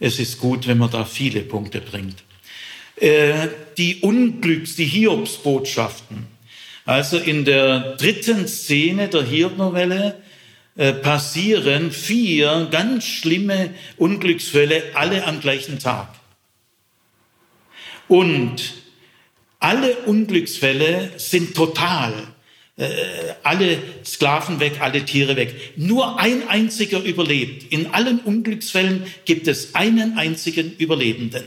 es 0.00 0.18
ist 0.18 0.38
gut, 0.38 0.66
wenn 0.66 0.78
man 0.78 0.90
da 0.90 1.04
viele 1.04 1.42
Punkte 1.42 1.82
bringt. 1.82 2.24
Äh, 2.96 3.48
die 3.76 3.96
Unglücks, 3.96 4.76
die 4.76 4.86
Hiobsbotschaften. 4.86 6.26
Also 6.86 7.18
in 7.18 7.44
der 7.44 7.96
dritten 7.96 8.48
Szene 8.48 9.08
der 9.08 9.24
Hiob-Novelle 9.24 10.22
äh, 10.76 10.94
passieren 10.94 11.90
vier 11.90 12.68
ganz 12.70 13.04
schlimme 13.04 13.74
Unglücksfälle 13.98 14.84
alle 14.94 15.26
am 15.26 15.40
gleichen 15.40 15.78
Tag. 15.78 16.08
Und 18.08 18.72
alle 19.60 19.96
Unglücksfälle 20.06 21.12
sind 21.18 21.54
total. 21.54 22.33
Äh, 22.76 22.88
alle 23.44 23.78
Sklaven 24.04 24.58
weg, 24.58 24.80
alle 24.80 25.04
Tiere 25.04 25.36
weg. 25.36 25.54
Nur 25.76 26.18
ein 26.18 26.48
einziger 26.48 27.00
überlebt. 27.00 27.72
In 27.72 27.94
allen 27.94 28.18
Unglücksfällen 28.18 29.04
gibt 29.24 29.46
es 29.46 29.76
einen 29.76 30.18
einzigen 30.18 30.74
Überlebenden. 30.76 31.44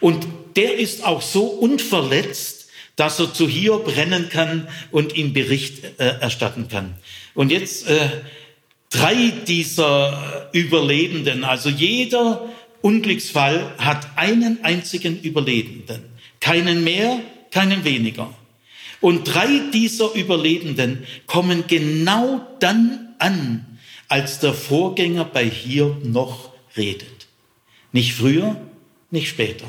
Und 0.00 0.26
der 0.56 0.76
ist 0.76 1.02
auch 1.02 1.22
so 1.22 1.44
unverletzt, 1.44 2.68
dass 2.96 3.18
er 3.18 3.32
zu 3.32 3.48
Hiob 3.48 3.96
rennen 3.96 4.28
kann 4.28 4.68
und 4.90 5.16
ihm 5.16 5.32
Bericht 5.32 5.82
äh, 5.98 6.20
erstatten 6.20 6.68
kann. 6.68 6.94
Und 7.34 7.50
jetzt 7.50 7.88
äh, 7.88 8.08
drei 8.90 9.32
dieser 9.46 10.50
Überlebenden, 10.52 11.44
also 11.44 11.70
jeder 11.70 12.50
Unglücksfall 12.82 13.72
hat 13.78 14.06
einen 14.16 14.62
einzigen 14.62 15.20
Überlebenden. 15.22 16.04
Keinen 16.38 16.84
mehr, 16.84 17.18
keinen 17.50 17.82
weniger. 17.84 18.34
Und 19.04 19.24
drei 19.24 19.60
dieser 19.70 20.14
Überlebenden 20.14 21.06
kommen 21.26 21.64
genau 21.66 22.40
dann 22.58 23.14
an, 23.18 23.78
als 24.08 24.38
der 24.38 24.54
Vorgänger 24.54 25.26
bei 25.26 25.44
Hiob 25.44 26.02
noch 26.06 26.54
redet. 26.74 27.26
Nicht 27.92 28.14
früher, 28.14 28.58
nicht 29.10 29.28
später. 29.28 29.66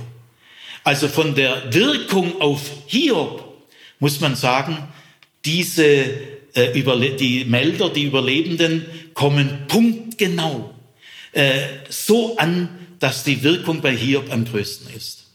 Also 0.86 1.10
von 1.10 1.36
der 1.36 1.74
Wirkung 1.74 2.40
auf 2.40 2.62
Hiob 2.86 3.44
muss 4.00 4.22
man 4.22 4.38
sagen, 4.38 4.78
diese 5.44 5.84
äh, 6.54 7.18
die 7.18 7.44
Melder, 7.44 7.90
die 7.90 8.04
Überlebenden 8.04 8.86
kommen 9.16 9.66
punktgenau 9.68 10.74
äh, 11.34 11.60
so 11.90 12.38
an, 12.38 12.70
dass 13.00 13.26
die 13.26 13.44
Wirkung 13.44 13.82
bei 13.82 13.98
Hiob 13.98 14.32
am 14.32 14.46
größten 14.46 14.96
ist. 14.96 15.26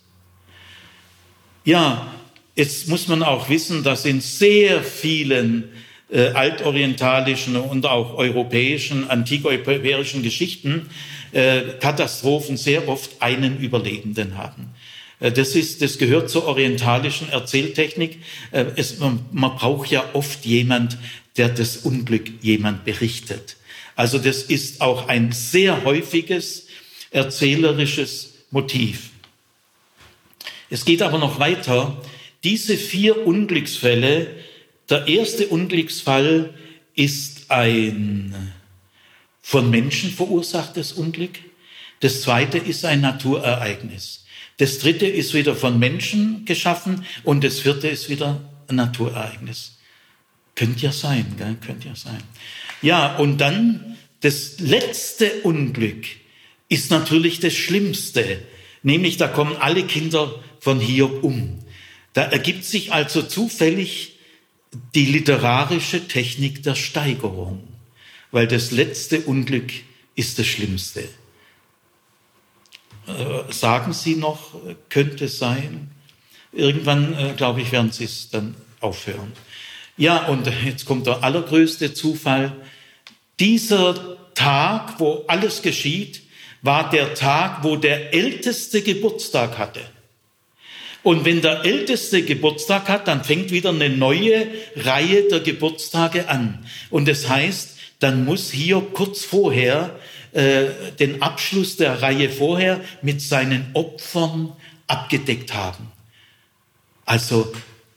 Ja, 1.66 2.14
jetzt 2.60 2.88
muss 2.88 3.08
man 3.08 3.22
auch 3.22 3.48
wissen, 3.48 3.82
dass 3.84 4.04
in 4.04 4.20
sehr 4.20 4.82
vielen 4.82 5.70
äh, 6.10 6.26
altorientalischen 6.28 7.56
und 7.56 7.86
auch 7.86 8.18
europäischen, 8.18 9.08
antikeuropäischen 9.08 10.22
Geschichten 10.22 10.90
äh, 11.32 11.62
Katastrophen 11.80 12.58
sehr 12.58 12.86
oft 12.86 13.22
einen 13.22 13.58
Überlebenden 13.60 14.36
haben. 14.36 14.74
Äh, 15.20 15.32
das, 15.32 15.54
ist, 15.54 15.80
das 15.80 15.96
gehört 15.96 16.28
zur 16.28 16.46
orientalischen 16.46 17.30
Erzähltechnik. 17.30 18.18
Äh, 18.50 18.66
es, 18.76 18.98
man, 18.98 19.24
man 19.32 19.56
braucht 19.56 19.90
ja 19.90 20.04
oft 20.12 20.44
jemand, 20.44 20.98
der 21.38 21.48
das 21.48 21.78
Unglück 21.78 22.30
jemand 22.42 22.84
berichtet. 22.84 23.56
Also 23.96 24.18
das 24.18 24.42
ist 24.42 24.82
auch 24.82 25.08
ein 25.08 25.32
sehr 25.32 25.82
häufiges 25.84 26.66
erzählerisches 27.10 28.34
Motiv. 28.50 29.08
Es 30.68 30.84
geht 30.84 31.00
aber 31.00 31.16
noch 31.16 31.40
weiter. 31.40 31.96
Diese 32.44 32.76
vier 32.76 33.26
Unglücksfälle, 33.26 34.28
der 34.88 35.06
erste 35.06 35.48
Unglücksfall 35.48 36.54
ist 36.94 37.50
ein 37.50 38.52
von 39.42 39.70
Menschen 39.70 40.10
verursachtes 40.10 40.92
Unglück. 40.92 41.38
Das 42.00 42.22
zweite 42.22 42.58
ist 42.58 42.84
ein 42.84 43.00
Naturereignis. 43.00 44.24
Das 44.56 44.78
dritte 44.78 45.06
ist 45.06 45.34
wieder 45.34 45.54
von 45.56 45.78
Menschen 45.78 46.44
geschaffen 46.44 47.04
und 47.24 47.44
das 47.44 47.60
vierte 47.60 47.88
ist 47.88 48.08
wieder 48.08 48.40
ein 48.68 48.76
Naturereignis. 48.76 49.78
Könnte 50.54 50.84
ja 50.84 50.92
sein, 50.92 51.34
gell? 51.38 51.56
könnte 51.64 51.88
ja 51.88 51.96
sein. 51.96 52.22
Ja, 52.82 53.16
und 53.16 53.38
dann 53.38 53.96
das 54.20 54.60
letzte 54.60 55.30
Unglück 55.42 56.06
ist 56.68 56.90
natürlich 56.90 57.40
das 57.40 57.54
Schlimmste. 57.54 58.42
Nämlich, 58.82 59.16
da 59.16 59.28
kommen 59.28 59.56
alle 59.56 59.82
Kinder 59.84 60.42
von 60.60 60.80
Hiob 60.80 61.22
um. 61.22 61.58
Da 62.12 62.22
ergibt 62.22 62.64
sich 62.64 62.92
also 62.92 63.22
zufällig 63.22 64.16
die 64.94 65.06
literarische 65.06 66.06
Technik 66.08 66.62
der 66.62 66.74
Steigerung, 66.74 67.66
weil 68.30 68.46
das 68.46 68.70
letzte 68.70 69.20
Unglück 69.20 69.72
ist 70.14 70.38
das 70.38 70.46
Schlimmste. 70.46 71.08
Äh, 73.06 73.52
sagen 73.52 73.92
Sie 73.92 74.16
noch, 74.16 74.54
könnte 74.88 75.28
sein? 75.28 75.90
Irgendwann, 76.52 77.14
äh, 77.16 77.34
glaube 77.36 77.62
ich, 77.62 77.72
werden 77.72 77.92
Sie 77.92 78.04
es 78.04 78.30
dann 78.30 78.54
aufhören. 78.80 79.32
Ja, 79.96 80.26
und 80.26 80.50
jetzt 80.64 80.84
kommt 80.84 81.06
der 81.06 81.22
allergrößte 81.22 81.94
Zufall. 81.94 82.56
Dieser 83.38 84.16
Tag, 84.34 84.98
wo 84.98 85.24
alles 85.28 85.62
geschieht, 85.62 86.22
war 86.62 86.90
der 86.90 87.14
Tag, 87.14 87.64
wo 87.64 87.76
der 87.76 88.12
Älteste 88.14 88.82
Geburtstag 88.82 89.58
hatte. 89.58 89.80
Und 91.02 91.24
wenn 91.24 91.40
der 91.40 91.64
Älteste 91.64 92.22
Geburtstag 92.22 92.88
hat, 92.88 93.08
dann 93.08 93.24
fängt 93.24 93.50
wieder 93.50 93.70
eine 93.70 93.88
neue 93.88 94.46
Reihe 94.76 95.28
der 95.28 95.40
Geburtstage 95.40 96.28
an. 96.28 96.64
Und 96.90 97.08
das 97.08 97.28
heißt, 97.28 97.78
dann 98.00 98.24
muss 98.24 98.50
hier 98.50 98.80
kurz 98.92 99.24
vorher 99.24 99.98
äh, 100.32 100.66
den 100.98 101.22
Abschluss 101.22 101.76
der 101.76 102.02
Reihe 102.02 102.28
vorher 102.28 102.80
mit 103.02 103.22
seinen 103.22 103.70
Opfern 103.72 104.52
abgedeckt 104.86 105.54
haben. 105.54 105.90
Also 107.04 107.52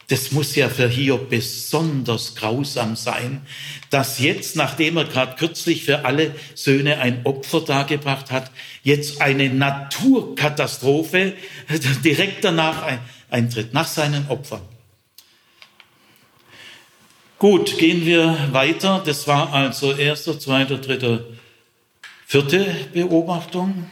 das 0.10 0.32
muss 0.32 0.56
ja 0.56 0.70
für 0.70 0.90
Hiob 0.90 1.30
besonders 1.30 2.36
grausam 2.36 2.96
sein, 2.96 3.42
dass 3.90 4.20
jetzt, 4.20 4.56
nachdem 4.56 4.98
er 4.98 5.06
gerade 5.06 5.36
kürzlich 5.36 5.86
für 5.86 6.06
alle 6.06 6.36
Söhne 6.56 7.00
ein 7.00 7.26
Opfer 7.26 7.62
dargebracht 7.62 8.32
hat, 8.32 8.52
jetzt 8.84 9.22
eine 9.22 9.50
Naturkatastrophe 9.50 11.34
direkt 12.04 12.44
danach 12.44 12.84
eintritt, 13.30 13.74
nach 13.74 13.88
seinen 13.88 14.28
Opfern. 14.28 14.62
Gut, 17.40 17.78
gehen 17.78 18.06
wir 18.06 18.38
weiter. 18.52 19.04
Das 19.06 19.28
war 19.28 19.52
also 19.52 19.92
erster, 19.92 20.40
zweiter, 20.40 20.78
dritter, 20.78 21.26
vierte 22.26 22.66
Beobachtung. 22.94 23.90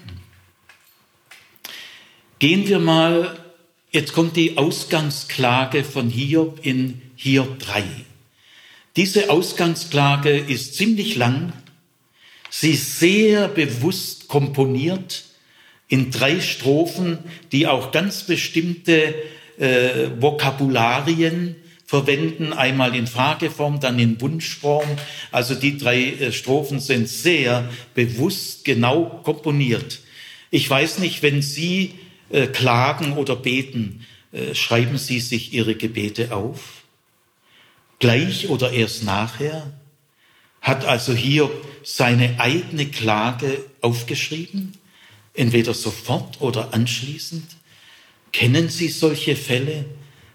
Gehen 2.40 2.66
wir 2.68 2.80
mal 2.80 3.41
Jetzt 3.94 4.14
kommt 4.14 4.38
die 4.38 4.56
Ausgangsklage 4.56 5.84
von 5.84 6.10
Hiob 6.10 6.66
in 6.66 7.02
Hiob 7.18 7.60
3. 7.60 7.84
Diese 8.96 9.30
Ausgangsklage 9.30 10.38
ist 10.38 10.76
ziemlich 10.76 11.18
lang. 11.18 11.52
Sie 12.50 12.72
ist 12.72 13.00
sehr 13.00 13.50
bewusst 13.50 14.30
komponiert 14.30 15.26
in 15.90 16.10
drei 16.10 16.40
Strophen, 16.40 17.20
die 17.52 17.68
auch 17.68 17.92
ganz 17.92 18.24
bestimmte 18.24 19.14
äh, 19.58 20.10
Vokabularien 20.20 21.58
verwenden, 21.86 22.54
einmal 22.54 22.96
in 22.96 23.08
Frageform, 23.08 23.82
dann 23.82 24.00
in 24.00 24.22
Wunschform. 24.22 24.88
Also 25.34 25.54
die 25.54 25.78
drei 25.78 26.02
äh, 26.02 26.32
Strophen 26.32 26.80
sind 26.80 27.10
sehr 27.10 27.70
bewusst 27.94 28.64
genau 28.64 29.20
komponiert. 29.26 30.00
Ich 30.50 30.70
weiß 30.70 31.00
nicht, 31.00 31.24
wenn 31.24 31.42
Sie 31.42 31.96
äh, 32.32 32.48
klagen 32.48 33.14
oder 33.14 33.36
beten, 33.36 34.06
äh, 34.32 34.56
schreiben 34.56 34.98
Sie 34.98 35.20
sich 35.20 35.54
Ihre 35.54 35.76
Gebete 35.76 36.34
auf? 36.34 36.84
Gleich 38.00 38.50
oder 38.50 38.72
erst 38.72 39.04
nachher? 39.04 39.72
Hat 40.62 40.86
also 40.86 41.14
hier 41.14 41.50
seine 41.84 42.40
eigene 42.40 42.86
Klage 42.86 43.64
aufgeschrieben, 43.82 44.74
entweder 45.34 45.74
sofort 45.74 46.40
oder 46.42 46.74
anschließend? 46.74 47.46
Kennen 48.32 48.70
Sie 48.70 48.88
solche 48.88 49.36
Fälle, 49.36 49.86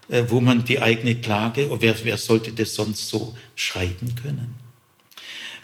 äh, 0.09 0.23
wo 0.27 0.39
man 0.39 0.65
die 0.65 0.79
eigene 0.79 1.15
Klage, 1.15 1.69
wer, 1.79 1.95
wer 2.03 2.17
sollte 2.17 2.51
das 2.51 2.75
sonst 2.75 3.09
so 3.09 3.35
schreiben 3.55 4.15
können? 4.21 4.55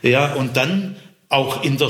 Ja, 0.01 0.33
und 0.33 0.57
dann 0.57 0.97
auch 1.29 1.63
in 1.63 1.77
der 1.77 1.89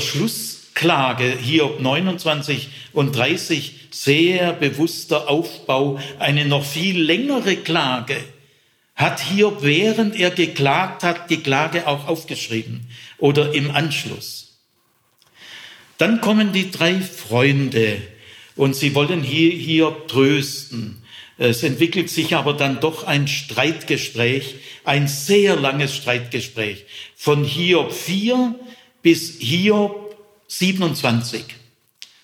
Schlussklage, 0.74 1.36
Hiob 1.38 1.80
29 1.80 2.68
und 2.92 3.14
30, 3.16 3.88
sehr 3.90 4.52
bewusster 4.52 5.28
Aufbau, 5.28 6.00
eine 6.18 6.44
noch 6.44 6.64
viel 6.64 7.00
längere 7.00 7.56
Klage, 7.56 8.16
hat 8.96 9.20
Hiob, 9.20 9.62
während 9.62 10.16
er 10.16 10.30
geklagt 10.30 11.02
hat, 11.02 11.30
die 11.30 11.38
Klage 11.38 11.86
auch 11.86 12.08
aufgeschrieben 12.08 12.88
oder 13.18 13.54
im 13.54 13.70
Anschluss. 13.70 14.58
Dann 15.98 16.20
kommen 16.20 16.52
die 16.52 16.70
drei 16.70 17.00
Freunde 17.00 18.02
und 18.56 18.74
sie 18.74 18.94
wollen 18.94 19.22
hier, 19.22 19.52
Hiob 19.52 20.08
trösten. 20.08 21.02
Es 21.38 21.62
entwickelt 21.62 22.10
sich 22.10 22.34
aber 22.34 22.52
dann 22.52 22.80
doch 22.80 23.04
ein 23.04 23.26
Streitgespräch, 23.26 24.56
ein 24.84 25.08
sehr 25.08 25.56
langes 25.56 25.94
Streitgespräch 25.94 26.84
von 27.16 27.44
Hiob 27.44 27.92
4 27.92 28.54
bis 29.02 29.38
Hiob 29.40 30.03
27. 30.58 31.44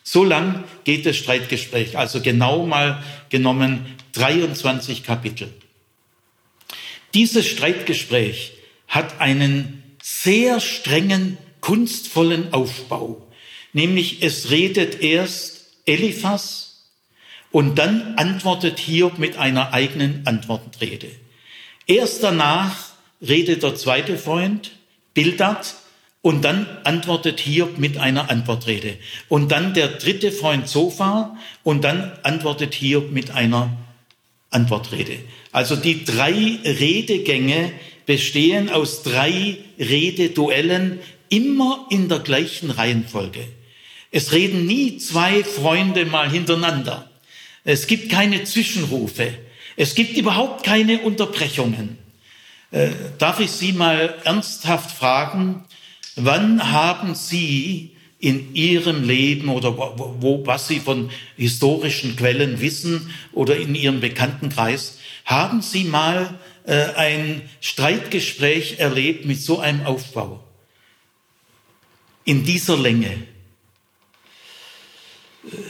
So 0.03 0.25
lang 0.25 0.65
geht 0.85 1.07
das 1.07 1.17
Streitgespräch, 1.17 1.97
also 1.97 2.21
genau 2.21 2.67
mal 2.67 3.03
genommen 3.29 3.87
23 4.13 5.05
Kapitel. 5.05 5.53
Dieses 7.15 7.47
Streitgespräch 7.47 8.53
hat 8.89 9.21
einen 9.21 9.83
sehr 10.03 10.61
strengen, 10.61 11.39
kunstvollen 11.61 12.53
Aufbau. 12.53 13.27
Nämlich 13.73 14.23
es 14.23 14.51
redet 14.51 15.01
erst 15.01 15.67
Eliphas 15.87 16.89
und 17.51 17.79
dann 17.79 18.15
antwortet 18.17 18.79
Hiob 18.79 19.19
mit 19.19 19.37
einer 19.37 19.73
eigenen 19.73 20.27
Antwortrede. 20.27 21.11
Erst 21.87 22.23
danach 22.23 22.91
redet 23.21 23.63
der 23.63 23.75
zweite 23.75 24.17
Freund, 24.17 24.73
Bildad, 25.15 25.75
und 26.23 26.45
dann 26.45 26.67
antwortet 26.85 27.41
Hiob 27.41 27.79
mit 27.79 27.97
einer 27.97 28.31
Antwortrede. 28.31 28.97
Und 29.29 29.51
dann 29.53 29.73
der 29.73 29.89
dritte 29.89 30.33
Freund 30.33 30.69
Sofa 30.69 31.37
und 31.63 31.83
dann 31.83 32.13
antwortet 32.23 32.75
Hiob 32.75 33.11
mit 33.11 33.31
einer 33.31 33.77
Antwortrede. 34.51 35.19
Also 35.53 35.77
die 35.77 36.05
drei 36.05 36.59
Redegänge 36.65 37.73
bestehen 38.05 38.69
aus 38.69 39.03
drei 39.03 39.59
Rededuellen, 39.79 41.01
immer 41.29 41.87
in 41.91 42.09
der 42.09 42.19
gleichen 42.19 42.71
Reihenfolge. 42.71 43.47
Es 44.11 44.33
reden 44.33 44.67
nie 44.67 44.99
zwei 44.99 45.45
Freunde 45.45 46.05
mal 46.05 46.29
hintereinander. 46.29 47.09
Es 47.65 47.87
gibt 47.87 48.11
keine 48.11 48.43
Zwischenrufe. 48.45 49.33
Es 49.77 49.95
gibt 49.95 50.17
überhaupt 50.17 50.65
keine 50.65 50.99
Unterbrechungen. 51.01 51.99
Äh, 52.73 52.91
darf 53.19 53.39
ich 53.41 53.51
Sie 53.53 53.73
mal 53.73 54.17
ernsthaft 54.25 54.91
fragen, 54.91 55.65
wann 56.17 56.73
haben 56.73 57.15
Sie 57.15 57.97
in 58.21 58.55
Ihrem 58.55 59.03
Leben 59.03 59.49
oder 59.49 59.77
wo, 59.77 60.47
was 60.47 60.69
Sie 60.69 60.79
von 60.79 61.11
historischen 61.37 62.17
Quellen 62.17 62.61
wissen 62.61 63.13
oder 63.33 63.57
in 63.57 63.75
Ihrem 63.75 64.01
Bekanntenkreis, 64.01 64.99
haben 65.25 65.63
Sie 65.63 65.85
mal 65.85 66.39
äh, 66.67 66.93
ein 66.95 67.43
Streitgespräch 67.61 68.79
erlebt 68.79 69.25
mit 69.25 69.41
so 69.41 69.59
einem 69.59 69.87
Aufbau? 69.87 70.45
In 72.25 72.45
dieser 72.45 72.77
Länge. 72.77 73.27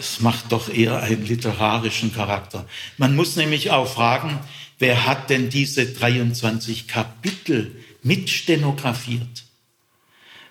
Es 0.00 0.20
macht 0.20 0.50
doch 0.50 0.68
eher 0.68 1.00
einen 1.00 1.24
literarischen 1.24 2.12
Charakter. 2.12 2.66
Man 2.98 3.14
muss 3.14 3.36
nämlich 3.36 3.70
auch 3.70 3.86
fragen, 3.86 4.40
wer 4.80 5.06
hat 5.06 5.30
denn 5.30 5.48
diese 5.48 5.86
23 5.86 6.88
Kapitel 6.88 7.76
mitstenografiert? 8.02 9.44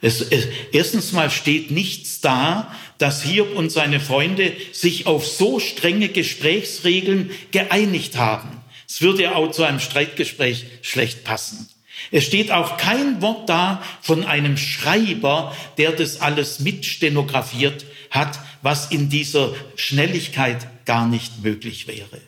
Es, 0.01 0.21
es, 0.21 0.47
erstens 0.71 1.12
mal 1.12 1.29
steht 1.29 1.71
nichts 1.71 2.21
da, 2.21 2.73
dass 2.97 3.23
Hiob 3.23 3.55
und 3.55 3.69
seine 3.71 3.99
Freunde 3.99 4.53
sich 4.71 5.07
auf 5.07 5.27
so 5.27 5.59
strenge 5.59 6.09
Gesprächsregeln 6.09 7.31
geeinigt 7.51 8.17
haben. 8.17 8.49
Es 8.88 9.01
würde 9.01 9.23
ja 9.23 9.35
auch 9.35 9.51
zu 9.51 9.63
einem 9.63 9.79
Streitgespräch 9.79 10.65
schlecht 10.81 11.23
passen. 11.23 11.69
Es 12.12 12.23
steht 12.23 12.51
auch 12.51 12.77
kein 12.77 13.21
Wort 13.21 13.49
da 13.49 13.83
von 14.01 14.23
einem 14.23 14.57
Schreiber, 14.57 15.55
der 15.77 15.91
das 15.91 16.21
alles 16.21 16.59
mitstenografiert 16.59 17.85
hat, 18.09 18.39
was 18.62 18.89
in 18.91 19.09
dieser 19.09 19.53
Schnelligkeit 19.75 20.85
gar 20.85 21.07
nicht 21.07 21.43
möglich 21.43 21.88
wäre. 21.88 22.21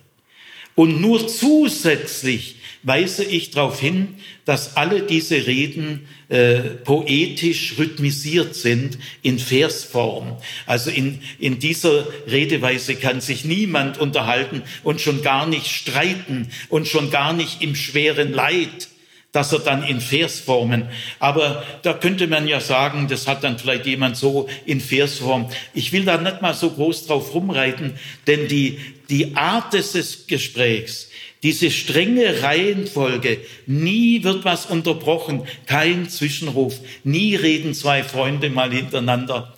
Und 0.75 1.01
nur 1.01 1.27
zusätzlich 1.27 2.55
weise 2.84 3.24
ich 3.24 3.52
darauf 3.52 3.80
hin, 3.80 4.15
dass 4.46 4.76
alle 4.76 5.04
diese 5.04 5.46
Reden 5.48 6.08
äh, 6.30 6.60
poetisch 6.60 7.76
rhythmisiert 7.78 8.56
sind 8.56 8.98
in 9.22 9.38
Versform. 9.38 10.38
Also 10.65 10.89
in, 10.89 11.22
in 11.39 11.60
dieser 11.60 12.08
Redeweise 12.28 12.96
kann 12.96 13.22
sich 13.22 13.46
niemand 13.46 14.00
unterhalten 14.00 14.63
und 14.84 15.02
schon 15.02 15.22
gar 15.22 15.46
nicht 15.46 15.67
streiten 15.67 16.48
und 16.70 16.88
schon 16.88 17.12
gar 17.12 17.34
nicht 17.34 17.62
im 17.62 17.76
schweren 17.76 18.34
Leid 18.34 18.89
dass 19.32 19.54
er 19.54 19.60
dann 19.60 19.84
in 19.84 20.02
Versformen, 20.02 20.89
aber 21.20 21.63
da 21.84 21.94
könnte 21.94 22.28
man 22.28 22.48
ja 22.48 22.60
sagen, 22.60 23.08
das 23.08 23.28
hat 23.28 23.44
dann 23.44 23.58
vielleicht 23.58 23.86
jemand 23.86 24.17
so 24.17 24.50
in 24.65 24.82
Versform. 24.82 25.50
Ich 25.74 25.94
will 25.94 26.04
da 26.04 26.17
nicht 26.17 26.41
mal 26.41 26.54
so 26.54 26.72
groß 26.72 27.08
drauf 27.08 27.34
rumreiten, 27.34 27.94
denn 28.28 28.50
die, 28.50 28.80
die 29.10 29.38
Art 29.38 29.74
des 29.74 30.28
Gesprächs, 30.28 31.11
diese 31.43 31.69
strenge 31.71 32.43
Reihenfolge, 32.43 33.39
nie 33.65 34.23
wird 34.23 34.45
was 34.45 34.67
unterbrochen, 34.67 35.43
kein 35.65 36.08
Zwischenruf, 36.10 36.80
nie 37.04 37.36
reden 37.36 37.73
zwei 37.73 38.04
Freunde 38.04 38.49
mal 38.49 38.71
hintereinander. 38.71 39.54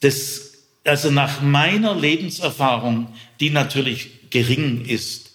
Das, 0.00 0.54
also 0.84 1.10
nach 1.10 1.40
meiner 1.40 1.94
Lebenserfahrung, 1.94 3.14
die 3.38 3.48
natürlich 3.50 4.30
gering 4.30 4.84
ist, 4.86 5.30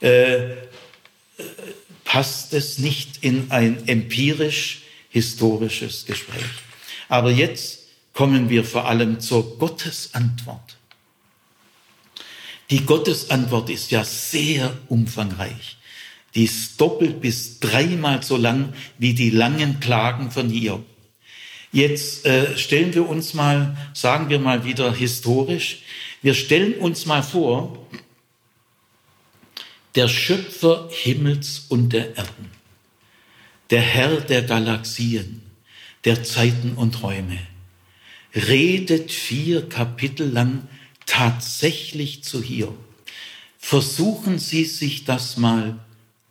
äh, 0.00 0.56
passt 2.04 2.52
es 2.52 2.78
nicht 2.78 3.22
in 3.22 3.50
ein 3.50 3.86
empirisch-historisches 3.86 6.06
Gespräch. 6.06 6.42
Aber 7.08 7.30
jetzt 7.30 7.84
kommen 8.14 8.50
wir 8.50 8.64
vor 8.64 8.86
allem 8.86 9.20
zur 9.20 9.58
Gottesantwort. 9.58 10.75
Die 12.70 12.84
Gottesantwort 12.84 13.70
ist 13.70 13.90
ja 13.90 14.04
sehr 14.04 14.76
umfangreich. 14.88 15.76
Die 16.34 16.44
ist 16.44 16.80
doppelt 16.80 17.20
bis 17.20 17.60
dreimal 17.60 18.22
so 18.22 18.36
lang 18.36 18.72
wie 18.98 19.14
die 19.14 19.30
langen 19.30 19.80
Klagen 19.80 20.30
von 20.30 20.50
Hiob. 20.50 20.84
Jetzt 21.72 22.26
äh, 22.26 22.56
stellen 22.56 22.94
wir 22.94 23.08
uns 23.08 23.34
mal, 23.34 23.76
sagen 23.94 24.28
wir 24.28 24.38
mal 24.38 24.64
wieder 24.64 24.92
historisch, 24.92 25.82
wir 26.22 26.34
stellen 26.34 26.74
uns 26.74 27.06
mal 27.06 27.22
vor, 27.22 27.86
der 29.94 30.08
Schöpfer 30.08 30.88
Himmels 30.90 31.66
und 31.68 31.92
der 31.92 32.16
Erden, 32.16 32.50
der 33.70 33.80
Herr 33.80 34.20
der 34.20 34.42
Galaxien, 34.42 35.42
der 36.04 36.22
Zeiten 36.22 36.74
und 36.74 37.02
Räume, 37.02 37.38
redet 38.34 39.10
vier 39.10 39.68
Kapitel 39.68 40.28
lang 40.28 40.68
tatsächlich 41.06 42.22
zu 42.24 42.42
hier. 42.42 42.72
Versuchen 43.58 44.38
Sie 44.38 44.64
sich 44.64 45.04
das 45.04 45.36
mal 45.36 45.78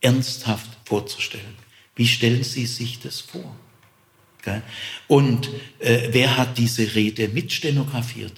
ernsthaft 0.02 0.70
vorzustellen. 0.86 1.56
Wie 1.96 2.08
stellen 2.08 2.44
Sie 2.44 2.66
sich 2.66 3.00
das 3.00 3.22
vor? 3.22 3.56
Und 5.08 5.50
äh, 5.80 6.10
wer 6.12 6.38
hat 6.38 6.58
diese 6.58 6.94
Rede 6.94 7.30
mitstenografiert? 7.30 8.34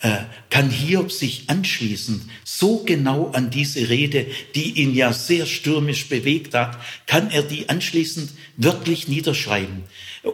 Äh, 0.00 0.24
kann 0.50 0.68
Hiob 0.68 1.10
sich 1.10 1.44
anschließen, 1.46 2.30
so 2.44 2.82
genau 2.84 3.30
an 3.30 3.48
diese 3.48 3.88
Rede, 3.88 4.26
die 4.54 4.72
ihn 4.72 4.94
ja 4.94 5.14
sehr 5.14 5.46
stürmisch 5.46 6.08
bewegt 6.10 6.52
hat, 6.52 6.78
kann 7.06 7.30
er 7.30 7.42
die 7.42 7.70
anschließend 7.70 8.30
wörtlich 8.58 9.08
niederschreiben. 9.08 9.84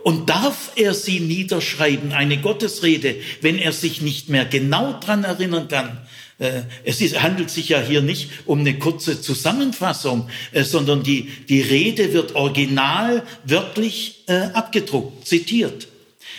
Und 0.03 0.29
darf 0.29 0.73
er 0.75 0.95
sie 0.95 1.21
niederschreiben, 1.21 2.13
eine 2.13 2.41
Gottesrede, 2.41 3.15
wenn 3.41 3.57
er 3.57 3.73
sich 3.73 4.03
nicht 4.03 4.29
mehr 4.29 4.45
genau 4.45 4.99
dran 4.99 5.23
erinnern 5.23 5.69
kann? 5.69 6.01
Äh, 6.41 6.63
es 6.83 7.01
handelt 7.21 7.51
sich 7.51 7.69
ja 7.69 7.81
hier 7.81 8.03
nicht 8.03 8.31
um 8.47 8.61
eine 8.61 8.77
kurze 8.81 9.21
Zusammenfassung, 9.21 10.29
äh, 10.51 10.65
sondern 10.65 11.05
die, 11.05 11.31
die 11.49 11.61
Rede 11.61 12.13
wird 12.13 12.35
original 12.35 13.23
wörtlich 13.45 14.25
abgedruckt, 14.27 15.27
zitiert. 15.27 15.89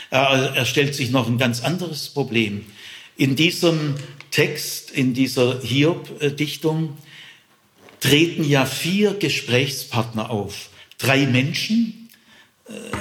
Er 0.10 0.66
stellt 0.66 0.96
sich 0.96 1.12
noch 1.12 1.28
ein 1.28 1.38
ganz 1.38 1.62
anderes 1.64 2.10
Problem. 2.10 2.66
In 3.16 3.36
diesem 3.36 3.96
Text, 4.32 4.92
in 4.92 5.14
dieser 5.14 5.62
Hiob-Dichtung 5.62 6.98
treten 8.00 8.44
ja 8.44 8.66
vier 8.66 9.14
Gesprächspartner 9.14 10.30
auf. 10.30 10.70
Drei 10.98 11.26
Menschen, 11.26 12.10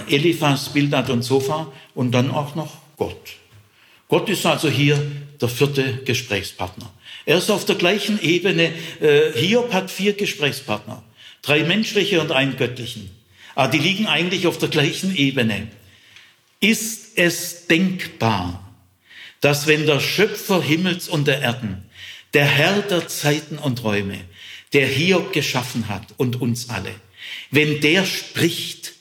äh, 0.08 0.14
Eliphas, 0.14 0.72
Bildad 0.72 1.10
und 1.10 1.22
Sofa 1.22 1.72
und 1.94 2.12
dann 2.12 2.30
auch 2.30 2.54
noch 2.54 2.76
Gott. 2.96 3.32
Gott 4.08 4.28
ist 4.28 4.44
also 4.44 4.68
hier 4.68 5.00
der 5.40 5.48
vierte 5.48 6.02
Gesprächspartner. 6.04 6.92
Er 7.24 7.38
ist 7.38 7.50
auf 7.50 7.64
der 7.64 7.76
gleichen 7.76 8.20
Ebene. 8.22 8.72
Äh, 9.00 9.32
Hiob 9.34 9.72
hat 9.72 9.90
vier 9.90 10.12
Gesprächspartner. 10.12 11.02
Drei 11.40 11.64
menschliche 11.64 12.20
und 12.20 12.30
einen 12.30 12.56
göttlichen. 12.56 13.10
Aber 13.54 13.70
die 13.70 13.78
liegen 13.78 14.06
eigentlich 14.06 14.46
auf 14.46 14.58
der 14.58 14.68
gleichen 14.68 15.16
Ebene. 15.16 15.68
Ist 16.60 17.18
es 17.18 17.66
denkbar, 17.66 18.61
dass 19.42 19.66
wenn 19.66 19.86
der 19.86 20.00
Schöpfer 20.00 20.62
Himmels 20.62 21.08
und 21.08 21.26
der 21.26 21.42
Erden, 21.42 21.82
der 22.32 22.46
Herr 22.46 22.80
der 22.80 23.08
Zeiten 23.08 23.58
und 23.58 23.84
Räume, 23.84 24.18
der 24.72 24.86
Hiob 24.86 25.32
geschaffen 25.34 25.88
hat 25.88 26.14
und 26.16 26.40
uns 26.40 26.70
alle, 26.70 26.94
wenn 27.50 27.80
der 27.80 28.06
spricht, 28.06 28.94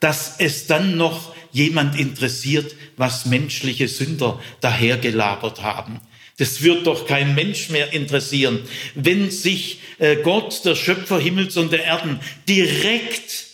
dass 0.00 0.34
es 0.38 0.66
dann 0.66 0.96
noch 0.96 1.34
jemand 1.52 1.98
interessiert, 1.98 2.74
was 2.96 3.24
menschliche 3.24 3.88
Sünder 3.88 4.42
dahergelabert 4.60 5.62
haben. 5.62 6.00
Das 6.38 6.62
wird 6.62 6.86
doch 6.88 7.06
kein 7.06 7.36
Mensch 7.36 7.70
mehr 7.70 7.92
interessieren, 7.92 8.58
wenn 8.96 9.30
sich 9.30 9.78
äh, 9.98 10.16
Gott, 10.16 10.64
der 10.64 10.74
Schöpfer 10.74 11.20
Himmels 11.20 11.56
und 11.56 11.72
der 11.72 11.84
Erden, 11.84 12.18
direkt 12.48 13.46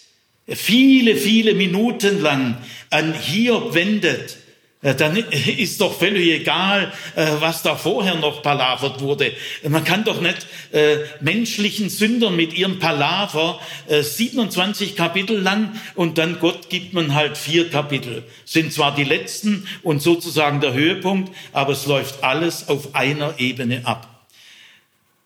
viele, 0.46 1.14
viele 1.16 1.54
Minuten 1.54 2.22
lang 2.22 2.56
an 2.88 3.12
Hiob 3.12 3.74
wendet 3.74 4.38
dann 4.82 5.16
ist 5.58 5.80
doch 5.80 5.98
völlig 5.98 6.40
egal, 6.40 6.92
äh, 7.14 7.26
was 7.40 7.62
da 7.62 7.76
vorher 7.76 8.14
noch 8.14 8.42
palavert 8.42 9.00
wurde. 9.00 9.32
Man 9.68 9.84
kann 9.84 10.04
doch 10.04 10.20
nicht 10.22 10.46
äh, 10.72 10.98
menschlichen 11.20 11.90
Sündern 11.90 12.34
mit 12.34 12.54
ihrem 12.54 12.78
Palaver 12.78 13.60
27 13.88 14.96
Kapitel 14.96 15.38
lang 15.38 15.78
und 15.94 16.18
dann 16.18 16.38
Gott 16.40 16.70
gibt 16.70 16.94
man 16.94 17.14
halt 17.14 17.36
vier 17.36 17.68
Kapitel. 17.68 18.22
Sind 18.44 18.72
zwar 18.72 18.94
die 18.94 19.04
letzten 19.04 19.66
und 19.82 20.00
sozusagen 20.00 20.60
der 20.60 20.72
Höhepunkt, 20.72 21.34
aber 21.52 21.72
es 21.72 21.86
läuft 21.86 22.22
alles 22.22 22.68
auf 22.68 22.94
einer 22.94 23.34
Ebene 23.38 23.82
ab. 23.84 24.26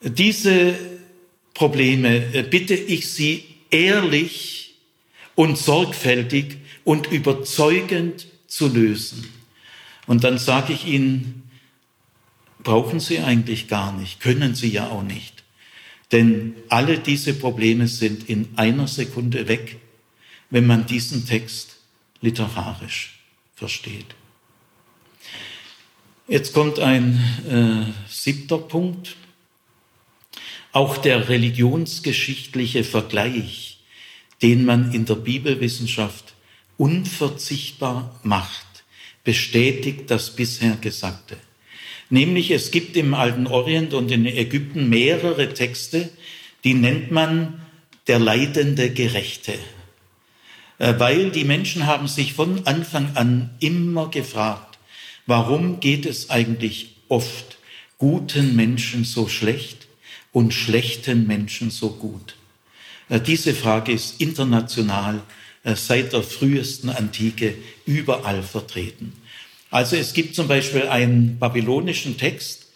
Diese 0.00 0.74
Probleme 1.52 2.20
bitte 2.50 2.74
ich 2.74 3.12
Sie 3.12 3.44
ehrlich 3.70 4.74
und 5.34 5.58
sorgfältig 5.58 6.58
und 6.84 7.10
überzeugend 7.10 8.26
zu 8.46 8.68
lösen. 8.68 9.33
Und 10.06 10.24
dann 10.24 10.38
sage 10.38 10.72
ich 10.72 10.86
ihnen, 10.86 11.48
brauchen 12.62 13.00
Sie 13.00 13.20
eigentlich 13.20 13.68
gar 13.68 13.92
nicht, 13.92 14.20
können 14.20 14.54
Sie 14.54 14.68
ja 14.68 14.88
auch 14.88 15.02
nicht. 15.02 15.44
Denn 16.12 16.54
alle 16.68 16.98
diese 16.98 17.34
Probleme 17.34 17.88
sind 17.88 18.28
in 18.28 18.48
einer 18.56 18.86
Sekunde 18.86 19.48
weg, 19.48 19.78
wenn 20.50 20.66
man 20.66 20.86
diesen 20.86 21.26
Text 21.26 21.76
literarisch 22.20 23.18
versteht. 23.54 24.14
Jetzt 26.26 26.54
kommt 26.54 26.78
ein 26.78 27.20
äh, 27.48 28.10
siebter 28.10 28.58
Punkt. 28.58 29.16
Auch 30.72 30.96
der 30.96 31.28
religionsgeschichtliche 31.28 32.82
Vergleich, 32.82 33.78
den 34.42 34.64
man 34.64 34.92
in 34.92 35.04
der 35.04 35.14
Bibelwissenschaft 35.16 36.34
unverzichtbar 36.76 38.18
macht, 38.22 38.73
bestätigt 39.24 40.10
das 40.10 40.36
bisher 40.36 40.76
Gesagte. 40.80 41.36
Nämlich 42.10 42.50
es 42.50 42.70
gibt 42.70 42.96
im 42.96 43.14
alten 43.14 43.46
Orient 43.46 43.94
und 43.94 44.10
in 44.10 44.26
Ägypten 44.26 44.88
mehrere 44.88 45.52
Texte, 45.54 46.10
die 46.62 46.74
nennt 46.74 47.10
man 47.10 47.60
der 48.06 48.18
leidende 48.18 48.90
Gerechte. 48.90 49.54
Äh, 50.78 50.94
weil 50.98 51.30
die 51.30 51.44
Menschen 51.44 51.86
haben 51.86 52.08
sich 52.08 52.34
von 52.34 52.66
Anfang 52.66 53.16
an 53.16 53.50
immer 53.60 54.10
gefragt, 54.10 54.78
warum 55.26 55.80
geht 55.80 56.06
es 56.06 56.30
eigentlich 56.30 56.96
oft 57.08 57.58
guten 57.98 58.56
Menschen 58.56 59.04
so 59.04 59.28
schlecht 59.28 59.86
und 60.32 60.52
schlechten 60.52 61.26
Menschen 61.26 61.70
so 61.70 61.90
gut? 61.90 62.36
Äh, 63.08 63.20
diese 63.20 63.54
Frage 63.54 63.92
ist 63.92 64.20
international 64.20 65.22
seit 65.64 66.12
der 66.12 66.22
frühesten 66.22 66.90
Antike 66.90 67.54
überall 67.86 68.42
vertreten. 68.42 69.14
Also 69.70 69.96
es 69.96 70.12
gibt 70.12 70.34
zum 70.34 70.46
Beispiel 70.46 70.82
einen 70.82 71.38
babylonischen 71.38 72.18
Text, 72.18 72.66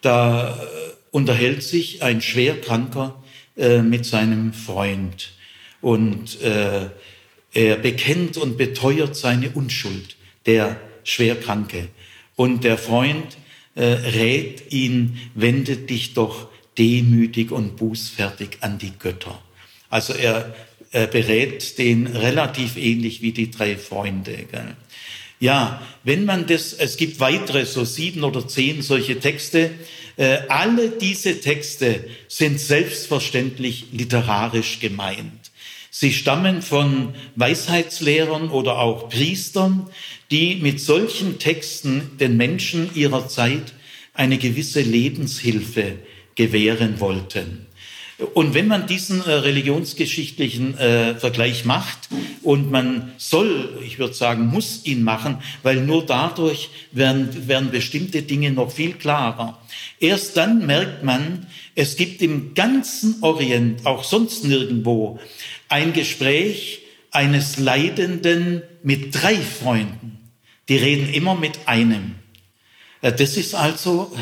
da 0.00 0.56
äh, 0.56 0.66
unterhält 1.10 1.62
sich 1.62 2.02
ein 2.02 2.22
Schwerkranker 2.22 3.22
äh, 3.56 3.82
mit 3.82 4.06
seinem 4.06 4.52
Freund 4.52 5.32
und 5.82 6.38
er 6.42 7.76
bekennt 7.76 8.36
und 8.36 8.58
beteuert 8.58 9.16
seine 9.16 9.50
Unschuld, 9.50 10.16
der 10.44 10.78
Schwerkranke. 11.04 11.88
Und 12.36 12.64
der 12.64 12.76
Freund 12.76 13.38
rät 13.74 14.70
ihn, 14.70 15.18
wende 15.34 15.78
dich 15.78 16.12
doch 16.12 16.48
demütig 16.76 17.50
und 17.50 17.76
bußfertig 17.76 18.58
an 18.60 18.78
die 18.78 18.92
Götter. 18.98 19.40
Also 19.88 20.12
er 20.12 20.54
äh, 20.92 21.06
berät 21.06 21.78
den 21.78 22.06
relativ 22.06 22.76
ähnlich 22.76 23.22
wie 23.22 23.32
die 23.32 23.50
drei 23.50 23.76
Freunde. 23.76 24.46
Gell? 24.50 24.76
Ja, 25.38 25.80
wenn 26.04 26.26
man 26.26 26.46
das, 26.46 26.74
es 26.74 26.96
gibt 26.98 27.18
weitere, 27.18 27.64
so 27.64 27.84
sieben 27.84 28.24
oder 28.24 28.46
zehn 28.46 28.82
solche 28.82 29.18
Texte, 29.18 29.70
äh, 30.16 30.38
alle 30.48 30.90
diese 30.90 31.40
Texte 31.40 32.04
sind 32.28 32.60
selbstverständlich 32.60 33.86
literarisch 33.92 34.80
gemeint. 34.80 35.50
Sie 35.90 36.12
stammen 36.12 36.60
von 36.62 37.14
Weisheitslehrern 37.36 38.50
oder 38.50 38.78
auch 38.78 39.08
Priestern, 39.08 39.88
die 40.30 40.56
mit 40.56 40.80
solchen 40.80 41.38
Texten 41.38 42.18
den 42.20 42.36
Menschen 42.36 42.90
ihrer 42.94 43.28
Zeit 43.28 43.72
eine 44.12 44.38
gewisse 44.38 44.82
Lebenshilfe 44.82 45.94
gewähren 46.34 47.00
wollten. 47.00 47.66
Und 48.34 48.54
wenn 48.54 48.68
man 48.68 48.86
diesen 48.86 49.24
äh, 49.24 49.30
religionsgeschichtlichen 49.30 50.76
äh, 50.76 51.14
Vergleich 51.14 51.64
macht 51.64 52.08
und 52.42 52.70
man 52.70 53.12
soll, 53.16 53.78
ich 53.84 53.98
würde 53.98 54.14
sagen, 54.14 54.46
muss 54.46 54.84
ihn 54.84 55.02
machen, 55.02 55.38
weil 55.62 55.76
nur 55.76 56.04
dadurch 56.04 56.70
werden, 56.92 57.48
werden 57.48 57.70
bestimmte 57.70 58.22
Dinge 58.22 58.50
noch 58.50 58.70
viel 58.70 58.92
klarer. 58.92 59.60
Erst 60.00 60.36
dann 60.36 60.66
merkt 60.66 61.02
man, 61.02 61.46
es 61.74 61.96
gibt 61.96 62.20
im 62.20 62.54
ganzen 62.54 63.22
Orient, 63.22 63.86
auch 63.86 64.04
sonst 64.04 64.44
nirgendwo, 64.44 65.18
ein 65.68 65.92
Gespräch 65.92 66.82
eines 67.10 67.58
Leidenden 67.58 68.62
mit 68.82 69.14
drei 69.14 69.36
Freunden. 69.36 70.18
Die 70.68 70.76
reden 70.76 71.12
immer 71.12 71.34
mit 71.34 71.58
einem. 71.66 72.16
Äh, 73.00 73.12
das 73.12 73.36
ist 73.36 73.54
also 73.54 74.14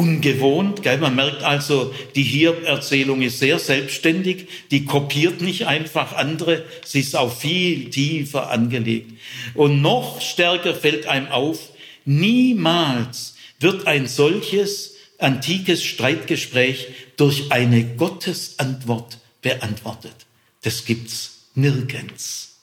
ungewohnt. 0.00 0.82
Gell? 0.82 0.96
Man 0.96 1.14
merkt 1.14 1.42
also, 1.42 1.94
die 2.14 2.22
Hier-Erzählung 2.22 3.20
ist 3.20 3.38
sehr 3.38 3.58
selbstständig, 3.58 4.46
die 4.70 4.86
kopiert 4.86 5.42
nicht 5.42 5.66
einfach 5.66 6.14
andere, 6.14 6.64
sie 6.84 7.00
ist 7.00 7.14
auch 7.14 7.36
viel 7.36 7.90
tiefer 7.90 8.50
angelegt. 8.50 9.12
Und 9.54 9.82
noch 9.82 10.22
stärker 10.22 10.74
fällt 10.74 11.06
einem 11.06 11.28
auf, 11.28 11.68
niemals 12.06 13.34
wird 13.60 13.86
ein 13.86 14.06
solches 14.06 14.94
antikes 15.18 15.84
Streitgespräch 15.84 16.88
durch 17.18 17.52
eine 17.52 17.84
Gottesantwort 17.84 19.18
beantwortet. 19.42 20.16
Das 20.62 20.86
gibt's 20.86 21.42
nirgends. 21.54 22.56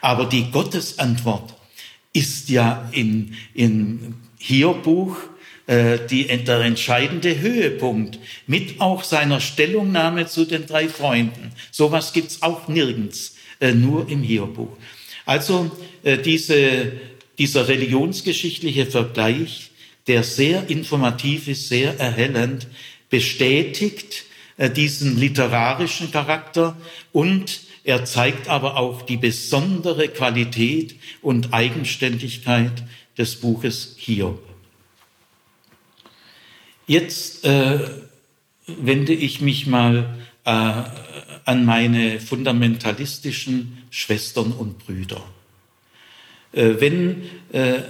Aber 0.00 0.24
die 0.24 0.50
Gottesantwort 0.50 1.54
ist 2.12 2.48
ja 2.48 2.88
in, 2.90 3.36
in 3.54 4.16
Hiob-Buch 4.38 5.16
äh, 5.70 6.00
die, 6.10 6.26
der 6.26 6.60
entscheidende 6.62 7.38
Höhepunkt 7.38 8.18
mit 8.48 8.80
auch 8.80 9.04
seiner 9.04 9.38
Stellungnahme 9.40 10.26
zu 10.26 10.44
den 10.44 10.66
drei 10.66 10.88
Freunden. 10.88 11.52
Sowas 11.70 12.12
gibt's 12.12 12.42
auch 12.42 12.66
nirgends, 12.66 13.36
äh, 13.60 13.70
nur 13.70 14.08
im 14.08 14.20
Hiobuch. 14.20 14.76
Also 15.26 15.70
äh, 16.02 16.18
diese, 16.18 16.90
dieser 17.38 17.68
religionsgeschichtliche 17.68 18.86
Vergleich, 18.86 19.70
der 20.08 20.24
sehr 20.24 20.68
informativ 20.68 21.46
ist, 21.46 21.68
sehr 21.68 22.00
erhellend, 22.00 22.66
bestätigt 23.08 24.24
diesen 24.76 25.18
literarischen 25.18 26.10
Charakter 26.10 26.76
und 27.12 27.60
er 27.84 28.04
zeigt 28.04 28.48
aber 28.48 28.76
auch 28.76 29.02
die 29.02 29.16
besondere 29.16 30.08
Qualität 30.08 30.96
und 31.22 31.54
Eigenständigkeit 31.54 32.82
des 33.16 33.36
Buches 33.36 33.94
Hiob. 33.98 34.49
Jetzt 36.90 37.44
äh, 37.44 37.78
wende 38.66 39.12
ich 39.12 39.40
mich 39.40 39.68
mal 39.68 40.12
äh, 40.44 40.50
an 41.44 41.64
meine 41.64 42.18
fundamentalistischen 42.18 43.84
Schwestern 43.90 44.50
und 44.50 44.80
Brüder. 44.80 45.22
Äh, 46.50 46.80
wenn 46.80 47.22
äh, 47.52 47.82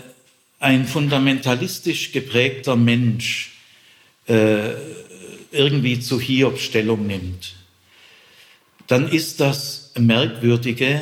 ein 0.59 0.87
fundamentalistisch 0.87 2.13
geprägter 2.13 2.77
Mensch 2.77 3.53
äh, 4.29 4.73
irgendwie 5.51 5.99
zu 6.01 6.21
Hiob 6.21 6.59
Stellung 6.59 7.07
nimmt, 7.07 7.55
dann 8.87 9.09
ist 9.09 9.41
das 9.41 9.93
Merkwürdige, 9.99 11.01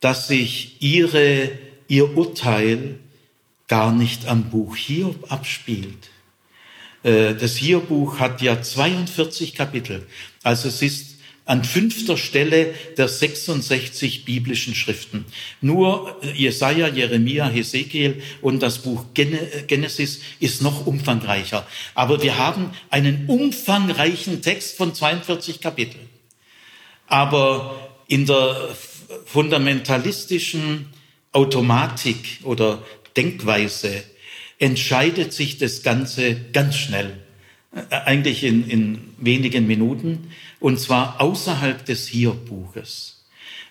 dass 0.00 0.28
sich 0.28 0.76
ihre, 0.80 1.52
ihr 1.88 2.18
Urteil 2.18 2.98
gar 3.66 3.92
nicht 3.92 4.28
am 4.28 4.50
Buch 4.50 4.76
Hiob 4.76 5.32
abspielt. 5.32 6.10
Äh, 7.04 7.34
das 7.34 7.56
Hiob-Buch 7.56 8.18
hat 8.18 8.42
ja 8.42 8.60
42 8.60 9.54
Kapitel. 9.54 10.04
Also 10.42 10.68
es 10.68 10.82
ist 10.82 11.14
an 11.46 11.62
fünfter 11.62 12.16
Stelle 12.16 12.74
der 12.96 13.06
66 13.06 14.24
biblischen 14.24 14.74
Schriften. 14.74 15.26
Nur 15.60 16.18
Jesaja, 16.34 16.88
Jeremia, 16.88 17.48
Hesekiel 17.48 18.22
und 18.40 18.62
das 18.62 18.78
Buch 18.78 19.04
Genesis 19.12 20.20
ist 20.40 20.62
noch 20.62 20.86
umfangreicher. 20.86 21.66
Aber 21.94 22.22
wir 22.22 22.38
haben 22.38 22.70
einen 22.88 23.26
umfangreichen 23.26 24.40
Text 24.40 24.78
von 24.78 24.94
42 24.94 25.60
Kapiteln. 25.60 26.08
Aber 27.06 27.90
in 28.08 28.24
der 28.24 28.56
fundamentalistischen 29.26 30.86
Automatik 31.32 32.40
oder 32.44 32.82
Denkweise 33.16 34.02
entscheidet 34.58 35.32
sich 35.32 35.58
das 35.58 35.82
Ganze 35.82 36.36
ganz 36.52 36.76
schnell, 36.76 37.18
äh, 37.74 37.94
eigentlich 37.94 38.44
in, 38.44 38.68
in 38.68 38.98
wenigen 39.18 39.66
Minuten 39.66 40.30
und 40.60 40.78
zwar 40.80 41.20
außerhalb 41.20 41.84
des 41.84 42.06
Hierbuches. 42.08 43.24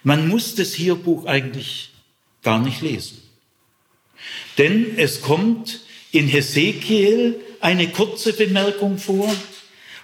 Man 0.04 0.28
muss 0.28 0.56
das 0.56 0.74
Hierbuch 0.74 1.26
eigentlich 1.26 1.92
gar 2.42 2.60
nicht 2.60 2.82
lesen. 2.82 3.22
Denn 4.58 4.98
es 4.98 5.22
kommt 5.22 5.82
in 6.12 6.28
Hesekiel 6.28 7.40
eine 7.60 7.88
kurze 7.88 8.34
Bemerkung 8.34 8.98
vor 8.98 9.34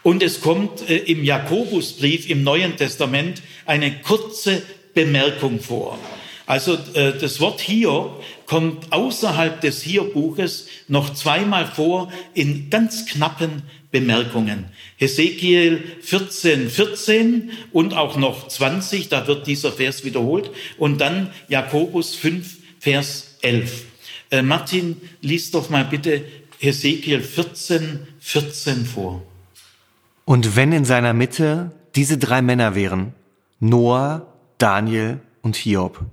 und 0.04 0.24
es 0.24 0.42
kommt 0.42 0.90
äh, 0.90 0.98
im 0.98 1.24
Jakobusbrief 1.24 2.30
im 2.30 2.44
Neuen 2.44 2.78
Testament 2.78 3.42
eine 3.66 4.00
kurze 4.00 4.62
Bemerkung 4.94 5.60
vor. 5.60 6.00
Also 6.46 6.78
äh, 6.94 7.14
das 7.20 7.40
Wort 7.40 7.62
Hiob 7.62 8.24
kommt 8.50 8.92
außerhalb 8.92 9.62
des 9.62 9.84
Hierbuches 9.84 10.66
noch 10.88 11.14
zweimal 11.14 11.68
vor 11.68 12.12
in 12.34 12.72
ganz 12.72 13.06
knappen 13.06 13.62
Bemerkungen. 13.92 14.66
Hesekiel 14.98 15.84
14, 16.02 16.68
14 16.68 17.52
und 17.72 17.94
auch 17.94 18.18
noch 18.18 18.48
20, 18.48 19.08
da 19.08 19.28
wird 19.28 19.46
dieser 19.46 19.72
Vers 19.72 20.04
wiederholt. 20.04 20.50
Und 20.80 21.00
dann 21.00 21.30
Jakobus 21.48 22.16
5, 22.16 22.58
Vers 22.80 23.38
11. 23.44 23.86
Äh, 24.32 24.42
Martin, 24.42 25.00
liest 25.22 25.54
doch 25.54 25.70
mal 25.70 25.86
bitte 25.86 26.26
Hesekiel 26.58 27.22
14, 27.22 28.08
14 28.20 28.86
vor. 28.88 29.22
Und 30.26 30.56
wenn 30.56 30.72
in 30.72 30.86
seiner 30.86 31.14
Mitte 31.14 31.72
diese 31.94 32.18
drei 32.18 32.42
Männer 32.42 32.74
wären, 32.74 33.14
Noah, 33.60 34.26
Daniel 34.58 35.20
und 35.44 35.56
Hiob, 35.56 36.04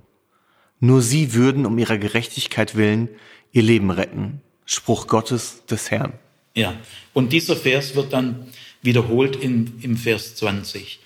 nur 0.79 1.01
sie 1.01 1.33
würden 1.33 1.65
um 1.65 1.77
ihrer 1.77 1.97
Gerechtigkeit 1.97 2.75
willen 2.75 3.09
ihr 3.51 3.63
Leben 3.63 3.89
retten. 3.89 4.41
Spruch 4.65 5.07
Gottes 5.07 5.65
des 5.69 5.91
Herrn. 5.91 6.13
Ja, 6.53 6.75
und 7.13 7.33
dieser 7.33 7.55
Vers 7.55 7.95
wird 7.95 8.13
dann 8.13 8.47
wiederholt 8.81 9.35
in, 9.35 9.79
im 9.81 9.97
Vers 9.97 10.35
20. 10.35 10.99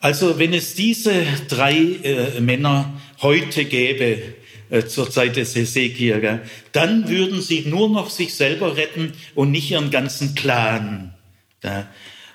Also 0.00 0.38
wenn 0.38 0.52
es 0.52 0.74
diese 0.74 1.24
drei 1.48 1.74
äh, 1.76 2.40
Männer 2.40 3.00
heute 3.20 3.64
gäbe, 3.64 4.22
äh, 4.70 4.84
zur 4.84 5.10
Zeit 5.10 5.36
des 5.36 5.54
Hesekiel, 5.54 6.40
dann 6.72 7.08
würden 7.08 7.40
sie 7.40 7.62
nur 7.62 7.88
noch 7.88 8.10
sich 8.10 8.34
selber 8.34 8.76
retten 8.76 9.14
und 9.34 9.50
nicht 9.50 9.70
ihren 9.70 9.90
ganzen 9.90 10.34
Clan. 10.34 11.14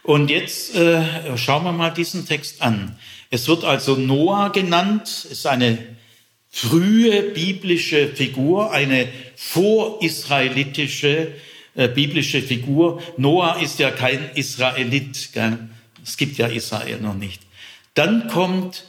Und 0.02 0.30
jetzt 0.32 0.76
äh, 0.76 1.38
schauen 1.38 1.64
wir 1.64 1.72
mal 1.72 1.92
diesen 1.92 2.26
Text 2.26 2.62
an. 2.62 2.98
Es 3.30 3.48
wird 3.48 3.64
also 3.64 3.96
Noah 3.96 4.52
genannt, 4.52 5.28
ist 5.30 5.46
eine 5.46 5.78
frühe 6.54 7.24
biblische 7.24 8.08
Figur, 8.08 8.72
eine 8.72 9.08
vorisraelitische 9.36 11.30
äh, 11.74 11.88
biblische 11.88 12.44
Figur. 12.44 13.02
Noah 13.18 13.60
ist 13.60 13.80
ja 13.80 13.90
kein 13.90 14.30
Israelit. 14.36 15.34
Gell? 15.34 15.58
Es 16.04 16.16
gibt 16.16 16.38
ja 16.38 16.46
Israel 16.46 17.00
noch 17.02 17.16
nicht. 17.16 17.42
Dann 17.96 18.28
kommt, 18.28 18.86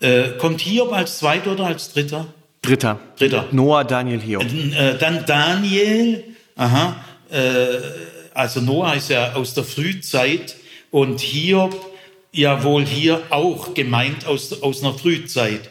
äh, 0.00 0.30
kommt 0.38 0.60
Hiob 0.60 0.92
als 0.92 1.20
zweiter 1.20 1.52
oder 1.52 1.66
als 1.66 1.92
dritter? 1.92 2.34
Dritter. 2.62 2.98
Dritter. 3.16 3.46
Noah, 3.52 3.84
Daniel, 3.84 4.20
Hiob. 4.20 4.42
Äh, 4.42 4.98
dann 4.98 5.24
Daniel. 5.24 6.24
Aha. 6.56 6.96
Äh, 7.30 7.78
also 8.34 8.60
Noah 8.60 8.94
ist 8.94 9.10
ja 9.10 9.34
aus 9.34 9.54
der 9.54 9.62
Frühzeit 9.62 10.56
und 10.90 11.20
Hiob 11.20 11.76
ja 12.32 12.64
wohl 12.64 12.84
hier 12.84 13.22
auch 13.30 13.74
gemeint 13.74 14.26
aus, 14.26 14.62
aus 14.62 14.82
einer 14.82 14.94
Frühzeit 14.94 15.70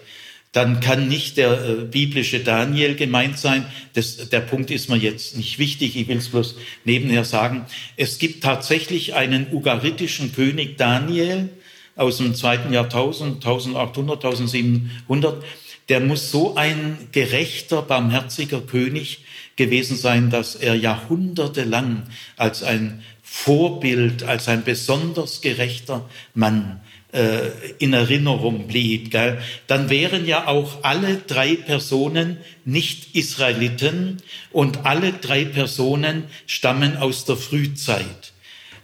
dann 0.58 0.80
kann 0.80 1.08
nicht 1.08 1.38
der 1.38 1.52
äh, 1.52 1.74
biblische 1.84 2.40
Daniel 2.40 2.96
gemeint 2.96 3.38
sein. 3.38 3.64
Das, 3.94 4.28
der 4.30 4.40
Punkt 4.40 4.72
ist 4.72 4.90
mir 4.90 4.98
jetzt 4.98 5.38
nicht 5.38 5.60
wichtig, 5.60 5.96
ich 5.96 6.08
will 6.08 6.18
es 6.18 6.30
bloß 6.30 6.56
nebenher 6.84 7.26
sagen. 7.26 7.68
Es 7.96 8.18
gibt 8.18 8.44
tatsächlich 8.44 9.14
einen 9.14 9.54
ugaritischen 9.54 10.34
König 10.34 10.76
Daniel 10.80 11.50
aus 11.96 12.18
dem 12.18 12.34
zweiten 12.34 12.74
Jahrtausend, 12.74 13.46
1800, 13.46 14.26
1700. 14.26 15.44
Der 15.90 16.00
muss 16.00 16.32
so 16.32 16.56
ein 16.56 16.98
gerechter, 17.12 17.84
barmherziger 17.84 18.62
König 18.62 19.20
gewesen 19.58 19.96
sein, 19.96 20.32
dass 20.32 20.56
er 20.56 20.74
jahrhundertelang 20.74 22.02
als 22.36 22.64
ein 22.64 23.04
Vorbild, 23.22 24.24
als 24.24 24.48
ein 24.48 24.64
besonders 24.64 25.42
gerechter 25.42 26.10
Mann 26.34 26.82
äh, 27.18 27.52
in 27.80 27.94
Erinnerung 27.94 28.68
blieb, 28.68 29.12
gell? 29.12 29.40
dann 29.66 29.90
wären 29.90 30.28
ja 30.28 30.48
auch 30.48 30.84
alle 30.84 31.18
drei 31.26 31.56
Personen 31.56 32.38
nicht 32.64 33.16
Israeliten 33.16 34.18
und 34.52 34.86
alle 34.86 35.14
drei 35.14 35.46
Personen 35.46 36.26
stammen 36.46 36.98
aus 36.98 37.26
der 37.26 37.36
Frühzeit. 37.36 38.34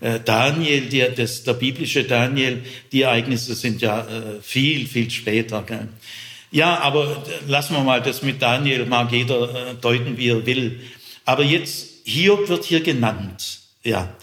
Äh, 0.02 0.20
Daniel, 0.26 0.82
der, 0.90 1.12
das, 1.12 1.44
der 1.44 1.54
biblische 1.54 2.04
Daniel, 2.04 2.64
die 2.92 3.04
Ereignisse 3.04 3.56
sind 3.56 3.82
ja 3.82 4.02
äh, 4.02 4.42
viel, 4.42 4.88
viel 4.88 5.12
später. 5.12 5.62
Gell? 5.62 5.88
Ja, 6.52 6.80
aber 6.80 7.24
lassen 7.48 7.76
wir 7.76 7.84
mal 7.84 8.02
das 8.02 8.24
mit 8.24 8.42
Daniel, 8.42 8.86
mag 8.86 9.12
jeder 9.12 9.44
äh, 9.44 9.76
deuten, 9.80 10.18
wie 10.18 10.30
er 10.30 10.46
will. 10.46 10.80
Aber 11.24 11.44
jetzt, 11.44 11.88
Hiob 12.04 12.50
wird 12.50 12.66
hier 12.66 12.82
genannt. 12.82 13.60
Ja, 13.84 14.16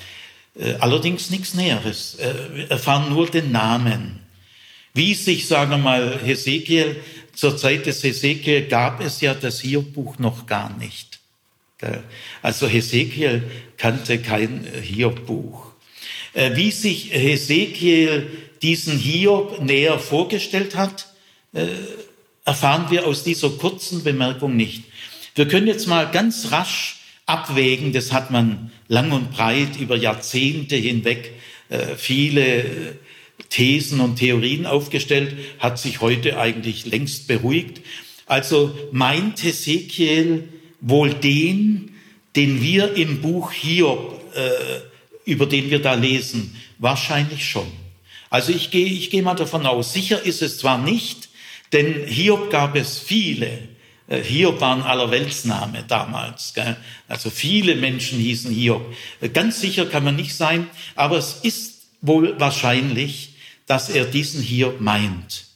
allerdings 0.78 1.30
nichts 1.30 1.54
Näheres. 1.54 2.16
Äh, 2.16 2.34
wir 2.54 2.70
erfahren 2.70 3.10
nur 3.10 3.28
den 3.28 3.52
Namen. 3.52 4.20
Wie 4.92 5.14
sich, 5.14 5.46
sagen 5.46 5.70
wir 5.70 5.78
mal, 5.78 6.20
Hesekiel, 6.24 6.96
zur 7.34 7.56
Zeit 7.56 7.86
des 7.86 8.02
Hesekiel 8.02 8.66
gab 8.66 9.00
es 9.00 9.20
ja 9.20 9.34
das 9.34 9.60
Hiob-Buch 9.60 10.18
noch 10.18 10.46
gar 10.46 10.76
nicht. 10.76 11.20
Also 12.42 12.68
Hesekiel 12.68 13.42
kannte 13.76 14.18
kein 14.18 14.66
äh, 14.66 14.82
Hiob-Buch. 14.82 15.66
Wie 16.32 16.70
sich 16.70 17.10
Hesekiel 17.12 18.30
diesen 18.62 18.96
Hiob 18.96 19.60
näher 19.62 19.98
vorgestellt 19.98 20.76
hat, 20.76 21.08
erfahren 22.44 22.86
wir 22.90 23.04
aus 23.08 23.24
dieser 23.24 23.50
kurzen 23.50 24.04
Bemerkung 24.04 24.54
nicht. 24.54 24.84
Wir 25.34 25.48
können 25.48 25.66
jetzt 25.66 25.88
mal 25.88 26.08
ganz 26.08 26.52
rasch 26.52 26.99
abwägen, 27.30 27.92
das 27.92 28.12
hat 28.12 28.30
man 28.30 28.70
lang 28.88 29.12
und 29.12 29.30
breit 29.30 29.78
über 29.78 29.96
Jahrzehnte 29.96 30.76
hinweg 30.76 31.32
äh, 31.68 31.94
viele 31.96 32.96
Thesen 33.48 34.00
und 34.00 34.16
Theorien 34.16 34.66
aufgestellt, 34.66 35.34
hat 35.58 35.78
sich 35.78 36.00
heute 36.00 36.38
eigentlich 36.38 36.86
längst 36.86 37.28
beruhigt. 37.28 37.80
Also 38.26 38.76
meint 38.92 39.42
Hesekiel 39.42 40.48
wohl 40.80 41.14
den, 41.14 41.92
den 42.36 42.62
wir 42.62 42.94
im 42.94 43.20
Buch 43.20 43.52
Hiob, 43.52 44.20
äh, 44.34 45.30
über 45.30 45.46
den 45.46 45.70
wir 45.70 45.80
da 45.80 45.94
lesen, 45.94 46.56
wahrscheinlich 46.78 47.44
schon. 47.48 47.66
Also 48.28 48.52
ich 48.52 48.70
gehe 48.70 48.86
ich 48.86 49.10
gehe 49.10 49.22
mal 49.22 49.34
davon 49.34 49.66
aus, 49.66 49.92
sicher 49.92 50.22
ist 50.22 50.42
es 50.42 50.58
zwar 50.58 50.78
nicht, 50.78 51.28
denn 51.72 52.06
Hiob 52.06 52.50
gab 52.50 52.76
es 52.76 52.98
viele, 52.98 53.46
äh, 53.46 53.79
Hiob 54.16 54.60
war 54.60 54.74
ein 54.74 54.82
Allerweltsname 54.82 55.84
damals. 55.86 56.52
Gell? 56.54 56.76
Also 57.06 57.30
viele 57.30 57.76
Menschen 57.76 58.18
hießen 58.18 58.50
Hiob. 58.50 58.82
Äh, 59.20 59.28
ganz 59.28 59.60
sicher 59.60 59.86
kann 59.86 60.04
man 60.04 60.16
nicht 60.16 60.34
sein, 60.34 60.68
aber 60.96 61.16
es 61.16 61.38
ist 61.42 61.82
wohl 62.00 62.38
wahrscheinlich, 62.40 63.34
dass 63.66 63.88
er 63.88 64.04
diesen 64.04 64.42
Hiob 64.42 64.80
meint. 64.80 65.46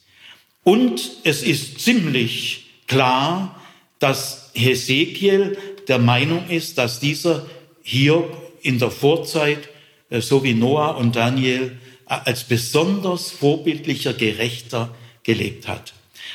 Und 0.63 1.11
es 1.23 1.43
ist 1.43 1.79
ziemlich 1.79 2.65
klar, 2.87 3.61
dass 3.99 4.51
Hesekiel 4.53 5.57
der 5.87 5.99
Meinung 5.99 6.49
ist, 6.49 6.77
dass 6.77 6.99
dieser 6.99 7.45
Hiob 7.83 8.53
in 8.61 8.79
der 8.79 8.89
Vorzeit, 8.89 9.69
äh, 10.09 10.21
so 10.21 10.43
wie 10.43 10.53
Noah 10.53 10.97
und 10.97 11.15
Daniel, 11.15 11.77
als 12.05 12.43
besonders 12.43 13.31
vorbildlicher 13.31 14.13
Gerechter 14.13 14.95
gelebt 15.23 15.67
hat. 15.67 15.93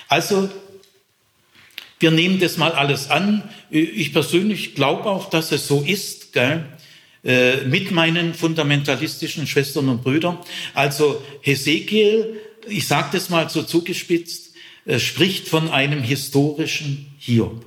Also 0.09 0.51
wir 2.01 2.11
nehmen 2.11 2.41
das 2.41 2.57
mal 2.57 2.73
alles 2.73 3.11
an. 3.11 3.43
Ich 3.71 4.13
persönlich 4.13 4.75
glaube 4.75 5.05
auch, 5.05 5.31
dass 5.31 5.53
es 5.53 5.69
so 5.69 5.83
ist, 5.83 6.33
gell? 6.33 6.65
Äh, 7.23 7.67
mit 7.67 7.91
meinen 7.91 8.33
fundamentalistischen 8.33 9.47
Schwestern 9.47 9.91
und 9.91 10.03
Brüdern. 10.03 10.39
Also 10.73 11.23
Hesekiel, 11.43 12.41
ich 12.67 12.87
sage 12.89 13.11
das 13.13 13.29
mal 13.29 13.51
so 13.51 13.63
zugespitzt, 13.63 14.55
äh, 14.87 14.99
spricht 14.99 15.47
von 15.47 15.69
einem 15.69 16.03
historischen 16.03 17.13
Hiob. 17.19 17.63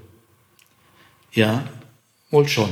Ja, 1.33 1.69
wohl 2.31 2.47
schon. 2.47 2.71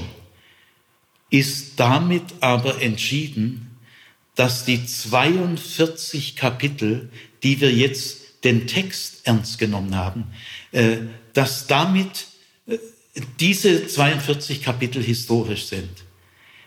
Ist 1.30 1.80
damit 1.80 2.24
aber 2.40 2.82
entschieden, 2.82 3.78
dass 4.34 4.66
die 4.66 4.84
42 4.84 6.36
Kapitel, 6.36 7.12
die 7.44 7.62
wir 7.62 7.72
jetzt 7.72 8.44
den 8.44 8.66
Text 8.66 9.22
ernst 9.28 9.60
genommen 9.60 9.96
haben, 9.96 10.26
äh, 10.72 10.98
dass 11.34 11.68
damit 11.68 12.28
äh, 12.68 12.78
diese 13.40 13.88
42 13.88 14.62
Kapitel 14.62 15.04
historisch 15.04 15.66
sind. 15.66 15.90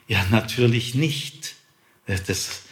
Ja, 0.08 0.24
natürlich 0.30 0.94
nicht. 0.94 1.54
Das, 2.06 2.62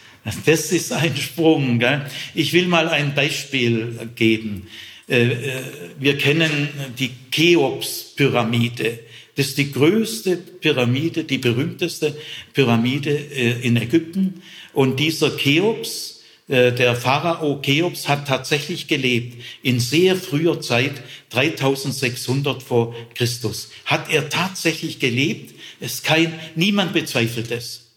das 0.45 0.71
ist 0.71 0.91
ein 0.91 1.17
Sprung. 1.17 1.79
Gell? 1.79 2.05
Ich 2.35 2.53
will 2.53 2.67
mal 2.67 2.87
ein 2.89 3.15
Beispiel 3.15 4.09
geben. 4.15 4.67
Äh, 5.09 5.31
äh, 5.31 5.63
wir 5.99 6.17
kennen 6.17 6.69
die 6.97 7.11
Cheops-Pyramide. 7.31 8.99
Das 9.35 9.47
ist 9.47 9.57
die 9.57 9.71
größte 9.71 10.37
Pyramide, 10.37 11.23
die 11.23 11.39
berühmteste 11.39 12.15
Pyramide 12.53 13.09
äh, 13.09 13.65
in 13.65 13.77
Ägypten. 13.77 14.41
Und 14.73 14.99
dieser 14.99 15.35
Cheops, 15.35 16.12
der 16.47 16.95
Pharao 16.95 17.61
Cheops 17.61 18.07
hat 18.07 18.27
tatsächlich 18.27 18.87
gelebt 18.87 19.41
in 19.61 19.79
sehr 19.79 20.15
früher 20.15 20.59
Zeit, 20.59 20.91
3600 21.29 22.61
vor 22.61 22.93
Christus. 23.15 23.69
Hat 23.85 24.09
er 24.11 24.29
tatsächlich 24.29 24.99
gelebt? 24.99 25.55
Es 25.79 26.03
kein, 26.03 26.33
niemand 26.55 26.93
bezweifelt 26.93 27.51
es. 27.51 27.91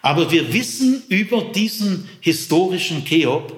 Aber 0.00 0.32
wir 0.32 0.52
wissen 0.52 1.02
über 1.08 1.42
diesen 1.54 2.08
historischen 2.20 3.04
Cheops 3.04 3.52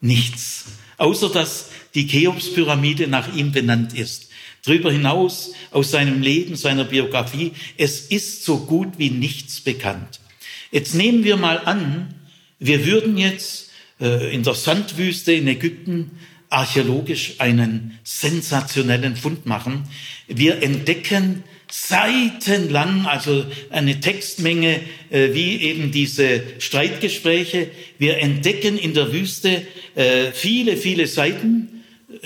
nichts, 0.00 0.64
außer 0.96 1.28
dass 1.28 1.70
die 1.94 2.06
Cheops-Pyramide 2.06 3.08
nach 3.08 3.34
ihm 3.34 3.52
benannt 3.52 3.94
ist. 3.94 4.30
Darüber 4.64 4.90
hinaus 4.90 5.52
aus 5.70 5.92
seinem 5.92 6.22
Leben, 6.22 6.56
seiner 6.56 6.84
Biografie, 6.84 7.52
es 7.76 8.00
ist 8.00 8.44
so 8.44 8.58
gut 8.58 8.98
wie 8.98 9.10
nichts 9.10 9.60
bekannt. 9.60 10.20
Jetzt 10.72 10.94
nehmen 10.94 11.22
wir 11.22 11.36
mal 11.36 11.58
an, 11.58 12.14
wir 12.58 12.84
würden 12.84 13.16
jetzt 13.16 13.62
äh, 13.62 13.65
in 13.98 14.42
der 14.42 14.54
Sandwüste 14.54 15.32
in 15.32 15.48
Ägypten 15.48 16.10
archäologisch 16.50 17.34
einen 17.38 17.98
sensationellen 18.04 19.16
Fund 19.16 19.46
machen. 19.46 19.84
Wir 20.28 20.62
entdecken 20.62 21.44
seitenlang, 21.70 23.06
also 23.06 23.44
eine 23.70 24.00
Textmenge 24.00 24.80
äh, 25.10 25.32
wie 25.32 25.60
eben 25.62 25.90
diese 25.90 26.42
Streitgespräche. 26.58 27.70
Wir 27.98 28.18
entdecken 28.18 28.78
in 28.78 28.94
der 28.94 29.12
Wüste 29.12 29.62
äh, 29.94 30.30
viele, 30.32 30.76
viele 30.76 31.06
Seiten 31.06 31.84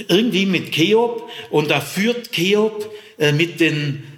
irgendwie 0.08 0.46
mit 0.46 0.72
Cheob 0.72 1.28
und 1.50 1.70
da 1.70 1.80
führt 1.80 2.32
Cheob 2.32 2.92
äh, 3.18 3.32
mit 3.32 3.60
den 3.60 4.02
äh, 4.04 4.09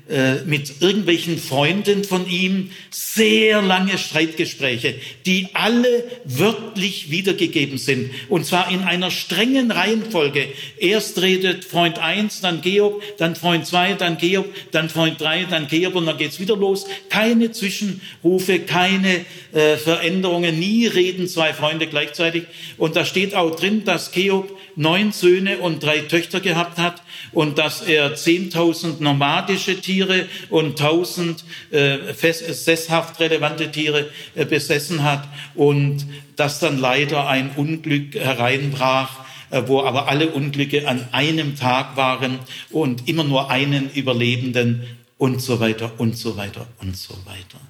mit 0.45 0.83
irgendwelchen 0.83 1.39
Freunden 1.39 2.05
von 2.05 2.29
ihm 2.29 2.71
sehr 2.91 3.63
lange 3.63 3.97
Streitgespräche, 3.97 4.95
die 5.25 5.49
alle 5.55 6.05
wörtlich 6.25 7.11
wiedergegeben 7.11 7.79
sind. 7.79 8.11
Und 8.29 8.45
zwar 8.45 8.71
in 8.71 8.83
einer 8.83 9.11
strengen 9.11 9.71
Reihenfolge. 9.71 10.49
Erst 10.79 11.23
redet 11.23 11.65
Freund 11.65 11.99
1, 11.99 12.43
dann 12.43 12.61
Georg, 12.61 13.03
dann 13.19 13.37
Freund 13.37 13.67
2, 13.67 13.95
dann 13.95 14.19
Georg, 14.19 14.47
dann 14.71 14.91
Freund 14.91 15.21
3, 15.21 15.45
dann 15.45 15.67
Georg 15.67 15.95
und 15.95 16.07
dann 16.07 16.19
geht's 16.19 16.41
wieder 16.41 16.57
los. 16.57 16.87
Keine 17.09 17.53
Zwischenrufe, 17.53 18.61
keine 18.61 19.25
äh, 19.53 19.77
Veränderungen, 19.77 20.59
nie 20.59 20.87
reden 20.87 21.27
zwei 21.29 21.55
Freunde 21.55 21.87
gleichzeitig. 21.87 22.45
Und 22.77 22.97
da 22.97 23.05
steht 23.05 23.35
auch 23.35 23.55
drin, 23.57 23.85
dass 23.85 24.13
Georg 24.13 24.51
neun 24.77 25.13
Söhne 25.13 25.59
und 25.59 25.83
drei 25.83 26.01
Töchter 26.01 26.41
gehabt 26.41 26.79
hat 26.79 27.03
und 27.33 27.59
dass 27.59 27.83
er 27.83 28.15
10.000 28.15 29.03
nomadische 29.03 29.81
Tiere 29.81 30.02
und 30.51 30.81
1.000 30.81 31.43
äh, 31.71 32.53
sesshaft 32.53 33.21
relevante 33.21 33.71
Tiere 33.71 34.11
äh, 34.35 34.45
besessen 34.45 35.03
hat 35.03 35.29
und 35.55 36.07
dass 36.37 36.61
dann 36.61 36.79
leider 36.79 37.29
ein 37.29 37.51
Unglück 37.57 38.15
hereinbrach, 38.15 39.21
äh, 39.51 39.63
wo 39.67 39.83
aber 39.83 40.09
alle 40.09 40.31
Unglücke 40.31 40.89
an 40.89 41.09
einem 41.13 41.57
Tag 41.57 41.97
waren 41.97 42.39
und 42.71 43.09
immer 43.09 43.25
nur 43.25 43.51
einen 43.51 43.91
Überlebenden 43.91 44.85
und 45.19 45.41
so 45.41 45.61
weiter 45.61 45.93
und 45.99 46.17
so 46.17 46.37
weiter 46.37 46.67
und 46.81 46.97
so 46.97 47.15
weiter. 47.27 47.61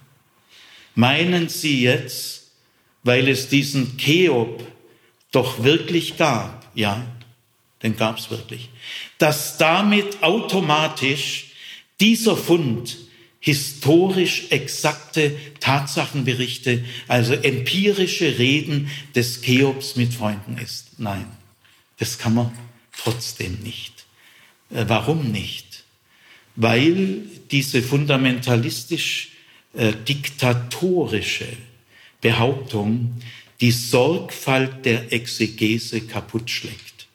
Meinen 0.94 1.48
Sie 1.48 1.82
jetzt, 1.82 2.50
weil 3.02 3.28
es 3.28 3.48
diesen 3.48 3.96
Cheob 3.96 4.62
doch 5.32 5.64
wirklich 5.64 6.16
gab, 6.16 6.66
ja, 6.74 7.04
den 7.82 7.96
gab 7.96 8.18
es 8.18 8.30
wirklich, 8.30 8.68
dass 9.18 9.58
damit 9.58 10.22
automatisch 10.22 11.51
dieser 12.02 12.36
Fund 12.36 12.98
historisch 13.38 14.48
exakte 14.50 15.36
Tatsachenberichte, 15.60 16.84
also 17.06 17.32
empirische 17.32 18.38
Reden 18.38 18.90
des 19.14 19.40
Cheops 19.40 19.94
mit 19.94 20.12
Freunden 20.12 20.58
ist. 20.58 20.98
Nein, 20.98 21.26
das 21.98 22.18
kann 22.18 22.34
man 22.34 22.52
trotzdem 22.96 23.60
nicht. 23.62 24.04
Äh, 24.70 24.84
warum 24.88 25.30
nicht? 25.30 25.84
Weil 26.56 27.22
diese 27.52 27.82
fundamentalistisch 27.82 29.30
äh, 29.74 29.92
diktatorische 29.92 31.46
Behauptung 32.20 33.22
die 33.60 33.70
Sorgfalt 33.70 34.84
der 34.84 35.12
Exegese 35.12 36.00
kaputt 36.00 36.50
schlägt. 36.50 37.06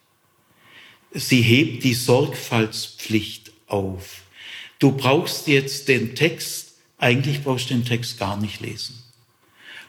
Sie 1.13 1.41
hebt 1.41 1.83
die 1.83 1.93
Sorgfaltspflicht 1.93 3.51
auf. 3.67 4.23
Du 4.79 4.91
brauchst 4.91 5.47
jetzt 5.47 5.87
den 5.87 6.15
Text, 6.15 6.73
eigentlich 6.97 7.43
brauchst 7.43 7.69
du 7.69 7.73
den 7.73 7.85
Text 7.85 8.19
gar 8.19 8.37
nicht 8.37 8.61
lesen. 8.61 8.95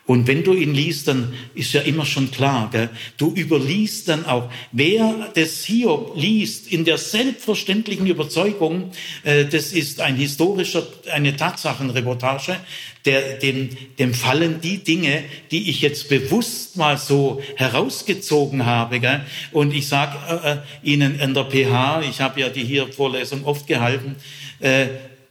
Und 0.08 0.26
wenn 0.26 0.42
du 0.42 0.54
ihn 0.54 0.72
liest, 0.72 1.06
dann 1.06 1.34
ist 1.54 1.74
ja 1.74 1.82
immer 1.82 2.06
schon 2.06 2.30
klar, 2.30 2.70
gell? 2.72 2.88
du 3.18 3.30
überliest 3.34 4.08
dann 4.08 4.24
auch, 4.24 4.50
wer 4.72 5.30
das 5.34 5.66
Hiob 5.66 6.16
liest 6.16 6.72
in 6.72 6.86
der 6.86 6.96
selbstverständlichen 6.96 8.06
Überzeugung, 8.06 8.90
äh, 9.22 9.44
das 9.44 9.74
ist 9.74 10.00
ein 10.00 10.16
historischer, 10.16 10.86
eine 11.12 11.36
Tatsachenreportage, 11.36 12.56
der, 13.04 13.36
dem, 13.36 13.68
dem 13.98 14.14
fallen 14.14 14.62
die 14.62 14.78
Dinge, 14.78 15.24
die 15.50 15.68
ich 15.68 15.82
jetzt 15.82 16.08
bewusst 16.08 16.78
mal 16.78 16.96
so 16.96 17.42
herausgezogen 17.56 18.64
habe. 18.64 19.00
Gell? 19.00 19.26
Und 19.52 19.74
ich 19.74 19.88
sage 19.88 20.16
äh, 20.42 20.52
äh, 20.52 20.56
Ihnen 20.82 21.20
in 21.20 21.34
der 21.34 21.44
PH, 21.44 22.00
ich 22.08 22.22
habe 22.22 22.40
ja 22.40 22.48
die 22.48 22.64
hier 22.64 22.90
Vorlesung 22.90 23.44
oft 23.44 23.66
gehalten, 23.66 24.16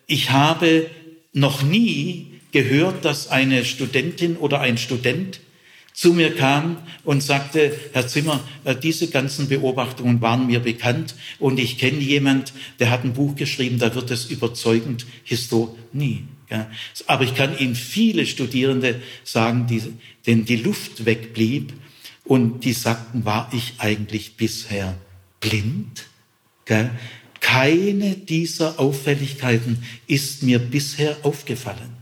ich 0.08 0.30
habe 0.32 0.90
noch 1.34 1.62
nie 1.62 2.28
gehört, 2.52 3.06
dass 3.06 3.30
eine 3.30 3.66
Studentin 3.66 4.38
oder 4.38 4.62
ein 4.62 4.78
Student 4.78 5.40
zu 5.98 6.14
mir 6.14 6.36
kam 6.36 6.78
und 7.04 7.24
sagte, 7.24 7.76
Herr 7.92 8.08
Zimmer, 8.08 8.40
äh, 8.66 8.76
diese 8.76 9.08
ganzen 9.10 9.50
Beobachtungen 9.50 10.22
waren 10.22 10.46
mir 10.46 10.60
bekannt 10.60 11.16
und 11.40 11.60
ich 11.60 11.80
kenne 11.80 11.98
jemand, 11.98 12.54
der 12.80 12.92
hat 12.92 13.04
ein 13.04 13.14
Buch 13.14 13.36
geschrieben, 13.36 13.80
da 13.80 13.96
wird 13.96 14.12
es 14.12 14.26
überzeugend 14.26 15.08
Historie. 15.24 16.24
Aber 17.08 17.24
ich 17.24 17.34
kann 17.34 17.58
Ihnen 17.58 17.74
viele 17.74 18.28
Studierende 18.28 19.02
sagen, 19.24 19.66
die, 19.66 19.82
denen 20.28 20.46
die 20.46 20.58
Luft 20.58 21.06
wegblieb 21.06 21.74
und 22.24 22.64
die 22.64 22.74
sagten, 22.74 23.26
war 23.26 23.50
ich 23.52 23.74
eigentlich 23.80 24.36
bisher 24.36 24.96
blind? 25.40 26.06
Keine 27.40 28.16
dieser 28.16 28.80
Auffälligkeiten 28.80 29.84
ist 30.08 30.44
mir 30.44 30.60
bisher 30.60 31.18
aufgefallen. 31.24 31.96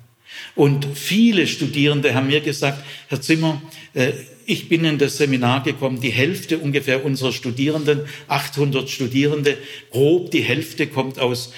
Und 0.55 0.87
viele 0.95 1.47
Studierende 1.47 2.13
haben 2.13 2.27
mir 2.27 2.41
gesagt, 2.41 2.83
Herr 3.07 3.21
Zimmer, 3.21 3.61
äh, 3.93 4.13
ich 4.45 4.69
bin 4.69 4.85
in 4.85 4.97
das 4.97 5.17
Seminar 5.17 5.63
gekommen, 5.63 5.99
die 6.01 6.11
Hälfte 6.11 6.59
ungefähr 6.59 7.03
unserer 7.03 7.31
Studierenden, 7.31 8.01
800 8.27 8.89
Studierende, 8.89 9.57
grob 9.91 10.31
die 10.31 10.41
Hälfte 10.41 10.87
kommt 10.87 11.19
aus 11.19 11.51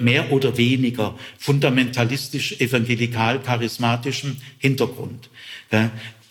mehr 0.00 0.32
oder 0.32 0.56
weniger 0.56 1.16
fundamentalistisch, 1.38 2.60
evangelikal, 2.60 3.40
charismatischem 3.40 4.36
Hintergrund. 4.58 5.30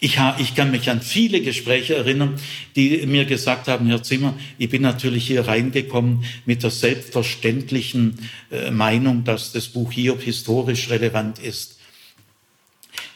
Ich, 0.03 0.19
ich 0.37 0.53
kann 0.53 0.69
mich 0.69 0.89
an 0.89 0.99
viele 0.99 1.39
Gespräche 1.39 1.95
erinnern, 1.95 2.35
die 2.75 3.05
mir 3.05 3.23
gesagt 3.23 3.69
haben, 3.69 3.87
Herr 3.87 4.03
Zimmer, 4.03 4.37
ich 4.57 4.67
bin 4.67 4.81
natürlich 4.81 5.25
hier 5.25 5.47
reingekommen 5.47 6.25
mit 6.45 6.61
der 6.61 6.71
selbstverständlichen 6.71 8.19
äh, 8.51 8.69
Meinung, 8.69 9.23
dass 9.23 9.53
das 9.53 9.69
Buch 9.69 9.93
Hiob 9.93 10.21
historisch 10.21 10.89
relevant 10.89 11.39
ist. 11.39 11.79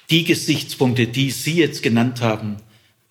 Die 0.10 0.24
Gesichtspunkte, 0.24 1.08
die 1.08 1.30
Sie 1.30 1.56
jetzt 1.56 1.84
genannt 1.84 2.22
haben, 2.22 2.56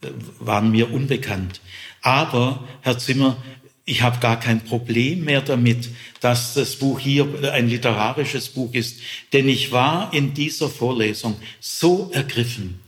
äh, 0.01 0.09
waren 0.41 0.71
mir 0.71 0.91
unbekannt. 0.91 1.61
Aber, 2.01 2.67
Herr 2.81 2.97
Zimmer, 2.97 3.37
ich 3.85 4.01
habe 4.01 4.21
gar 4.21 4.41
kein 4.41 4.65
Problem 4.65 5.27
mehr 5.27 5.43
damit, 5.43 5.91
dass 6.23 6.55
das 6.55 6.77
Buch 6.77 6.99
hier 6.99 7.53
ein 7.53 7.69
literarisches 7.69 8.49
Buch 8.49 8.73
ist, 8.73 9.01
denn 9.35 9.47
ich 9.51 9.71
war 9.71 10.15
in 10.15 10.33
dieser 10.33 10.71
Vorlesung 10.71 11.37
so 11.61 12.11
ergriffen. 12.15 12.86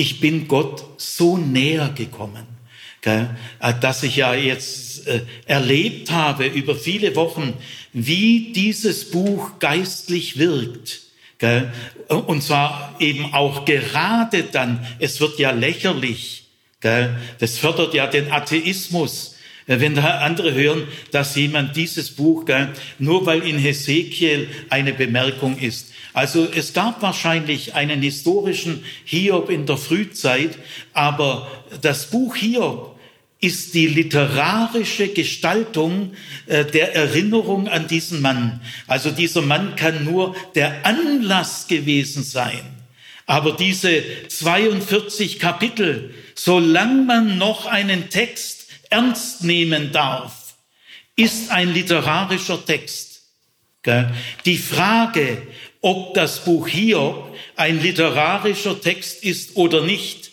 Ich 0.00 0.18
bin 0.18 0.48
Gott 0.48 0.82
so 0.96 1.36
näher 1.36 1.90
gekommen. 1.94 2.46
dass 3.82 4.02
ich 4.02 4.16
ja 4.16 4.32
jetzt 4.32 5.06
äh, 5.06 5.20
erlebt 5.44 6.10
habe 6.10 6.46
über 6.46 6.74
viele 6.74 7.14
Wochen, 7.16 7.52
wie 7.92 8.50
dieses 8.54 9.10
Buch 9.10 9.58
geistlich 9.58 10.38
wirkt. 10.38 11.00
Und 12.08 12.42
zwar 12.42 12.96
eben 12.98 13.34
auch 13.34 13.66
gerade 13.66 14.44
dann, 14.44 14.86
es 15.00 15.20
wird 15.20 15.38
ja 15.38 15.50
lächerlich, 15.50 16.46
das 16.80 17.58
fördert 17.58 17.92
ja 17.92 18.06
den 18.06 18.32
Atheismus, 18.32 19.29
wenn 19.78 19.94
da 19.94 20.18
andere 20.18 20.52
hören, 20.52 20.88
dass 21.12 21.36
jemand 21.36 21.76
dieses 21.76 22.10
Buch, 22.10 22.44
nur 22.98 23.26
weil 23.26 23.42
in 23.42 23.56
Hesekiel 23.56 24.48
eine 24.68 24.92
Bemerkung 24.92 25.58
ist. 25.58 25.92
Also 26.12 26.48
es 26.52 26.72
gab 26.72 27.02
wahrscheinlich 27.02 27.74
einen 27.74 28.02
historischen 28.02 28.82
Hiob 29.04 29.48
in 29.48 29.66
der 29.66 29.76
Frühzeit, 29.76 30.58
aber 30.92 31.48
das 31.82 32.10
Buch 32.10 32.34
Hiob 32.34 32.98
ist 33.40 33.74
die 33.74 33.86
literarische 33.86 35.08
Gestaltung 35.08 36.12
äh, 36.46 36.64
der 36.64 36.94
Erinnerung 36.94 37.68
an 37.68 37.86
diesen 37.86 38.20
Mann. 38.20 38.60
Also 38.86 39.10
dieser 39.10 39.42
Mann 39.42 39.76
kann 39.76 40.04
nur 40.04 40.34
der 40.54 40.84
Anlass 40.84 41.66
gewesen 41.66 42.22
sein. 42.22 42.60
Aber 43.24 43.52
diese 43.52 44.02
42 44.28 45.38
Kapitel, 45.38 46.12
solange 46.34 47.02
man 47.04 47.38
noch 47.38 47.66
einen 47.66 48.10
Text 48.10 48.59
ernst 48.90 49.44
nehmen 49.44 49.92
darf, 49.92 50.54
ist 51.16 51.50
ein 51.50 51.72
literarischer 51.72 52.64
Text. 52.64 53.22
Die 54.44 54.58
Frage, 54.58 55.42
ob 55.80 56.14
das 56.14 56.44
Buch 56.44 56.68
Hiob 56.68 57.34
ein 57.56 57.80
literarischer 57.80 58.80
Text 58.80 59.24
ist 59.24 59.56
oder 59.56 59.82
nicht, 59.82 60.30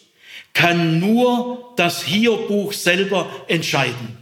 kann 0.54 1.00
nur 1.00 1.74
das 1.78 2.04
Hiob-Buch 2.04 2.74
selber 2.74 3.30
entscheiden. 3.48 4.18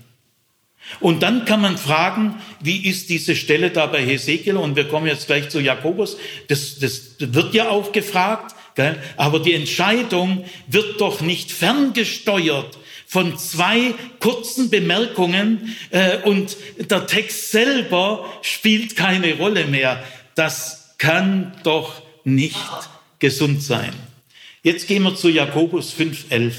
Und 0.99 1.23
dann 1.23 1.45
kann 1.45 1.61
man 1.61 1.77
fragen, 1.77 2.41
wie 2.59 2.85
ist 2.85 3.09
diese 3.09 3.35
Stelle 3.35 3.71
da 3.71 3.87
bei 3.87 4.05
Hesekiel? 4.05 4.57
Und 4.57 4.75
wir 4.75 4.87
kommen 4.87 5.07
jetzt 5.07 5.27
gleich 5.27 5.49
zu 5.49 5.59
Jakobus. 5.59 6.17
Das, 6.47 6.77
das 6.79 7.15
wird 7.19 7.53
ja 7.53 7.69
auch 7.69 7.91
gefragt. 7.91 8.55
Gell? 8.75 9.01
Aber 9.17 9.39
die 9.39 9.53
Entscheidung 9.53 10.45
wird 10.67 10.99
doch 11.01 11.21
nicht 11.21 11.51
ferngesteuert 11.51 12.77
von 13.07 13.37
zwei 13.37 13.93
kurzen 14.19 14.69
Bemerkungen 14.69 15.75
äh, 15.91 16.17
und 16.23 16.57
der 16.77 17.07
Text 17.07 17.51
selber 17.51 18.25
spielt 18.41 18.95
keine 18.95 19.35
Rolle 19.37 19.65
mehr. 19.65 20.03
Das 20.35 20.95
kann 20.97 21.53
doch 21.63 22.01
nicht 22.23 22.55
gesund 23.19 23.61
sein. 23.61 23.93
Jetzt 24.63 24.87
gehen 24.87 25.03
wir 25.03 25.15
zu 25.15 25.29
Jakobus 25.29 25.93
5,11. 25.93 26.53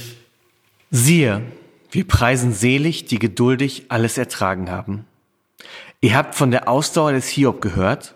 Siehe, 0.90 1.42
wir 1.90 2.06
preisen 2.06 2.52
selig, 2.52 3.06
die 3.06 3.18
geduldig 3.18 3.86
alles 3.88 4.16
ertragen 4.18 4.70
haben. 4.70 5.04
Ihr 6.00 6.14
habt 6.14 6.34
von 6.34 6.50
der 6.50 6.68
Ausdauer 6.68 7.12
des 7.12 7.28
Hiob 7.28 7.60
gehört 7.60 8.14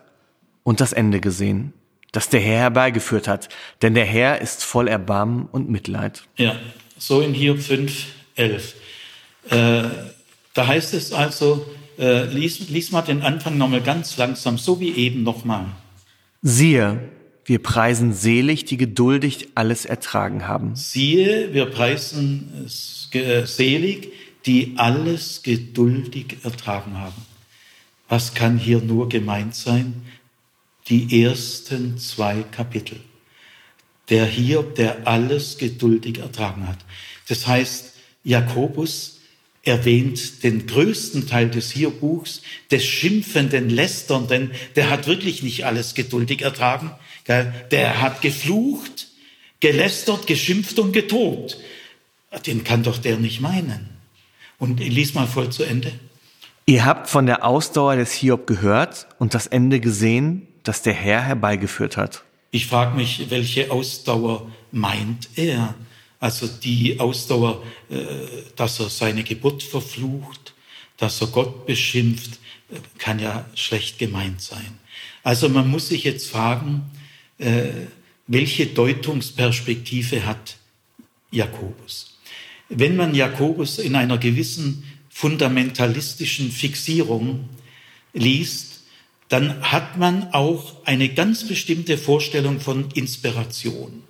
und 0.62 0.80
das 0.80 0.92
Ende 0.92 1.20
gesehen, 1.20 1.72
das 2.12 2.28
der 2.28 2.40
Herr 2.40 2.58
herbeigeführt 2.58 3.26
hat, 3.26 3.48
denn 3.82 3.94
der 3.94 4.04
Herr 4.04 4.40
ist 4.40 4.64
voll 4.64 4.86
Erbarmen 4.86 5.46
und 5.50 5.70
Mitleid. 5.70 6.22
Ja, 6.36 6.56
so 6.98 7.20
in 7.20 7.34
Hiob 7.34 7.60
5, 7.60 8.06
11. 8.40 8.74
Äh, 9.50 9.82
da 10.54 10.66
heißt 10.66 10.94
es 10.94 11.12
also, 11.12 11.66
äh, 11.98 12.24
lies, 12.24 12.68
lies 12.68 12.90
mal 12.90 13.02
den 13.02 13.22
Anfang 13.22 13.58
nochmal 13.58 13.82
ganz 13.82 14.16
langsam, 14.16 14.58
so 14.58 14.80
wie 14.80 14.92
eben 14.92 15.22
nochmal. 15.22 15.66
Siehe, 16.42 17.10
wir 17.44 17.62
preisen 17.62 18.12
selig, 18.12 18.64
die 18.64 18.76
geduldig 18.76 19.48
alles 19.54 19.84
ertragen 19.84 20.48
haben. 20.48 20.74
Siehe, 20.74 21.52
wir 21.52 21.66
preisen 21.66 22.66
äh, 23.12 23.46
selig, 23.46 24.12
die 24.46 24.74
alles 24.76 25.42
geduldig 25.42 26.38
ertragen 26.42 26.98
haben. 26.98 27.22
Was 28.08 28.34
kann 28.34 28.58
hier 28.58 28.80
nur 28.80 29.08
gemeint 29.08 29.54
sein? 29.54 30.02
Die 30.88 31.22
ersten 31.22 31.98
zwei 31.98 32.42
Kapitel. 32.50 32.98
Der 34.08 34.24
Hiob, 34.24 34.74
der 34.74 35.06
alles 35.06 35.58
geduldig 35.58 36.18
ertragen 36.18 36.66
hat. 36.66 36.78
Das 37.28 37.46
heißt, 37.46 37.89
Jakobus 38.24 39.20
erwähnt 39.62 40.42
den 40.42 40.66
größten 40.66 41.26
Teil 41.26 41.50
des 41.50 41.70
Hiob-Buchs, 41.72 42.42
des 42.70 42.84
schimpfenden, 42.84 43.68
lästernden, 43.68 44.52
der 44.76 44.90
hat 44.90 45.06
wirklich 45.06 45.42
nicht 45.42 45.66
alles 45.66 45.94
geduldig 45.94 46.42
ertragen. 46.42 46.92
Der 47.28 48.00
hat 48.00 48.22
geflucht, 48.22 49.08
gelästert, 49.60 50.26
geschimpft 50.26 50.78
und 50.78 50.92
getobt. 50.92 51.58
Den 52.46 52.64
kann 52.64 52.82
doch 52.82 52.98
der 52.98 53.18
nicht 53.18 53.40
meinen. 53.40 53.90
Und 54.58 54.80
lies 54.80 55.14
mal 55.14 55.26
voll 55.26 55.50
zu 55.50 55.62
Ende. 55.62 55.92
Ihr 56.66 56.84
habt 56.84 57.08
von 57.08 57.26
der 57.26 57.44
Ausdauer 57.44 57.96
des 57.96 58.12
Hiob 58.12 58.46
gehört 58.46 59.06
und 59.18 59.34
das 59.34 59.46
Ende 59.46 59.80
gesehen, 59.80 60.46
das 60.62 60.82
der 60.82 60.94
Herr 60.94 61.22
herbeigeführt 61.22 61.96
hat. 61.96 62.24
Ich 62.50 62.66
frage 62.66 62.96
mich, 62.96 63.30
welche 63.30 63.70
Ausdauer 63.70 64.50
meint 64.72 65.28
er? 65.36 65.74
Also 66.20 66.46
die 66.46 67.00
Ausdauer, 67.00 67.62
äh, 67.88 67.96
dass 68.54 68.78
er 68.78 68.90
seine 68.90 69.24
Geburt 69.24 69.62
verflucht, 69.62 70.54
dass 70.98 71.20
er 71.22 71.28
Gott 71.28 71.66
beschimpft, 71.66 72.38
äh, 72.70 72.76
kann 72.98 73.18
ja 73.18 73.46
schlecht 73.54 73.98
gemeint 73.98 74.42
sein. 74.42 74.78
Also 75.22 75.48
man 75.48 75.68
muss 75.68 75.88
sich 75.88 76.04
jetzt 76.04 76.28
fragen, 76.28 76.90
äh, 77.38 77.70
welche 78.26 78.66
Deutungsperspektive 78.66 80.26
hat 80.26 80.56
Jakobus? 81.30 82.18
Wenn 82.68 82.96
man 82.96 83.14
Jakobus 83.14 83.78
in 83.78 83.96
einer 83.96 84.18
gewissen 84.18 84.84
fundamentalistischen 85.08 86.52
Fixierung 86.52 87.48
liest, 88.12 88.82
dann 89.28 89.62
hat 89.62 89.96
man 89.96 90.32
auch 90.32 90.84
eine 90.84 91.08
ganz 91.08 91.46
bestimmte 91.46 91.96
Vorstellung 91.96 92.60
von 92.60 92.90
Inspiration. 92.92 94.02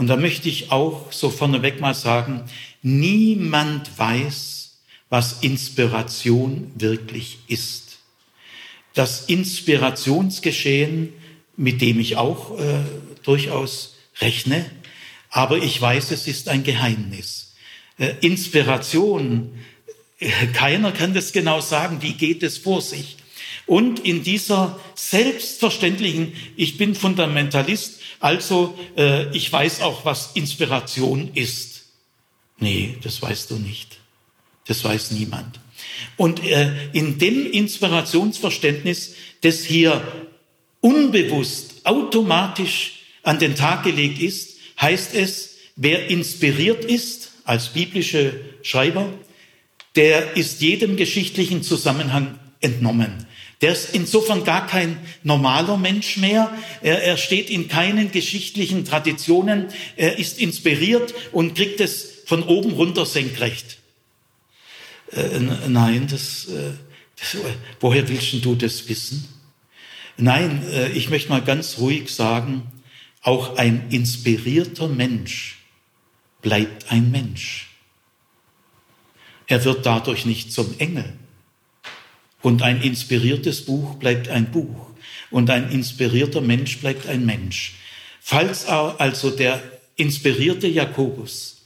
Und 0.00 0.06
da 0.06 0.16
möchte 0.16 0.48
ich 0.48 0.72
auch 0.72 1.12
so 1.12 1.28
vorneweg 1.28 1.78
mal 1.78 1.92
sagen, 1.92 2.44
niemand 2.80 3.98
weiß, 3.98 4.78
was 5.10 5.42
Inspiration 5.42 6.72
wirklich 6.74 7.40
ist. 7.48 7.98
Das 8.94 9.26
Inspirationsgeschehen 9.26 11.12
mit 11.60 11.82
dem 11.82 12.00
ich 12.00 12.16
auch 12.16 12.58
äh, 12.58 12.80
durchaus 13.22 13.96
rechne. 14.20 14.64
Aber 15.28 15.58
ich 15.58 15.78
weiß, 15.78 16.10
es 16.10 16.26
ist 16.26 16.48
ein 16.48 16.64
Geheimnis. 16.64 17.52
Äh, 17.98 18.14
Inspiration, 18.22 19.52
äh, 20.18 20.46
keiner 20.54 20.90
kann 20.90 21.12
das 21.12 21.32
genau 21.32 21.60
sagen, 21.60 22.00
wie 22.00 22.14
geht 22.14 22.42
es 22.42 22.56
vor 22.56 22.80
sich. 22.80 23.18
Und 23.70 24.00
in 24.00 24.24
dieser 24.24 24.80
selbstverständlichen, 24.96 26.32
ich 26.56 26.76
bin 26.76 26.96
Fundamentalist, 26.96 28.00
also 28.18 28.76
äh, 28.96 29.30
ich 29.30 29.52
weiß 29.52 29.82
auch, 29.82 30.04
was 30.04 30.32
Inspiration 30.34 31.30
ist. 31.34 31.84
Nee, 32.58 32.96
das 33.04 33.22
weißt 33.22 33.48
du 33.48 33.58
nicht. 33.58 33.98
Das 34.66 34.82
weiß 34.82 35.12
niemand. 35.12 35.60
Und 36.16 36.42
äh, 36.42 36.72
in 36.94 37.20
dem 37.20 37.46
Inspirationsverständnis, 37.46 39.14
das 39.42 39.62
hier 39.62 40.02
unbewusst, 40.80 41.86
automatisch 41.86 43.02
an 43.22 43.38
den 43.38 43.54
Tag 43.54 43.84
gelegt 43.84 44.20
ist, 44.20 44.56
heißt 44.80 45.14
es, 45.14 45.58
wer 45.76 46.10
inspiriert 46.10 46.84
ist 46.84 47.34
als 47.44 47.68
biblische 47.68 48.32
Schreiber, 48.62 49.12
der 49.94 50.36
ist 50.36 50.60
jedem 50.60 50.96
geschichtlichen 50.96 51.62
Zusammenhang 51.62 52.36
entnommen. 52.60 53.29
Der 53.60 53.72
ist 53.72 53.94
insofern 53.94 54.44
gar 54.44 54.66
kein 54.66 54.98
normaler 55.22 55.76
Mensch 55.76 56.16
mehr. 56.16 56.50
Er, 56.80 57.02
er 57.02 57.16
steht 57.18 57.50
in 57.50 57.68
keinen 57.68 58.10
geschichtlichen 58.10 58.84
Traditionen. 58.84 59.68
Er 59.96 60.18
ist 60.18 60.38
inspiriert 60.38 61.12
und 61.32 61.54
kriegt 61.54 61.80
es 61.80 62.22
von 62.24 62.42
oben 62.42 62.72
runter 62.72 63.04
senkrecht. 63.04 63.78
Äh, 65.12 65.40
nein, 65.68 66.06
das, 66.08 66.48
äh, 66.48 66.72
das, 67.18 67.36
woher 67.80 68.08
willst 68.08 68.44
du 68.44 68.54
das 68.54 68.88
wissen? 68.88 69.28
Nein, 70.16 70.62
äh, 70.70 70.90
ich 70.92 71.10
möchte 71.10 71.28
mal 71.28 71.42
ganz 71.42 71.78
ruhig 71.78 72.10
sagen, 72.10 72.62
auch 73.22 73.56
ein 73.56 73.90
inspirierter 73.90 74.88
Mensch 74.88 75.58
bleibt 76.40 76.90
ein 76.90 77.10
Mensch. 77.10 77.68
Er 79.46 79.64
wird 79.64 79.84
dadurch 79.84 80.24
nicht 80.24 80.52
zum 80.52 80.78
Engel. 80.78 81.12
Und 82.42 82.62
ein 82.62 82.80
inspiriertes 82.80 83.64
Buch 83.64 83.96
bleibt 83.96 84.28
ein 84.28 84.50
Buch. 84.50 84.90
Und 85.30 85.50
ein 85.50 85.70
inspirierter 85.70 86.40
Mensch 86.40 86.78
bleibt 86.78 87.06
ein 87.06 87.24
Mensch. 87.24 87.74
Falls 88.20 88.66
also 88.66 89.30
der 89.30 89.62
inspirierte 89.96 90.66
Jakobus 90.66 91.62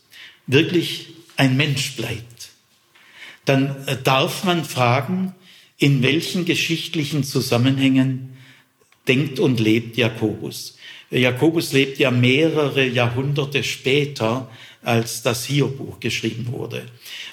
wirklich 0.46 1.08
ein 1.36 1.56
Mensch 1.56 1.96
bleibt, 1.96 2.50
dann 3.44 3.86
äh, 3.86 3.96
darf 4.02 4.44
man 4.44 4.64
fragen, 4.64 5.34
in 5.78 6.02
welchen 6.02 6.44
geschichtlichen 6.44 7.24
Zusammenhängen 7.24 8.36
denkt 9.08 9.38
und 9.38 9.60
lebt 9.60 9.96
Jakobus. 9.96 10.78
Jakobus 11.10 11.72
lebt 11.72 11.98
ja 11.98 12.10
mehrere 12.10 12.86
Jahrhunderte 12.86 13.62
später 13.62 14.50
als 14.82 15.22
das 15.22 15.44
Hiob-Buch 15.44 16.00
geschrieben 16.00 16.48
wurde. 16.50 16.86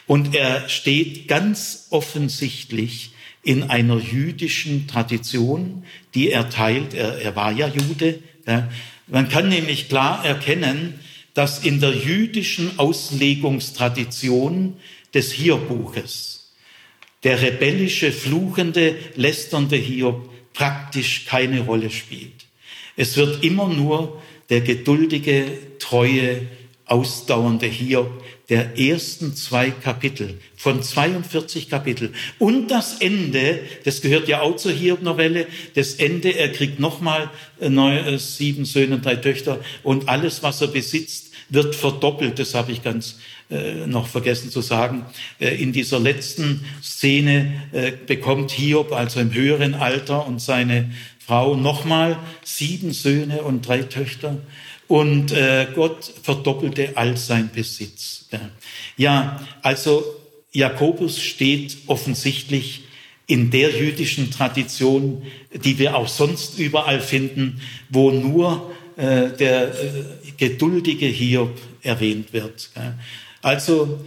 Und 0.08 0.36
er 0.36 0.68
steht 0.70 1.28
ganz 1.28 1.88
offensichtlich 1.90 3.11
in 3.44 3.64
einer 3.64 3.98
jüdischen 3.98 4.88
Tradition, 4.88 5.84
die 6.14 6.30
er 6.32 6.50
teilt. 6.50 6.94
Er, 6.94 7.18
er 7.20 7.36
war 7.36 7.52
ja 7.52 7.68
Jude. 7.68 8.20
Ja. 8.48 8.70
Man 9.08 9.30
kann 9.30 9.50
nämlich 9.50 9.90
klar 9.90 10.24
erkennen, 10.26 11.00
dass 11.34 11.64
in 11.64 11.80
der 11.80 11.92
jüdischen 11.96 12.78
Auslegungstradition 12.78 14.76
des 15.14 15.32
Hiob-Buches 15.32 16.52
der 17.24 17.42
rebellische, 17.42 18.12
fluchende, 18.12 18.96
lästernde 19.16 19.76
Hiob 19.76 20.30
praktisch 20.54 21.26
keine 21.26 21.62
Rolle 21.62 21.90
spielt. 21.90 22.48
Es 22.98 23.16
wird 23.16 23.44
immer 23.44 23.70
nur 23.70 24.22
der 24.50 24.62
geduldige, 24.62 25.46
treue, 25.80 26.48
ausdauernde 26.86 27.68
Hiob 27.68 28.24
der 28.52 28.78
ersten 28.78 29.34
zwei 29.34 29.72
Kapitel 29.72 30.38
von 30.58 30.84
42 30.84 31.70
Kapitel 31.70 32.12
und 32.38 32.68
das 32.68 33.00
Ende, 33.00 33.60
das 33.86 34.02
gehört 34.02 34.28
ja 34.28 34.42
auch 34.42 34.58
zur 34.58 34.74
Hiob-Novelle, 34.74 35.48
das 35.74 35.96
Ende, 35.96 36.38
er 36.38 36.52
kriegt 36.52 36.78
nochmal 36.78 37.30
äh, 37.62 37.68
äh, 37.68 38.18
sieben 38.20 38.66
Söhne 38.66 38.96
und 38.96 39.06
drei 39.06 39.16
Töchter 39.16 39.62
und 39.84 40.10
alles, 40.10 40.44
was 40.44 40.62
er 40.62 40.68
besitzt, 40.68 41.32
wird 41.48 41.76
verdoppelt. 41.76 42.40
Das 42.40 42.54
habe 42.54 42.74
ich 42.74 42.84
ganz 42.84 43.20
äh, 43.50 43.88
noch 43.88 44.08
vergessen 44.08 44.52
zu 44.52 44.60
sagen. 44.60 45.06
Äh, 45.40 45.56
in 45.56 45.72
dieser 45.72 46.00
letzten 46.00 46.66
Szene 46.84 47.64
äh, 47.72 47.94
bekommt 48.06 48.52
Hiob 48.52 48.92
also 48.92 49.22
im 49.22 49.34
höheren 49.34 49.76
Alter 49.76 50.28
und 50.28 50.42
seine 50.42 50.92
Frau 51.26 51.56
nochmal 51.56 52.20
sieben 52.44 52.92
Söhne 52.92 53.44
und 53.44 53.66
drei 53.66 53.84
Töchter 53.84 54.38
und 54.92 55.32
äh, 55.32 55.68
Gott 55.74 56.12
verdoppelte 56.22 56.98
all 56.98 57.16
sein 57.16 57.50
Besitz. 57.56 58.28
Ja, 58.98 59.42
also 59.62 60.04
Jakobus 60.52 61.22
steht 61.22 61.78
offensichtlich 61.88 62.82
in 63.26 63.52
der 63.52 63.70
jüdischen 63.70 64.32
Tradition, 64.32 65.22
die 65.54 65.80
wir 65.80 65.96
auch 65.96 66.10
sonst 66.10 66.60
überall 66.60 67.00
finden, 67.00 67.62
wo 67.88 68.12
nur 68.12 68.70
äh, 68.98 69.30
der 69.30 69.70
äh, 69.70 70.04
geduldige 70.36 71.06
Hiob 71.06 71.58
erwähnt 71.84 72.34
wird. 72.34 72.72
Also 73.42 74.02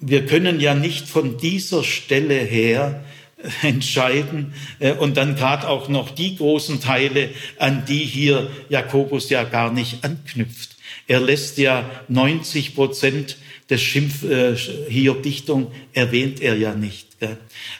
wir 0.00 0.26
können 0.26 0.60
ja 0.60 0.74
nicht 0.74 1.08
von 1.08 1.38
dieser 1.38 1.82
Stelle 1.82 2.34
her 2.34 3.06
entscheiden 3.62 4.54
äh, 4.78 4.92
und 4.92 5.16
dann 5.16 5.36
gerade 5.36 5.68
auch 5.68 5.88
noch 5.88 6.10
die 6.10 6.36
großen 6.36 6.80
Teile, 6.80 7.30
an 7.58 7.84
die 7.86 8.04
hier 8.04 8.50
Jakobus 8.68 9.30
ja 9.30 9.44
gar 9.44 9.72
nicht 9.72 10.04
anknüpft. 10.04 10.76
Er 11.06 11.20
lässt 11.20 11.58
ja 11.58 11.88
90 12.08 12.74
Prozent 12.74 13.36
des 13.70 13.82
Schimpf 13.82 14.24
äh, 14.24 14.56
hier 14.88 15.14
Dichtung 15.14 15.72
erwähnt 15.92 16.40
er 16.40 16.56
ja 16.56 16.74
nicht. 16.74 17.08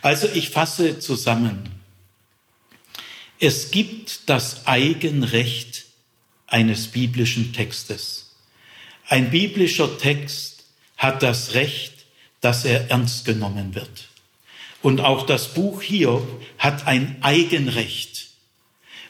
Also 0.01 0.29
ich 0.33 0.51
fasse 0.51 0.99
zusammen. 0.99 1.69
Es 3.39 3.71
gibt 3.71 4.31
das 4.31 4.67
Eigenrecht 4.67 5.85
eines 6.47 6.89
biblischen 6.89 7.53
Textes. 7.53 8.37
Ein 9.07 9.31
biblischer 9.31 9.99
Text 9.99 10.65
hat 10.97 11.23
das 11.23 11.53
Recht, 11.55 11.93
dass 12.41 12.65
er 12.65 12.91
ernst 12.91 13.25
genommen 13.25 13.75
wird. 13.75 14.09
Und 14.85 15.01
auch 15.01 15.25
das 15.25 15.55
Buch 15.55 15.81
Hiob 15.81 16.29
hat 16.59 16.87
ein 16.87 17.17
Eigenrecht. 17.23 18.29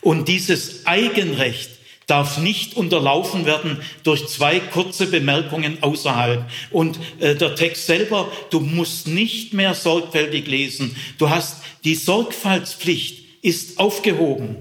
Und 0.03 0.29
dieses 0.29 0.87
Eigenrecht 0.87 1.69
darf 2.07 2.39
nicht 2.39 2.77
unterlaufen 2.77 3.45
werden 3.45 3.81
durch 4.05 4.29
zwei 4.29 4.61
kurze 4.61 5.09
Bemerkungen 5.09 5.83
außerhalb. 5.83 6.49
Und 6.71 7.01
äh, 7.19 7.35
der 7.35 7.57
Text 7.57 7.87
selber, 7.87 8.31
du 8.51 8.61
musst 8.61 9.09
nicht 9.09 9.53
mehr 9.53 9.75
sorgfältig 9.75 10.47
lesen. 10.47 10.95
Du 11.19 11.29
hast 11.29 11.65
die 11.83 11.97
Sorgfaltspflicht 11.97 13.43
ist 13.43 13.81
aufgehoben 13.81 14.59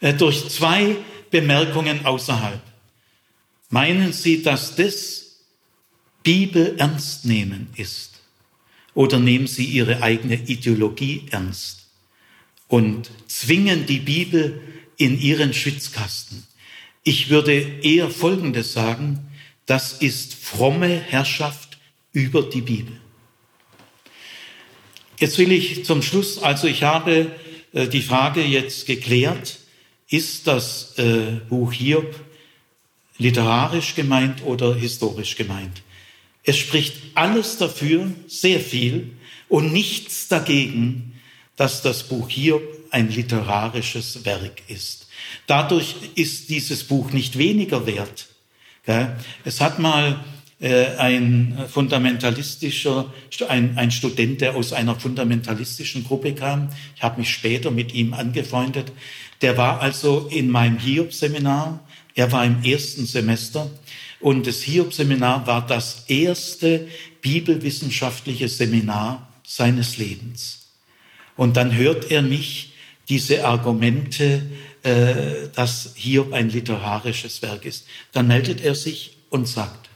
äh, 0.00 0.12
durch 0.12 0.46
zwei 0.50 0.96
Bemerkungen 1.30 2.04
außerhalb. 2.04 2.60
Meinen 3.70 4.12
Sie, 4.12 4.42
dass 4.42 4.76
das 4.76 5.38
Bibel 6.22 6.74
ernst 6.76 7.24
nehmen 7.24 7.68
ist? 7.76 8.17
Oder 8.94 9.18
nehmen 9.18 9.46
sie 9.46 9.64
ihre 9.64 10.02
eigene 10.02 10.34
Ideologie 10.34 11.26
ernst 11.30 11.78
und 12.68 13.10
zwingen 13.26 13.86
die 13.86 13.98
Bibel 13.98 14.60
in 14.96 15.18
ihren 15.20 15.54
Schwitzkasten. 15.54 16.44
Ich 17.02 17.30
würde 17.30 17.52
eher 17.82 18.10
Folgendes 18.10 18.72
sagen, 18.74 19.30
das 19.66 19.94
ist 19.94 20.34
fromme 20.34 20.88
Herrschaft 20.88 21.78
über 22.12 22.42
die 22.42 22.60
Bibel. 22.60 23.00
Jetzt 25.18 25.38
will 25.38 25.50
ich 25.50 25.84
zum 25.84 26.02
Schluss, 26.02 26.38
also 26.38 26.68
ich 26.68 26.82
habe 26.82 27.32
äh, 27.72 27.88
die 27.88 28.02
Frage 28.02 28.42
jetzt 28.42 28.86
geklärt, 28.86 29.58
ist 30.08 30.46
das 30.46 30.94
äh, 30.98 31.40
Buch 31.48 31.72
Hiob 31.72 32.14
literarisch 33.18 33.94
gemeint 33.94 34.42
oder 34.44 34.74
historisch 34.74 35.36
gemeint? 35.36 35.82
Es 36.48 36.56
spricht 36.56 36.96
alles 37.14 37.58
dafür, 37.58 38.10
sehr 38.26 38.58
viel, 38.58 39.10
und 39.50 39.70
nichts 39.70 40.28
dagegen, 40.28 41.12
dass 41.56 41.82
das 41.82 42.04
Buch 42.04 42.30
Hiob 42.30 42.62
ein 42.90 43.10
literarisches 43.10 44.24
Werk 44.24 44.62
ist. 44.66 45.08
Dadurch 45.46 45.94
ist 46.14 46.48
dieses 46.48 46.84
Buch 46.84 47.12
nicht 47.12 47.36
weniger 47.36 47.86
wert. 47.86 48.28
Es 49.44 49.60
hat 49.60 49.78
mal 49.78 50.24
äh, 50.58 50.86
ein 50.96 51.66
fundamentalistischer, 51.68 53.12
ein, 53.46 53.76
ein 53.76 53.90
Student, 53.90 54.40
der 54.40 54.56
aus 54.56 54.72
einer 54.72 54.98
fundamentalistischen 54.98 56.04
Gruppe 56.04 56.32
kam, 56.32 56.70
ich 56.96 57.02
habe 57.02 57.20
mich 57.20 57.28
später 57.28 57.70
mit 57.70 57.92
ihm 57.92 58.14
angefreundet, 58.14 58.90
der 59.42 59.58
war 59.58 59.82
also 59.82 60.28
in 60.30 60.48
meinem 60.48 60.78
Hiob-Seminar, 60.78 61.86
er 62.14 62.32
war 62.32 62.46
im 62.46 62.64
ersten 62.64 63.04
Semester 63.04 63.70
und 64.20 64.46
das 64.46 64.62
Hiob-Seminar 64.62 65.46
war 65.46 65.66
das 65.66 66.04
erste 66.08 66.88
bibelwissenschaftliche 67.20 68.48
Seminar 68.48 69.32
seines 69.44 69.96
Lebens. 69.96 70.66
Und 71.36 71.56
dann 71.56 71.74
hört 71.74 72.10
er 72.10 72.22
mich 72.22 72.72
diese 73.08 73.46
Argumente, 73.46 74.42
äh, 74.82 75.48
dass 75.54 75.92
Hiob 75.94 76.32
ein 76.32 76.50
literarisches 76.50 77.42
Werk 77.42 77.64
ist. 77.64 77.86
Dann 78.12 78.26
meldet 78.26 78.60
er 78.60 78.74
sich 78.74 79.16
und 79.30 79.46
sagt, 79.46 79.88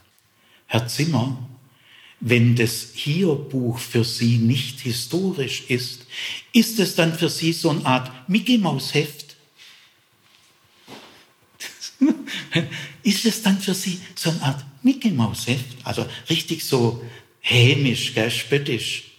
Herr 0.67 0.87
Zimmer, 0.87 1.49
wenn 2.19 2.55
das 2.55 2.91
Hiob-Buch 2.93 3.77
für 3.77 4.05
Sie 4.05 4.37
nicht 4.37 4.79
historisch 4.79 5.63
ist, 5.67 6.05
ist 6.53 6.79
es 6.79 6.95
dann 6.95 7.13
für 7.13 7.29
Sie 7.29 7.51
so 7.51 7.69
eine 7.69 7.85
Art 7.85 8.29
Mickey-Maus-Heft? 8.29 9.35
Ist 13.03 13.25
es 13.25 13.41
dann 13.41 13.59
für 13.59 13.73
Sie 13.73 13.99
so 14.15 14.29
eine 14.29 14.41
Art 14.41 14.65
Mickey 14.81 15.11
Maus 15.11 15.47
Heft? 15.47 15.65
Also 15.83 16.05
richtig 16.29 16.65
so 16.65 17.03
hämisch, 17.41 18.13
gell, 18.13 18.31
spöttisch. 18.31 19.11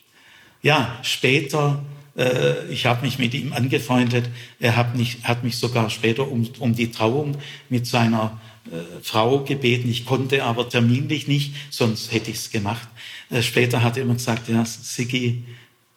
Ja, 0.63 0.99
später, 1.03 1.85
äh, 2.17 2.67
ich 2.69 2.87
habe 2.87 3.05
mich 3.05 3.19
mit 3.19 3.35
ihm 3.35 3.53
angefreundet. 3.53 4.31
Er 4.59 4.77
hat 4.77 4.97
mich, 4.97 5.19
hat 5.25 5.45
mich 5.45 5.59
sogar 5.59 5.91
später 5.91 6.27
um, 6.29 6.49
um 6.59 6.75
die 6.75 6.91
Trauung 6.91 7.37
mit 7.69 7.87
seiner 7.87 8.41
äh, 8.67 9.03
Frau 9.03 9.41
gebeten. 9.41 9.91
Ich 9.91 10.07
konnte 10.07 10.43
aber 10.45 10.69
terminlich 10.69 11.29
nicht, 11.29 11.55
sonst 11.71 12.13
hätte 12.13 12.31
ich 12.31 12.39
es 12.39 12.51
gemacht. 12.51 12.89
Äh, 13.31 13.43
später 13.43 13.83
hat 13.83 13.97
er 13.99 14.05
immer 14.05 14.15
gesagt, 14.15 14.49
ja, 14.49 14.65
Sigi, 14.65 15.45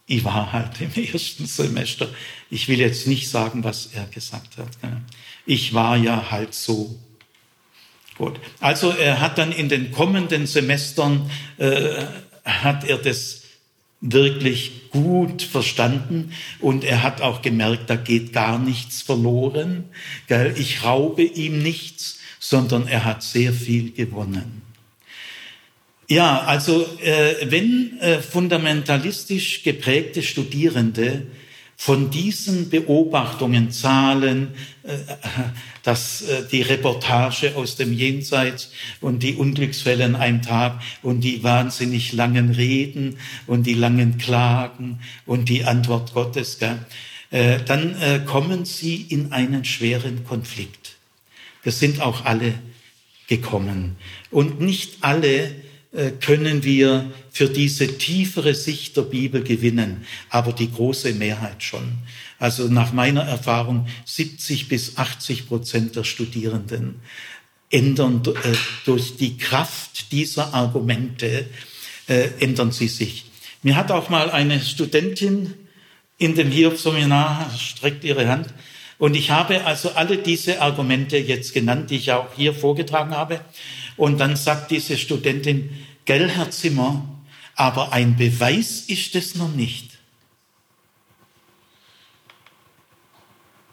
ich 0.05 0.23
war 0.23 0.51
halt 0.51 0.81
im 0.81 0.91
ersten 1.13 1.45
Semester. 1.45 2.09
Ich 2.49 2.67
will 2.67 2.79
jetzt 2.79 3.07
nicht 3.07 3.29
sagen, 3.29 3.63
was 3.63 3.87
er 3.93 4.05
gesagt 4.05 4.57
hat. 4.57 4.69
Ich 5.45 5.73
war 5.73 5.97
ja 5.97 6.31
halt 6.31 6.53
so. 6.53 6.97
Gut. 8.17 8.39
Also 8.59 8.91
er 8.91 9.21
hat 9.21 9.37
dann 9.37 9.51
in 9.51 9.69
den 9.69 9.91
kommenden 9.91 10.47
Semestern, 10.47 11.29
äh, 11.57 12.05
hat 12.43 12.83
er 12.83 12.97
das 12.97 13.43
wirklich 14.01 14.89
gut 14.91 15.41
verstanden 15.41 16.31
und 16.59 16.83
er 16.83 17.03
hat 17.03 17.21
auch 17.21 17.41
gemerkt, 17.41 17.89
da 17.89 17.95
geht 17.95 18.33
gar 18.33 18.59
nichts 18.59 19.01
verloren. 19.01 19.85
Gell? 20.27 20.53
Ich 20.57 20.83
raube 20.83 21.23
ihm 21.23 21.61
nichts, 21.61 22.19
sondern 22.39 22.87
er 22.87 23.05
hat 23.05 23.23
sehr 23.23 23.53
viel 23.53 23.91
gewonnen. 23.91 24.61
Ja, 26.07 26.41
also 26.41 26.87
äh, 27.03 27.51
wenn 27.51 27.99
äh, 27.99 28.21
fundamentalistisch 28.21 29.63
geprägte 29.63 30.23
Studierende 30.23 31.27
von 31.79 32.09
diesen 32.09 32.71
Beobachtungen, 32.71 33.71
Zahlen, 33.71 34.49
äh, 34.81 34.97
dass 35.83 36.23
äh, 36.23 36.43
die 36.51 36.63
Reportage 36.63 37.55
aus 37.55 37.75
dem 37.75 37.93
Jenseits 37.93 38.71
und 38.99 39.21
die 39.21 39.35
Unglücksfälle 39.35 40.03
an 40.03 40.15
einem 40.15 40.41
Tag 40.41 40.81
und 41.03 41.21
die 41.21 41.43
wahnsinnig 41.43 42.13
langen 42.13 42.49
Reden 42.49 43.17
und 43.45 43.67
die 43.67 43.75
langen 43.75 44.17
Klagen 44.17 44.99
und 45.27 45.49
die 45.49 45.65
Antwort 45.65 46.13
Gottes, 46.13 46.57
äh, 47.29 47.59
dann 47.65 48.25
kommen 48.25 48.63
sie 48.63 48.95
in 48.95 49.33
einen 49.33 49.65
schweren 49.65 50.23
Konflikt. 50.23 50.95
Wir 51.61 51.73
sind 51.73 52.01
auch 52.01 52.23
alle 52.23 52.53
gekommen. 53.27 53.97
Und 54.31 54.61
nicht 54.61 54.99
alle 55.01 55.53
können 56.19 56.63
wir 56.63 57.11
für 57.31 57.49
diese 57.49 57.97
tiefere 57.97 58.53
Sicht 58.53 58.97
der 58.97 59.03
Bibel 59.03 59.43
gewinnen, 59.43 60.05
aber 60.29 60.53
die 60.53 60.71
große 60.71 61.13
Mehrheit 61.13 61.63
schon. 61.63 61.97
Also 62.39 62.67
nach 62.67 62.93
meiner 62.93 63.23
Erfahrung 63.23 63.87
70 64.05 64.67
bis 64.67 64.97
80 64.97 65.47
Prozent 65.47 65.95
der 65.95 66.03
Studierenden 66.03 67.01
ändern 67.69 68.21
äh, 68.25 68.55
durch 68.85 69.17
die 69.17 69.37
Kraft 69.37 70.11
dieser 70.11 70.53
Argumente, 70.53 71.45
äh, 72.07 72.29
ändern 72.39 72.71
sie 72.71 72.87
sich. 72.87 73.25
Mir 73.63 73.75
hat 73.75 73.91
auch 73.91 74.09
mal 74.09 74.29
eine 74.29 74.61
Studentin 74.61 75.53
in 76.17 76.35
dem 76.35 76.51
Hiob-Seminar, 76.51 77.51
streckt 77.57 78.03
ihre 78.03 78.27
Hand, 78.27 78.53
und 78.99 79.15
ich 79.15 79.29
habe 79.29 79.63
also 79.63 79.91
alle 79.91 80.17
diese 80.17 80.59
Argumente 80.61 81.17
jetzt 81.17 81.53
genannt, 81.53 81.91
die 81.91 81.97
ich 81.97 82.11
auch 82.11 82.33
hier 82.35 82.53
vorgetragen 82.53 83.15
habe. 83.15 83.41
Und 83.95 84.19
dann 84.19 84.35
sagt 84.35 84.71
diese 84.71 84.97
Studentin, 84.97 85.69
gell, 86.07 86.31
Herr 86.31 86.49
Zimmer, 86.49 87.07
aber 87.53 87.93
ein 87.93 88.15
Beweis 88.17 88.81
ist 88.87 89.13
es 89.13 89.35
noch 89.35 89.53
nicht. 89.53 89.91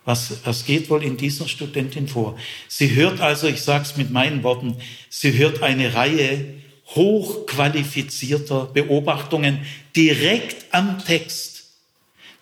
Was, 0.05 0.35
was 0.45 0.66
geht 0.66 0.91
wohl 0.91 1.03
in 1.03 1.16
dieser 1.16 1.49
Studentin 1.49 2.09
vor? 2.09 2.37
Sie 2.68 2.95
hört 2.95 3.22
also, 3.22 3.47
ich 3.47 3.62
sage 3.62 3.85
es 3.85 3.97
mit 3.97 4.11
meinen 4.11 4.43
Worten, 4.43 4.76
sie 5.09 5.39
hört 5.39 5.62
eine 5.62 5.95
Reihe 5.95 6.57
hochqualifizierter 6.89 8.66
Beobachtungen 8.66 9.64
direkt 9.97 10.74
am 10.74 11.03
Text. 11.03 11.70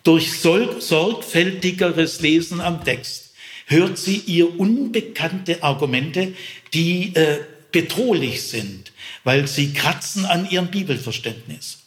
Durch 0.03 0.33
sorgfältigeres 0.39 2.19
Lesen 2.19 2.59
am 2.59 2.83
Text 2.83 3.33
hört 3.67 3.97
sie 3.97 4.17
ihr 4.17 4.59
unbekannte 4.59 5.63
Argumente, 5.63 6.33
die 6.73 7.15
äh, 7.15 7.39
bedrohlich 7.73 8.43
sind, 8.43 8.93
weil 9.25 9.47
sie 9.47 9.73
kratzen 9.73 10.25
an 10.25 10.49
ihrem 10.49 10.67
Bibelverständnis. 10.67 11.79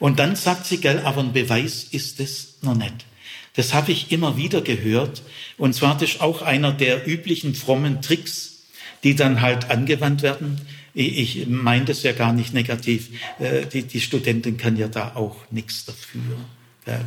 Und 0.00 0.18
dann 0.18 0.34
sagt 0.34 0.66
sie, 0.66 0.78
gell, 0.78 1.00
aber 1.04 1.20
ein 1.20 1.32
Beweis 1.32 1.84
ist 1.84 2.18
es 2.18 2.56
noch 2.62 2.74
nicht. 2.74 3.06
Das 3.54 3.74
habe 3.74 3.92
ich 3.92 4.10
immer 4.12 4.36
wieder 4.36 4.60
gehört. 4.60 5.22
Und 5.56 5.74
zwar 5.74 5.94
das 5.94 6.10
ist 6.10 6.20
auch 6.20 6.42
einer 6.42 6.72
der 6.72 7.06
üblichen 7.06 7.54
frommen 7.54 8.02
Tricks, 8.02 8.62
die 9.04 9.14
dann 9.14 9.40
halt 9.40 9.70
angewandt 9.70 10.22
werden. 10.22 10.60
Ich 10.94 11.46
meine 11.46 11.84
das 11.84 12.02
ja 12.02 12.12
gar 12.12 12.32
nicht 12.32 12.54
negativ. 12.54 13.10
Äh, 13.38 13.66
die, 13.66 13.82
die 13.82 14.00
Studentin 14.00 14.56
kann 14.56 14.76
ja 14.76 14.88
da 14.88 15.14
auch 15.14 15.36
nichts 15.50 15.84
dafür. 15.84 16.36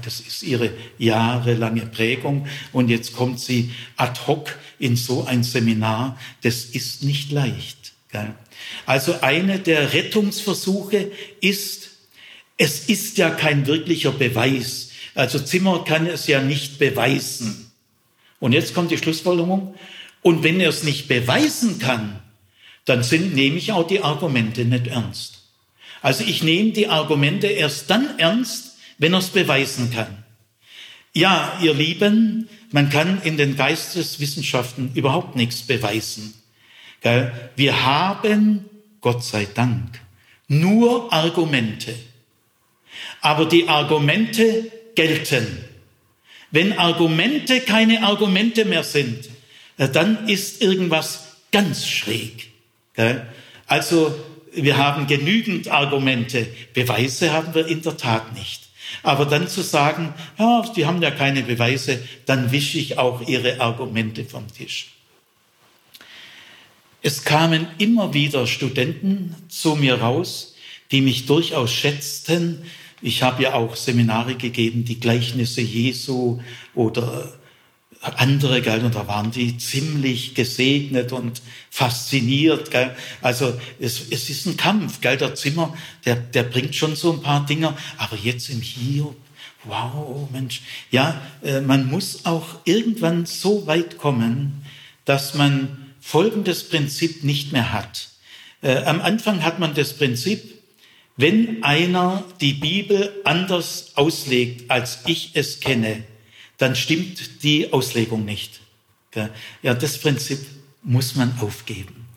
Das 0.03 0.19
ist 0.19 0.43
ihre 0.43 0.71
jahrelange 0.99 1.87
Prägung. 1.87 2.47
Und 2.71 2.89
jetzt 2.89 3.15
kommt 3.15 3.39
sie 3.39 3.71
ad 3.97 4.21
hoc 4.27 4.57
in 4.77 4.95
so 4.95 5.25
ein 5.25 5.43
Seminar. 5.43 6.19
Das 6.41 6.65
ist 6.65 7.03
nicht 7.03 7.31
leicht. 7.31 7.80
Also 8.85 9.21
eine 9.21 9.59
der 9.59 9.93
Rettungsversuche 9.93 11.11
ist, 11.39 11.89
es 12.57 12.89
ist 12.89 13.17
ja 13.17 13.29
kein 13.29 13.67
wirklicher 13.67 14.11
Beweis 14.11 14.91
also 15.13 15.39
Zimmer 15.39 15.83
kann 15.83 16.07
es 16.07 16.27
ja 16.27 16.41
nicht 16.41 16.79
beweisen. 16.79 17.71
Und 18.39 18.53
jetzt 18.53 18.73
kommt 18.73 18.91
die 18.91 18.97
Schlussfolgerung. 18.97 19.75
Und 20.21 20.43
wenn 20.43 20.59
er 20.59 20.69
es 20.69 20.83
nicht 20.83 21.07
beweisen 21.07 21.79
kann, 21.79 22.19
dann 22.85 23.03
sind, 23.03 23.35
nehme 23.35 23.57
ich 23.57 23.71
auch 23.71 23.85
die 23.85 24.01
Argumente 24.01 24.65
nicht 24.65 24.87
ernst. 24.87 25.43
Also 26.01 26.23
ich 26.23 26.41
nehme 26.41 26.71
die 26.71 26.87
Argumente 26.87 27.47
erst 27.47 27.89
dann 27.89 28.17
ernst, 28.17 28.77
wenn 28.97 29.13
er 29.13 29.19
es 29.19 29.29
beweisen 29.29 29.91
kann. 29.91 30.23
Ja, 31.13 31.59
ihr 31.61 31.73
Lieben, 31.73 32.47
man 32.71 32.89
kann 32.89 33.21
in 33.23 33.37
den 33.37 33.57
Geisteswissenschaften 33.57 34.91
überhaupt 34.95 35.35
nichts 35.35 35.61
beweisen. 35.63 36.33
Wir 37.01 37.85
haben, 37.85 38.69
Gott 39.01 39.23
sei 39.23 39.47
Dank, 39.53 39.99
nur 40.47 41.11
Argumente. 41.11 41.95
Aber 43.21 43.45
die 43.45 43.67
Argumente 43.67 44.71
gelten. 44.95 45.65
Wenn 46.51 46.77
Argumente 46.77 47.61
keine 47.61 48.03
Argumente 48.03 48.65
mehr 48.65 48.83
sind, 48.83 49.29
dann 49.77 50.27
ist 50.27 50.61
irgendwas 50.61 51.37
ganz 51.51 51.87
schräg. 51.87 52.49
Also 53.65 54.13
wir 54.53 54.77
haben 54.77 55.07
genügend 55.07 55.69
Argumente, 55.69 56.45
Beweise 56.73 57.31
haben 57.31 57.55
wir 57.55 57.65
in 57.67 57.81
der 57.81 57.97
Tat 57.97 58.35
nicht. 58.35 58.69
Aber 59.01 59.25
dann 59.25 59.47
zu 59.47 59.61
sagen, 59.61 60.13
ja, 60.37 60.61
die 60.75 60.85
haben 60.85 61.01
ja 61.01 61.11
keine 61.11 61.43
Beweise, 61.43 62.05
dann 62.25 62.51
wische 62.51 62.77
ich 62.77 62.97
auch 62.97 63.25
ihre 63.25 63.61
Argumente 63.61 64.25
vom 64.25 64.45
Tisch. 64.53 64.89
Es 67.01 67.23
kamen 67.23 67.67
immer 67.77 68.13
wieder 68.13 68.45
Studenten 68.45 69.35
zu 69.49 69.75
mir 69.75 69.95
raus, 69.95 70.55
die 70.91 71.01
mich 71.01 71.25
durchaus 71.25 71.71
schätzten, 71.71 72.63
ich 73.01 73.23
habe 73.23 73.43
ja 73.43 73.53
auch 73.53 73.75
Seminare 73.75 74.35
gegeben, 74.35 74.85
die 74.85 74.99
Gleichnisse 74.99 75.61
Jesu 75.61 76.39
oder 76.75 77.33
andere, 78.01 78.61
gell, 78.61 78.83
und 78.83 78.95
da 78.95 79.07
waren 79.07 79.31
die 79.31 79.57
ziemlich 79.57 80.33
gesegnet 80.33 81.11
und 81.11 81.41
fasziniert, 81.69 82.71
gell. 82.71 82.95
Also, 83.21 83.53
es, 83.79 84.07
es 84.09 84.29
ist 84.29 84.45
ein 84.47 84.57
Kampf, 84.57 85.01
gell. 85.01 85.17
Der 85.17 85.35
Zimmer, 85.35 85.75
der, 86.05 86.15
der 86.15 86.43
bringt 86.43 86.75
schon 86.75 86.95
so 86.95 87.13
ein 87.13 87.21
paar 87.21 87.45
Dinger, 87.45 87.77
aber 87.97 88.17
jetzt 88.17 88.49
im 88.49 88.61
Hier, 88.61 89.13
wow, 89.65 90.27
Mensch. 90.31 90.61
Ja, 90.89 91.21
äh, 91.43 91.61
man 91.61 91.89
muss 91.89 92.25
auch 92.25 92.47
irgendwann 92.65 93.27
so 93.27 93.67
weit 93.67 93.97
kommen, 93.99 94.63
dass 95.05 95.35
man 95.35 95.80
folgendes 96.01 96.67
Prinzip 96.67 97.23
nicht 97.23 97.53
mehr 97.53 97.71
hat. 97.71 98.09
Äh, 98.61 98.83
am 98.83 98.99
Anfang 98.99 99.43
hat 99.43 99.59
man 99.59 99.73
das 99.73 99.93
Prinzip, 99.93 100.41
wenn 101.15 101.63
einer 101.63 102.23
die 102.41 102.53
Bibel 102.53 103.13
anders 103.23 103.91
auslegt, 103.95 104.69
als 104.71 104.99
ich 105.05 105.31
es 105.33 105.59
kenne, 105.59 106.03
dann 106.57 106.75
stimmt 106.75 107.43
die 107.43 107.71
Auslegung 107.71 108.25
nicht. 108.25 108.59
Ja, 109.61 109.73
das 109.73 109.97
Prinzip 109.97 110.39
muss 110.83 111.15
man 111.15 111.37
aufgeben. 111.39 112.07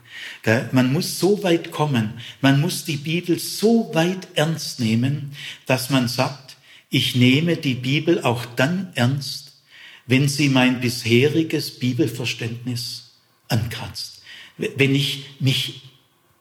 Man 0.72 0.92
muss 0.92 1.18
so 1.18 1.42
weit 1.42 1.70
kommen, 1.70 2.14
man 2.40 2.60
muss 2.60 2.84
die 2.84 2.98
Bibel 2.98 3.38
so 3.38 3.90
weit 3.94 4.28
ernst 4.34 4.78
nehmen, 4.78 5.32
dass 5.66 5.90
man 5.90 6.06
sagt, 6.06 6.56
ich 6.90 7.16
nehme 7.16 7.56
die 7.56 7.74
Bibel 7.74 8.22
auch 8.22 8.44
dann 8.44 8.92
ernst, 8.94 9.54
wenn 10.06 10.28
sie 10.28 10.50
mein 10.50 10.80
bisheriges 10.80 11.78
Bibelverständnis 11.78 13.03
ankratzt, 13.48 14.22
wenn 14.56 14.94
ich 14.94 15.24
mich 15.40 15.82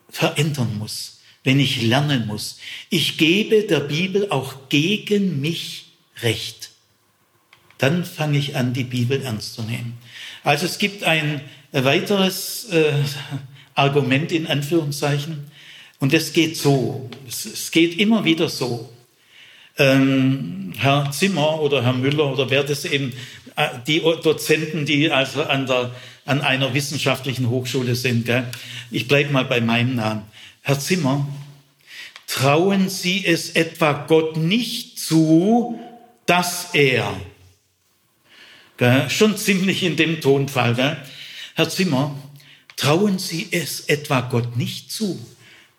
verändern 0.09 0.77
muss 0.77 1.13
wenn 1.43 1.59
ich 1.59 1.81
lernen 1.81 2.25
muss. 2.25 2.57
Ich 2.89 3.17
gebe 3.17 3.63
der 3.63 3.81
Bibel 3.81 4.29
auch 4.29 4.69
gegen 4.69 5.41
mich 5.41 5.85
Recht. 6.21 6.69
Dann 7.77 8.05
fange 8.05 8.37
ich 8.37 8.55
an, 8.55 8.73
die 8.73 8.83
Bibel 8.83 9.21
ernst 9.21 9.55
zu 9.55 9.63
nehmen. 9.63 9.97
Also 10.43 10.65
es 10.65 10.77
gibt 10.77 11.03
ein 11.03 11.41
weiteres 11.71 12.65
äh, 12.71 12.93
Argument 13.73 14.31
in 14.31 14.47
Anführungszeichen 14.47 15.51
und 15.99 16.13
es 16.13 16.33
geht 16.33 16.55
so. 16.55 17.09
Es, 17.27 17.45
es 17.45 17.71
geht 17.71 17.99
immer 17.99 18.23
wieder 18.23 18.47
so. 18.47 18.89
Ähm, 19.77 20.73
Herr 20.77 21.11
Zimmer 21.11 21.59
oder 21.59 21.83
Herr 21.83 21.93
Müller 21.93 22.31
oder 22.31 22.49
wer 22.49 22.63
das 22.63 22.85
eben, 22.85 23.11
äh, 23.55 23.69
die 23.87 23.99
Dozenten, 23.99 24.85
die 24.85 25.11
also 25.11 25.43
an, 25.43 25.65
der, 25.65 25.91
an 26.25 26.41
einer 26.41 26.73
wissenschaftlichen 26.73 27.49
Hochschule 27.49 27.95
sind. 27.95 28.25
Gell? 28.25 28.45
Ich 28.91 29.07
bleibe 29.07 29.31
mal 29.31 29.45
bei 29.45 29.61
meinem 29.61 29.95
Namen. 29.95 30.23
Herr 30.61 30.79
Zimmer, 30.79 31.27
trauen 32.27 32.89
Sie 32.89 33.25
es 33.25 33.51
etwa 33.51 33.93
Gott 33.93 34.37
nicht 34.37 34.99
zu, 34.99 35.79
dass 36.25 36.69
er, 36.73 37.19
gell, 38.77 39.09
schon 39.09 39.37
ziemlich 39.37 39.83
in 39.83 39.97
dem 39.97 40.21
Tonfall, 40.21 40.75
gell? 40.75 40.97
Herr 41.55 41.69
Zimmer, 41.69 42.15
trauen 42.77 43.19
Sie 43.19 43.49
es 43.51 43.81
etwa 43.81 44.21
Gott 44.21 44.55
nicht 44.55 44.91
zu, 44.91 45.19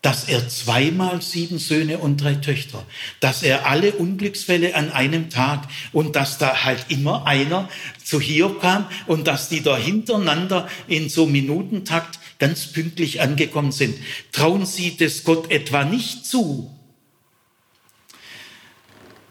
dass 0.04 0.24
er 0.24 0.50
zweimal 0.50 1.22
sieben 1.22 1.58
Söhne 1.58 1.96
und 1.96 2.18
drei 2.18 2.34
Töchter, 2.34 2.84
dass 3.20 3.42
er 3.42 3.66
alle 3.66 3.92
Unglücksfälle 3.92 4.74
an 4.74 4.92
einem 4.92 5.30
Tag 5.30 5.66
und 5.92 6.14
dass 6.14 6.36
da 6.36 6.62
halt 6.62 6.84
immer 6.90 7.26
einer 7.26 7.70
zu 8.04 8.20
Hiob 8.20 8.60
kam 8.60 8.86
und 9.06 9.26
dass 9.26 9.48
die 9.48 9.62
da 9.62 9.78
hintereinander 9.78 10.68
in 10.88 11.08
so 11.08 11.24
Minutentakt 11.24 12.18
ganz 12.38 12.66
pünktlich 12.66 13.22
angekommen 13.22 13.72
sind. 13.72 13.96
Trauen 14.30 14.66
Sie 14.66 14.94
das 14.94 15.24
Gott 15.24 15.50
etwa 15.50 15.84
nicht 15.84 16.26
zu? 16.26 16.70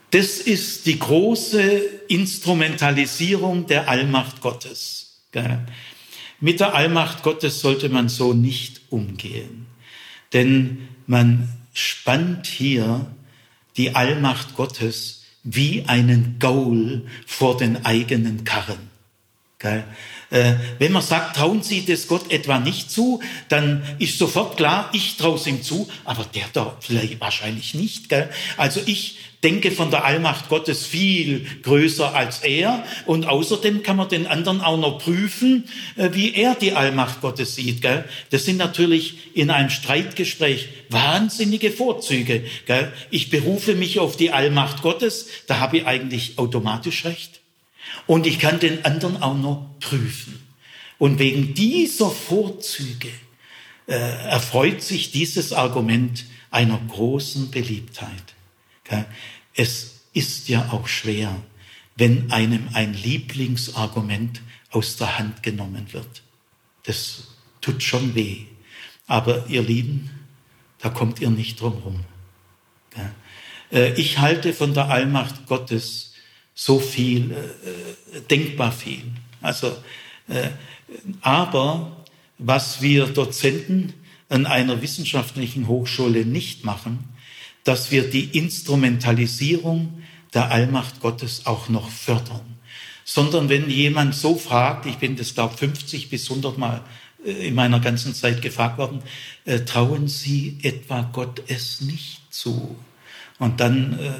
Das 0.09 0.39
ist 0.39 0.87
die 0.87 0.97
große 0.97 1.81
Instrumentalisierung 2.07 3.67
der 3.67 3.89
Allmacht 3.89 4.41
Gottes. 4.41 5.21
Mit 6.39 6.59
der 6.59 6.73
Allmacht 6.73 7.21
Gottes 7.21 7.61
sollte 7.61 7.89
man 7.89 8.09
so 8.09 8.33
nicht 8.33 8.81
umgehen. 8.89 9.62
Denn 10.33 10.89
man 11.07 11.49
spannt 11.73 12.47
hier 12.47 13.07
die 13.77 13.95
Allmacht 13.95 14.55
Gottes 14.55 15.25
wie 15.43 15.85
einen 15.87 16.37
Gaul 16.39 17.05
vor 17.25 17.57
den 17.57 17.85
eigenen 17.85 18.43
Karren. 18.43 18.91
Äh, 20.33 20.55
wenn 20.79 20.91
man 20.91 21.03
sagt, 21.03 21.35
trauen 21.35 21.61
Sie 21.61 21.85
das 21.85 22.07
Gott 22.07 22.31
etwa 22.31 22.57
nicht 22.57 22.89
zu, 22.89 23.21
dann 23.49 23.83
ist 23.99 24.17
sofort 24.17 24.57
klar, 24.57 24.89
ich 24.91 25.15
traue 25.15 25.35
es 25.35 25.45
ihm 25.45 25.61
zu, 25.61 25.87
aber 26.05 26.25
der 26.33 26.45
da 26.53 26.75
vielleicht 26.79 27.21
wahrscheinlich 27.21 27.75
nicht. 27.75 28.09
Gell? 28.09 28.31
Also 28.57 28.81
ich 28.83 29.19
denke 29.43 29.69
von 29.69 29.91
der 29.91 30.05
Allmacht 30.05 30.49
Gottes 30.49 30.87
viel 30.87 31.45
größer 31.61 32.15
als 32.15 32.39
er 32.39 32.83
und 33.05 33.27
außerdem 33.27 33.83
kann 33.83 33.97
man 33.97 34.09
den 34.09 34.25
anderen 34.25 34.61
auch 34.61 34.77
noch 34.77 34.97
prüfen, 34.97 35.65
äh, 35.97 36.09
wie 36.13 36.33
er 36.33 36.55
die 36.55 36.73
Allmacht 36.73 37.21
Gottes 37.21 37.53
sieht. 37.53 37.83
Gell? 37.83 38.03
Das 38.31 38.43
sind 38.43 38.57
natürlich 38.57 39.35
in 39.35 39.51
einem 39.51 39.69
Streitgespräch 39.69 40.69
wahnsinnige 40.89 41.69
Vorzüge. 41.69 42.43
Gell? 42.65 42.91
Ich 43.11 43.29
berufe 43.29 43.75
mich 43.75 43.99
auf 43.99 44.17
die 44.17 44.31
Allmacht 44.31 44.81
Gottes, 44.81 45.27
da 45.45 45.59
habe 45.59 45.77
ich 45.77 45.85
eigentlich 45.85 46.39
automatisch 46.39 47.05
recht. 47.05 47.42
Und 48.07 48.27
ich 48.27 48.39
kann 48.39 48.59
den 48.59 48.85
anderen 48.85 49.21
auch 49.21 49.37
noch 49.37 49.69
prüfen. 49.79 50.39
Und 50.97 51.19
wegen 51.19 51.53
dieser 51.53 52.09
Vorzüge 52.09 53.09
äh, 53.87 53.93
erfreut 53.93 54.81
sich 54.81 55.11
dieses 55.11 55.53
Argument 55.53 56.25
einer 56.51 56.79
großen 56.87 57.51
Beliebtheit. 57.51 58.35
Es 59.55 60.01
ist 60.13 60.49
ja 60.49 60.69
auch 60.71 60.87
schwer, 60.87 61.35
wenn 61.95 62.31
einem 62.31 62.69
ein 62.73 62.93
Lieblingsargument 62.93 64.41
aus 64.69 64.97
der 64.97 65.17
Hand 65.17 65.43
genommen 65.43 65.91
wird. 65.91 66.21
Das 66.83 67.35
tut 67.61 67.81
schon 67.81 68.15
weh. 68.15 68.45
Aber 69.07 69.47
ihr 69.47 69.61
Lieben, 69.61 70.09
da 70.79 70.89
kommt 70.89 71.19
ihr 71.19 71.29
nicht 71.29 71.59
drum 71.59 71.73
rum. 71.83 72.05
Äh, 73.71 73.93
ich 73.93 74.19
halte 74.19 74.53
von 74.53 74.73
der 74.73 74.89
Allmacht 74.89 75.47
Gottes 75.47 76.12
so 76.55 76.79
viel, 76.79 77.31
äh, 77.31 78.21
denkbar 78.29 78.71
viel. 78.71 79.03
Also, 79.41 79.75
äh, 80.27 80.49
aber 81.21 82.05
was 82.37 82.81
wir 82.81 83.07
Dozenten 83.07 83.93
an 84.29 84.45
einer 84.45 84.81
wissenschaftlichen 84.81 85.67
Hochschule 85.67 86.25
nicht 86.25 86.65
machen, 86.65 87.09
dass 87.63 87.91
wir 87.91 88.09
die 88.09 88.37
Instrumentalisierung 88.37 90.03
der 90.33 90.51
Allmacht 90.51 90.99
Gottes 90.99 91.45
auch 91.45 91.69
noch 91.69 91.89
fördern. 91.89 92.41
Sondern 93.05 93.49
wenn 93.49 93.69
jemand 93.69 94.15
so 94.15 94.35
fragt, 94.35 94.85
ich 94.85 94.97
bin 94.97 95.15
das 95.15 95.33
glaube 95.33 95.57
50 95.57 96.09
bis 96.09 96.29
100 96.29 96.57
Mal 96.57 96.81
äh, 97.25 97.47
in 97.47 97.55
meiner 97.55 97.79
ganzen 97.79 98.13
Zeit 98.13 98.41
gefragt 98.41 98.77
worden, 98.77 99.01
äh, 99.45 99.59
trauen 99.61 100.07
Sie 100.07 100.57
etwa 100.63 101.09
Gott 101.13 101.43
es 101.47 101.81
nicht 101.81 102.21
zu? 102.33 102.75
Und 103.39 103.59
dann 103.59 103.99
äh, 103.99 104.11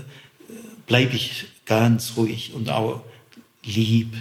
bleibe 0.86 1.16
ich 1.16 1.46
ganz 1.66 2.14
ruhig 2.18 2.54
und 2.54 2.70
auch 2.70 3.04
lieb, 3.64 4.14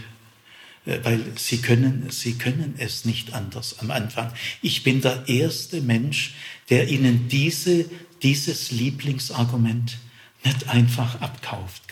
äh, 0.86 0.98
weil 1.02 1.24
sie 1.36 1.58
können, 1.58 2.06
sie 2.10 2.34
können 2.34 2.74
es 2.78 3.04
nicht 3.04 3.34
anders 3.34 3.78
am 3.78 3.90
Anfang. 3.90 4.32
Ich 4.60 4.82
bin 4.82 5.00
der 5.00 5.28
erste 5.28 5.80
Mensch, 5.80 6.34
der 6.70 6.88
ihnen 6.88 7.28
diese, 7.28 7.86
dieses 8.22 8.70
Lieblingsargument 8.70 9.98
nicht 10.44 10.68
einfach 10.68 11.20
abkauft. 11.20 11.82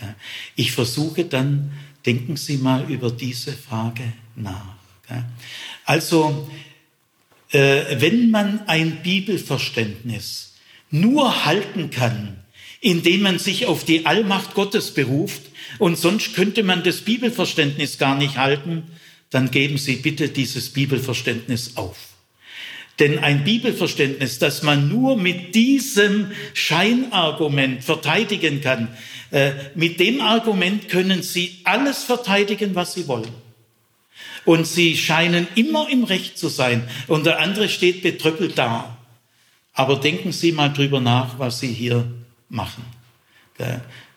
Ich 0.57 0.73
versuche 0.73 1.25
dann, 1.25 1.73
denken 2.07 2.37
Sie 2.37 2.57
mal 2.57 2.91
über 2.91 3.11
diese 3.11 3.53
Frage 3.53 4.13
nach. 4.35 4.75
Also, 5.85 6.51
äh, 7.51 8.01
wenn 8.01 8.31
man 8.31 8.67
ein 8.69 9.03
Bibelverständnis 9.03 10.55
nur 10.91 11.45
halten 11.45 11.91
kann, 11.91 12.45
indem 12.81 13.23
man 13.23 13.39
sich 13.39 13.67
auf 13.67 13.85
die 13.85 14.07
Allmacht 14.07 14.55
Gottes 14.55 14.95
beruft 14.95 15.43
und 15.79 15.99
sonst 15.99 16.35
könnte 16.35 16.63
man 16.63 16.83
das 16.83 17.03
Bibelverständnis 17.03 17.99
gar 17.99 18.17
nicht 18.17 18.37
halten, 18.37 18.85
dann 19.31 19.51
geben 19.51 19.79
Sie 19.79 19.97
bitte 19.97 20.29
dieses 20.29 20.71
Bibelverständnis 20.71 21.77
auf. 21.77 21.97
Denn 22.99 23.19
ein 23.19 23.45
Bibelverständnis, 23.45 24.39
das 24.39 24.63
man 24.63 24.89
nur 24.89 25.17
mit 25.17 25.55
diesem 25.55 26.33
Scheinargument 26.53 27.83
verteidigen 27.83 28.61
kann, 28.61 28.89
äh, 29.31 29.53
mit 29.75 30.01
dem 30.01 30.21
Argument 30.21 30.89
können 30.89 31.23
Sie 31.23 31.61
alles 31.65 32.05
verteidigen, 32.05 32.75
was 32.75 32.95
Sie 32.95 33.09
wollen. 33.09 33.33
Und 34.45 34.67
Sie 34.67 34.97
scheinen 34.97 35.47
immer 35.55 35.89
im 35.91 36.05
Recht 36.05 36.37
zu 36.37 36.49
sein 36.49 36.89
und 37.07 37.25
der 37.25 37.41
andere 37.41 37.69
steht 37.69 38.03
betröppelt 38.03 38.59
da. 38.59 38.99
Aber 39.73 39.97
denken 39.97 40.33
Sie 40.33 40.53
mal 40.53 40.69
drüber 40.69 41.01
nach, 41.01 41.39
was 41.39 41.61
Sie 41.61 41.73
hier 41.73 42.07
machen. 42.51 42.85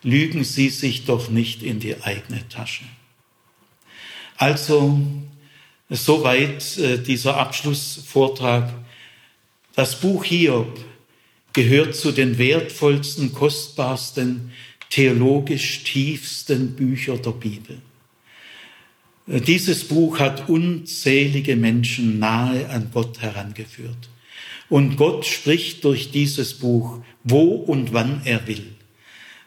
Lügen 0.02 0.44
Sie 0.44 0.68
sich 0.68 1.04
doch 1.04 1.30
nicht 1.30 1.62
in 1.62 1.80
die 1.80 2.02
eigene 2.02 2.46
Tasche. 2.48 2.84
Also, 4.36 5.00
soweit 5.88 6.78
äh, 6.78 6.98
dieser 6.98 7.36
Abschlussvortrag. 7.36 8.72
Das 9.74 10.00
Buch 10.00 10.24
Hiob 10.24 10.78
gehört 11.52 11.94
zu 11.96 12.12
den 12.12 12.38
wertvollsten, 12.38 13.32
kostbarsten, 13.32 14.52
theologisch 14.90 15.82
tiefsten 15.84 16.74
Büchern 16.76 17.20
der 17.22 17.32
Bibel. 17.32 17.82
Dieses 19.26 19.88
Buch 19.88 20.18
hat 20.18 20.48
unzählige 20.48 21.56
Menschen 21.56 22.18
nahe 22.18 22.68
an 22.68 22.90
Gott 22.92 23.20
herangeführt. 23.20 24.10
Und 24.74 24.96
Gott 24.96 25.24
spricht 25.24 25.84
durch 25.84 26.10
dieses 26.10 26.54
Buch, 26.54 26.98
wo 27.22 27.52
und 27.52 27.92
wann 27.92 28.22
er 28.24 28.44
will. 28.48 28.64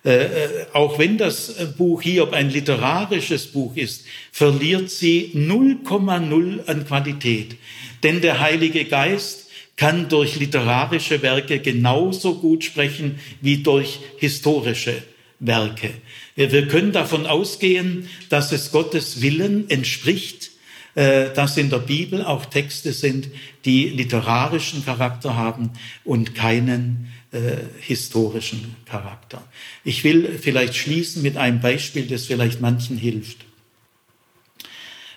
Äh, 0.06 0.24
äh, 0.24 0.50
auch 0.72 1.00
wenn 1.00 1.18
das 1.18 1.54
Buch 1.78 2.02
Hiob 2.02 2.32
ein 2.32 2.50
literarisches 2.50 3.48
Buch 3.48 3.76
ist, 3.76 4.06
verliert 4.32 4.90
sie 4.90 5.34
0,0 5.36 6.66
an 6.68 6.88
Qualität. 6.88 7.58
Denn 8.04 8.22
der 8.22 8.40
Heilige 8.40 8.86
Geist 8.86 9.50
kann 9.76 10.08
durch 10.08 10.38
literarische 10.40 11.22
Werke 11.22 11.60
genauso 11.60 12.36
gut 12.36 12.64
sprechen 12.64 13.20
wie 13.42 13.58
durch 13.58 14.00
historische 14.20 15.04
Werke. 15.42 15.90
Wir 16.38 16.70
können 16.70 16.94
davon 16.94 17.26
ausgehen, 17.26 18.08
dass 18.30 18.54
es 18.54 18.72
Gottes 18.72 19.22
Willen 19.22 19.70
entspricht, 19.70 20.52
äh, 20.52 20.57
dass 20.98 21.58
in 21.58 21.70
der 21.70 21.78
Bibel 21.78 22.26
auch 22.26 22.46
Texte 22.46 22.92
sind, 22.92 23.30
die 23.66 23.90
literarischen 23.90 24.84
Charakter 24.84 25.36
haben 25.36 25.70
und 26.04 26.34
keinen 26.34 27.14
äh, 27.32 27.58
historischen 27.82 28.76
Charakter. 28.86 29.44
Ich 29.84 30.04
will 30.04 30.40
vielleicht 30.42 30.76
schließen 30.76 31.22
mit 31.22 31.38
einem 31.38 31.60
Beispiel, 31.60 32.08
das 32.08 32.26
vielleicht 32.26 32.62
manchen 32.62 32.98
hilft. 32.98 33.46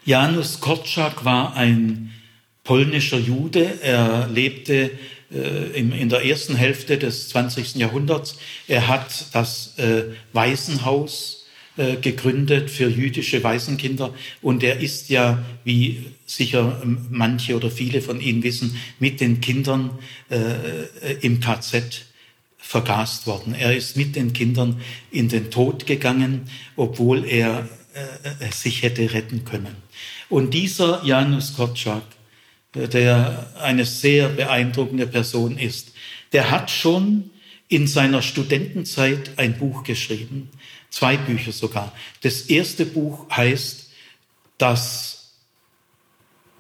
Janusz 0.05 0.61
Korczak 0.61 1.25
war 1.25 1.55
ein 1.55 2.13
polnischer 2.65 3.19
Jude. 3.19 3.79
Er 3.81 4.29
lebte 4.29 4.91
äh, 5.33 5.71
in, 5.79 5.93
in 5.93 6.09
der 6.09 6.25
ersten 6.25 6.57
Hälfte 6.57 6.99
des 6.99 7.29
20. 7.29 7.77
Jahrhunderts. 7.77 8.39
Er 8.67 8.89
hat 8.89 9.27
das 9.33 9.79
äh, 9.79 10.05
Waisenhaus 10.33 11.40
äh, 11.81 11.97
gegründet 11.97 12.71
für 12.71 12.91
jüdische 12.91 13.43
Waisenkinder. 13.43 14.13
Und 14.43 14.63
er 14.63 14.81
ist 14.81 15.09
ja, 15.09 15.43
wie 15.65 16.05
sicher 16.27 16.83
manche 17.09 17.57
oder 17.57 17.71
viele 17.71 18.03
von 18.03 18.21
Ihnen 18.21 18.43
wissen, 18.43 18.77
mit 18.99 19.23
den 19.23 19.41
Kindern 19.41 19.99
äh, 20.29 21.15
im 21.23 21.41
KZ 21.41 22.05
vergast 22.59 23.27
worden. 23.27 23.55
Er 23.55 23.75
ist 23.75 23.97
mit 23.97 24.15
den 24.15 24.35
Kindern 24.35 24.83
in 25.11 25.31
den 25.31 25.51
Tod 25.51 25.87
gegangen, 25.87 26.43
obwohl 26.77 27.25
er 27.25 27.67
äh, 27.95 28.53
sich 28.53 28.83
hätte 28.83 29.15
retten 29.15 29.47
können. 29.47 29.75
Und 30.29 30.53
dieser 30.53 31.03
Janusz 31.03 31.55
Korczak, 31.55 32.03
äh, 32.75 32.89
der 32.89 33.55
eine 33.59 33.87
sehr 33.87 34.29
beeindruckende 34.29 35.07
Person 35.07 35.57
ist, 35.57 35.93
der 36.33 36.51
hat 36.51 36.71
schon 36.71 37.31
in 37.69 37.87
seiner 37.87 38.21
Studentenzeit 38.21 39.39
ein 39.39 39.57
Buch 39.57 39.85
geschrieben, 39.85 40.51
Zwei 40.91 41.17
Bücher 41.17 41.53
sogar. 41.53 41.93
Das 42.23 42.43
erste 42.43 42.85
Buch 42.85 43.31
heißt 43.31 43.91
Das 44.59 45.33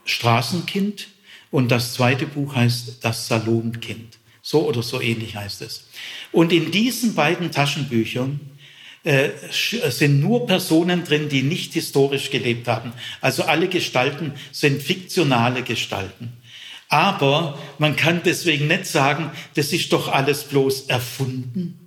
Straßenkind 0.04 1.08
und 1.50 1.70
das 1.70 1.94
zweite 1.94 2.26
Buch 2.26 2.54
heißt 2.54 2.98
Das 3.02 3.26
Salonkind. 3.26 4.18
So 4.42 4.66
oder 4.66 4.82
so 4.82 5.00
ähnlich 5.00 5.36
heißt 5.36 5.62
es. 5.62 5.88
Und 6.32 6.52
in 6.52 6.70
diesen 6.70 7.14
beiden 7.14 7.50
Taschenbüchern 7.50 8.40
äh, 9.02 9.30
sind 9.50 10.20
nur 10.20 10.46
Personen 10.46 11.04
drin, 11.04 11.28
die 11.28 11.42
nicht 11.42 11.72
historisch 11.72 12.30
gelebt 12.30 12.68
haben. 12.68 12.92
Also 13.20 13.44
alle 13.44 13.68
Gestalten 13.68 14.34
sind 14.52 14.82
fiktionale 14.82 15.62
Gestalten. 15.62 16.32
Aber 16.88 17.58
man 17.78 17.96
kann 17.96 18.22
deswegen 18.24 18.66
nicht 18.66 18.86
sagen, 18.86 19.30
das 19.54 19.72
ist 19.72 19.92
doch 19.92 20.08
alles 20.08 20.44
bloß 20.44 20.82
erfunden, 20.88 21.79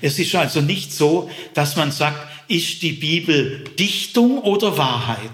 es 0.00 0.18
ist 0.18 0.34
also 0.34 0.60
nicht 0.60 0.92
so, 0.92 1.30
dass 1.52 1.76
man 1.76 1.92
sagt, 1.92 2.18
ist 2.48 2.82
die 2.82 2.92
Bibel 2.92 3.64
Dichtung 3.78 4.38
oder 4.38 4.76
Wahrheit? 4.76 5.30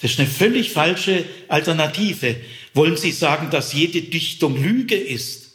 Das 0.00 0.12
ist 0.12 0.20
eine 0.20 0.28
völlig 0.28 0.72
falsche 0.72 1.24
Alternative. 1.48 2.36
Wollen 2.74 2.96
Sie 2.96 3.12
sagen, 3.12 3.50
dass 3.50 3.72
jede 3.72 4.02
Dichtung 4.02 4.60
Lüge 4.60 4.96
ist? 4.96 5.52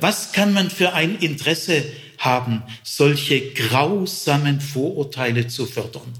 Was 0.00 0.32
kann 0.32 0.52
man 0.52 0.70
für 0.70 0.92
ein 0.92 1.18
Interesse 1.18 1.84
haben, 2.18 2.62
solche 2.82 3.52
grausamen 3.52 4.60
Vorurteile 4.60 5.48
zu 5.48 5.66
fördern? 5.66 6.12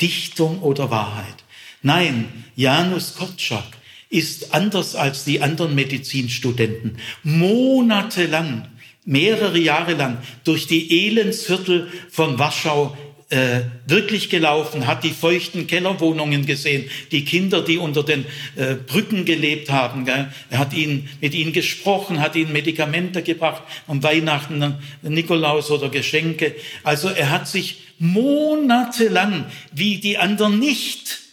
Dichtung 0.00 0.60
oder 0.60 0.90
Wahrheit. 0.90 1.36
Nein, 1.82 2.44
Janus 2.54 3.14
Korczak 3.14 3.75
ist 4.16 4.54
anders 4.54 4.96
als 4.96 5.24
die 5.24 5.42
anderen 5.42 5.74
Medizinstudenten 5.74 6.96
monatelang, 7.22 8.66
mehrere 9.04 9.58
Jahre 9.58 9.94
lang 9.94 10.18
durch 10.44 10.66
die 10.66 11.06
Elendsviertel 11.06 11.88
von 12.10 12.38
Warschau 12.38 12.96
äh, 13.28 13.62
wirklich 13.86 14.30
gelaufen, 14.30 14.86
hat 14.86 15.02
die 15.02 15.10
feuchten 15.10 15.66
Kellerwohnungen 15.66 16.46
gesehen, 16.46 16.88
die 17.10 17.24
Kinder, 17.24 17.60
die 17.62 17.76
unter 17.76 18.04
den 18.04 18.24
äh, 18.54 18.74
Brücken 18.74 19.24
gelebt 19.24 19.68
haben. 19.68 20.04
Gell? 20.04 20.32
Er 20.48 20.58
hat 20.58 20.72
ihnen, 20.72 21.08
mit 21.20 21.34
ihnen 21.34 21.52
gesprochen, 21.52 22.20
hat 22.20 22.36
ihnen 22.36 22.52
Medikamente 22.52 23.22
gebracht 23.22 23.62
am 23.88 24.02
Weihnachten, 24.02 24.76
Nikolaus 25.02 25.70
oder 25.70 25.88
Geschenke. 25.88 26.54
Also 26.84 27.08
er 27.08 27.30
hat 27.30 27.48
sich 27.48 27.82
monatelang, 27.98 29.46
wie 29.72 29.98
die 29.98 30.18
anderen 30.18 30.58
nicht, 30.60 31.25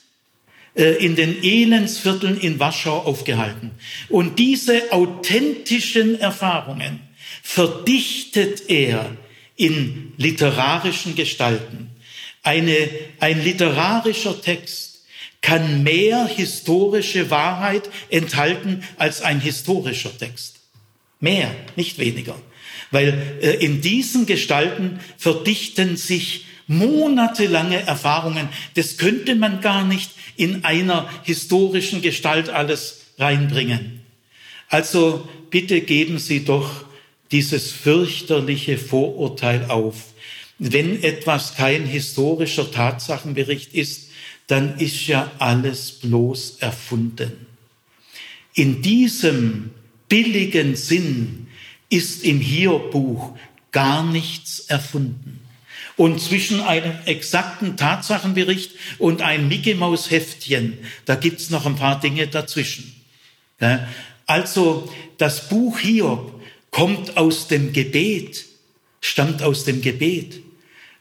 in 0.76 1.16
den 1.16 1.44
Elendsvierteln 1.44 2.40
in 2.40 2.60
Warschau 2.60 3.00
aufgehalten. 3.00 3.72
Und 4.10 4.40
diese 4.40 4.92
authentischen 4.92 6.20
Erfahrungen 6.20 7.00
verdichtet 7.44 8.70
er 8.70 9.16
in 9.56 10.14
literarischen 10.18 11.16
Gestalten. 11.16 11.92
Eine, 12.42 12.90
ein 13.20 13.44
literarischer 13.44 14.42
Text 14.42 15.04
kann 15.42 15.84
mehr 15.84 16.26
historische 16.26 17.30
Wahrheit 17.30 17.90
enthalten 18.10 18.84
als 18.98 19.22
ein 19.22 19.40
historischer 19.42 20.18
Text. 20.18 20.62
Mehr, 21.20 21.54
nicht 21.76 22.00
weniger. 22.00 22.42
Weil 22.92 23.40
äh, 23.42 23.64
in 23.64 23.82
diesen 23.82 24.26
Gestalten 24.26 25.00
verdichten 25.18 25.98
sich 25.98 26.46
monatelange 26.68 27.82
Erfahrungen. 27.82 28.50
Das 28.76 28.98
könnte 28.98 29.36
man 29.36 29.62
gar 29.62 29.86
nicht 29.86 30.12
in 30.36 30.64
einer 30.64 31.10
historischen 31.24 32.02
Gestalt 32.02 32.50
alles 32.50 33.02
reinbringen. 33.18 34.02
Also 34.70 35.28
bitte 35.50 35.82
geben 35.82 36.18
Sie 36.18 36.46
doch 36.46 36.86
dieses 37.32 37.72
fürchterliche 37.72 38.78
Vorurteil 38.78 39.66
auf. 39.70 40.14
Wenn 40.60 41.04
etwas 41.04 41.56
kein 41.56 41.86
historischer 41.86 42.72
Tatsachenbericht 42.72 43.74
ist, 43.74 44.10
dann 44.48 44.78
ist 44.78 45.08
ja 45.08 45.32
alles 45.40 45.92
bloß 45.92 46.58
erfunden. 46.60 47.46
In 48.54 48.82
diesem 48.82 49.72
billigen 50.10 50.76
Sinn 50.76 51.48
ist 51.90 52.24
im 52.24 52.40
Hiob-Buch 52.40 53.36
gar 53.72 54.04
nichts 54.04 54.60
erfunden. 54.62 55.40
Und 55.96 56.20
zwischen 56.20 56.62
einem 56.62 56.94
exakten 57.06 57.78
Tatsachenbericht 57.78 58.72
und 58.98 59.22
einem 59.22 59.48
Mickey-Maus-Heftchen, 59.48 60.80
da 61.06 61.16
gibt's 61.16 61.50
noch 61.50 61.66
ein 61.66 61.76
paar 61.76 62.00
Dinge 62.00 62.28
dazwischen. 62.28 62.94
Also 64.26 64.92
das 65.18 65.50
Buch 65.50 65.80
Hiob 65.80 66.42
kommt 66.72 67.18
aus 67.18 67.48
dem 67.48 67.74
Gebet, 67.74 68.46
stammt 69.02 69.44
aus 69.44 69.64
dem 69.66 69.82
Gebet, 69.82 70.42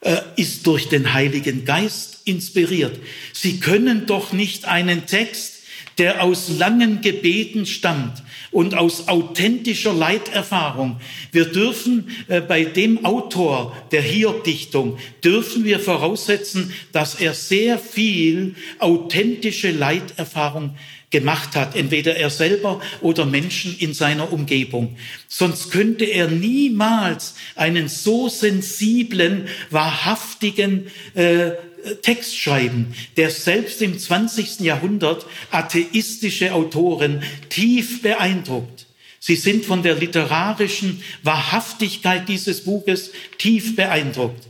äh, 0.01 0.17
ist 0.35 0.67
durch 0.67 0.89
den 0.89 1.13
Heiligen 1.13 1.65
Geist 1.65 2.19
inspiriert. 2.25 2.99
Sie 3.31 3.59
können 3.59 4.05
doch 4.05 4.33
nicht 4.33 4.65
einen 4.65 5.07
Text, 5.07 5.63
der 5.97 6.21
aus 6.21 6.49
langen 6.49 7.01
Gebeten 7.01 7.65
stammt 7.65 8.21
und 8.53 8.75
aus 8.75 9.07
authentischer 9.07 9.93
Leiterfahrung. 9.93 10.97
Wir 11.31 11.45
dürfen 11.45 12.09
äh, 12.27 12.39
bei 12.39 12.63
dem 12.63 13.03
Autor 13.03 13.75
der 13.91 14.01
Hiob-Dichtung, 14.01 14.97
dürfen 15.23 15.65
wir 15.65 15.79
voraussetzen, 15.79 16.73
dass 16.91 17.15
er 17.15 17.33
sehr 17.33 17.77
viel 17.77 18.55
authentische 18.79 19.71
Leiterfahrung 19.71 20.75
gemacht 21.13 21.55
hat, 21.55 21.75
entweder 21.75 22.15
er 22.15 22.31
selber 22.31 22.81
oder 23.01 23.25
Menschen 23.25 23.77
in 23.77 23.93
seiner 23.93 24.33
Umgebung. 24.33 24.97
Sonst 25.27 25.71
könnte 25.71 26.05
er 26.05 26.27
niemals 26.27 27.35
einen 27.55 27.87
so 27.87 28.29
sensiblen, 28.29 29.47
wahrhaftigen 29.69 30.87
äh, 31.13 31.51
Text 32.01 32.37
schreiben, 32.37 32.93
der 33.17 33.29
selbst 33.29 33.81
im 33.81 33.97
20. 33.97 34.61
Jahrhundert 34.61 35.25
atheistische 35.51 36.53
Autoren 36.53 37.23
tief 37.49 38.01
beeindruckt. 38.01 38.85
Sie 39.19 39.35
sind 39.35 39.65
von 39.65 39.83
der 39.83 39.95
literarischen 39.95 41.01
Wahrhaftigkeit 41.23 42.27
dieses 42.27 42.65
Buches 42.65 43.11
tief 43.37 43.75
beeindruckt. 43.75 44.47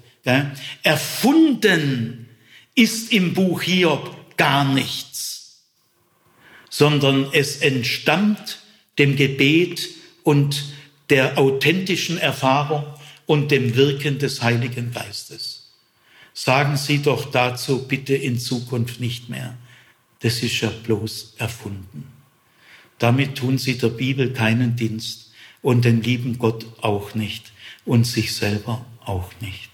Erfunden 0.81 2.29
ist 2.75 3.11
im 3.11 3.33
Buch 3.33 3.61
Hiob 3.61 4.15
gar 4.37 4.65
nichts 4.73 5.33
sondern 6.73 7.29
es 7.33 7.57
entstammt 7.57 8.57
dem 8.97 9.15
Gebet 9.15 9.89
und 10.23 10.73
der 11.11 11.37
authentischen 11.37 12.17
Erfahrung 12.17 12.83
und 13.27 13.51
dem 13.51 13.75
Wirken 13.75 14.17
des 14.17 14.41
Heiligen 14.41 14.91
Geistes. 14.91 15.62
Sagen 16.33 16.77
Sie 16.77 17.01
doch 17.01 17.29
dazu 17.29 17.87
bitte 17.87 18.15
in 18.15 18.39
Zukunft 18.39 18.99
nicht 18.99 19.29
mehr. 19.29 19.57
Das 20.19 20.41
ist 20.41 20.59
ja 20.61 20.69
bloß 20.69 21.35
erfunden. 21.37 22.11
Damit 22.97 23.35
tun 23.35 23.57
Sie 23.57 23.77
der 23.77 23.89
Bibel 23.89 24.33
keinen 24.33 24.75
Dienst 24.75 25.31
und 25.61 25.85
den 25.85 26.01
lieben 26.01 26.37
Gott 26.37 26.65
auch 26.81 27.15
nicht 27.15 27.51
und 27.85 28.05
sich 28.05 28.33
selber 28.33 28.85
auch 29.05 29.31
nicht. 29.41 29.72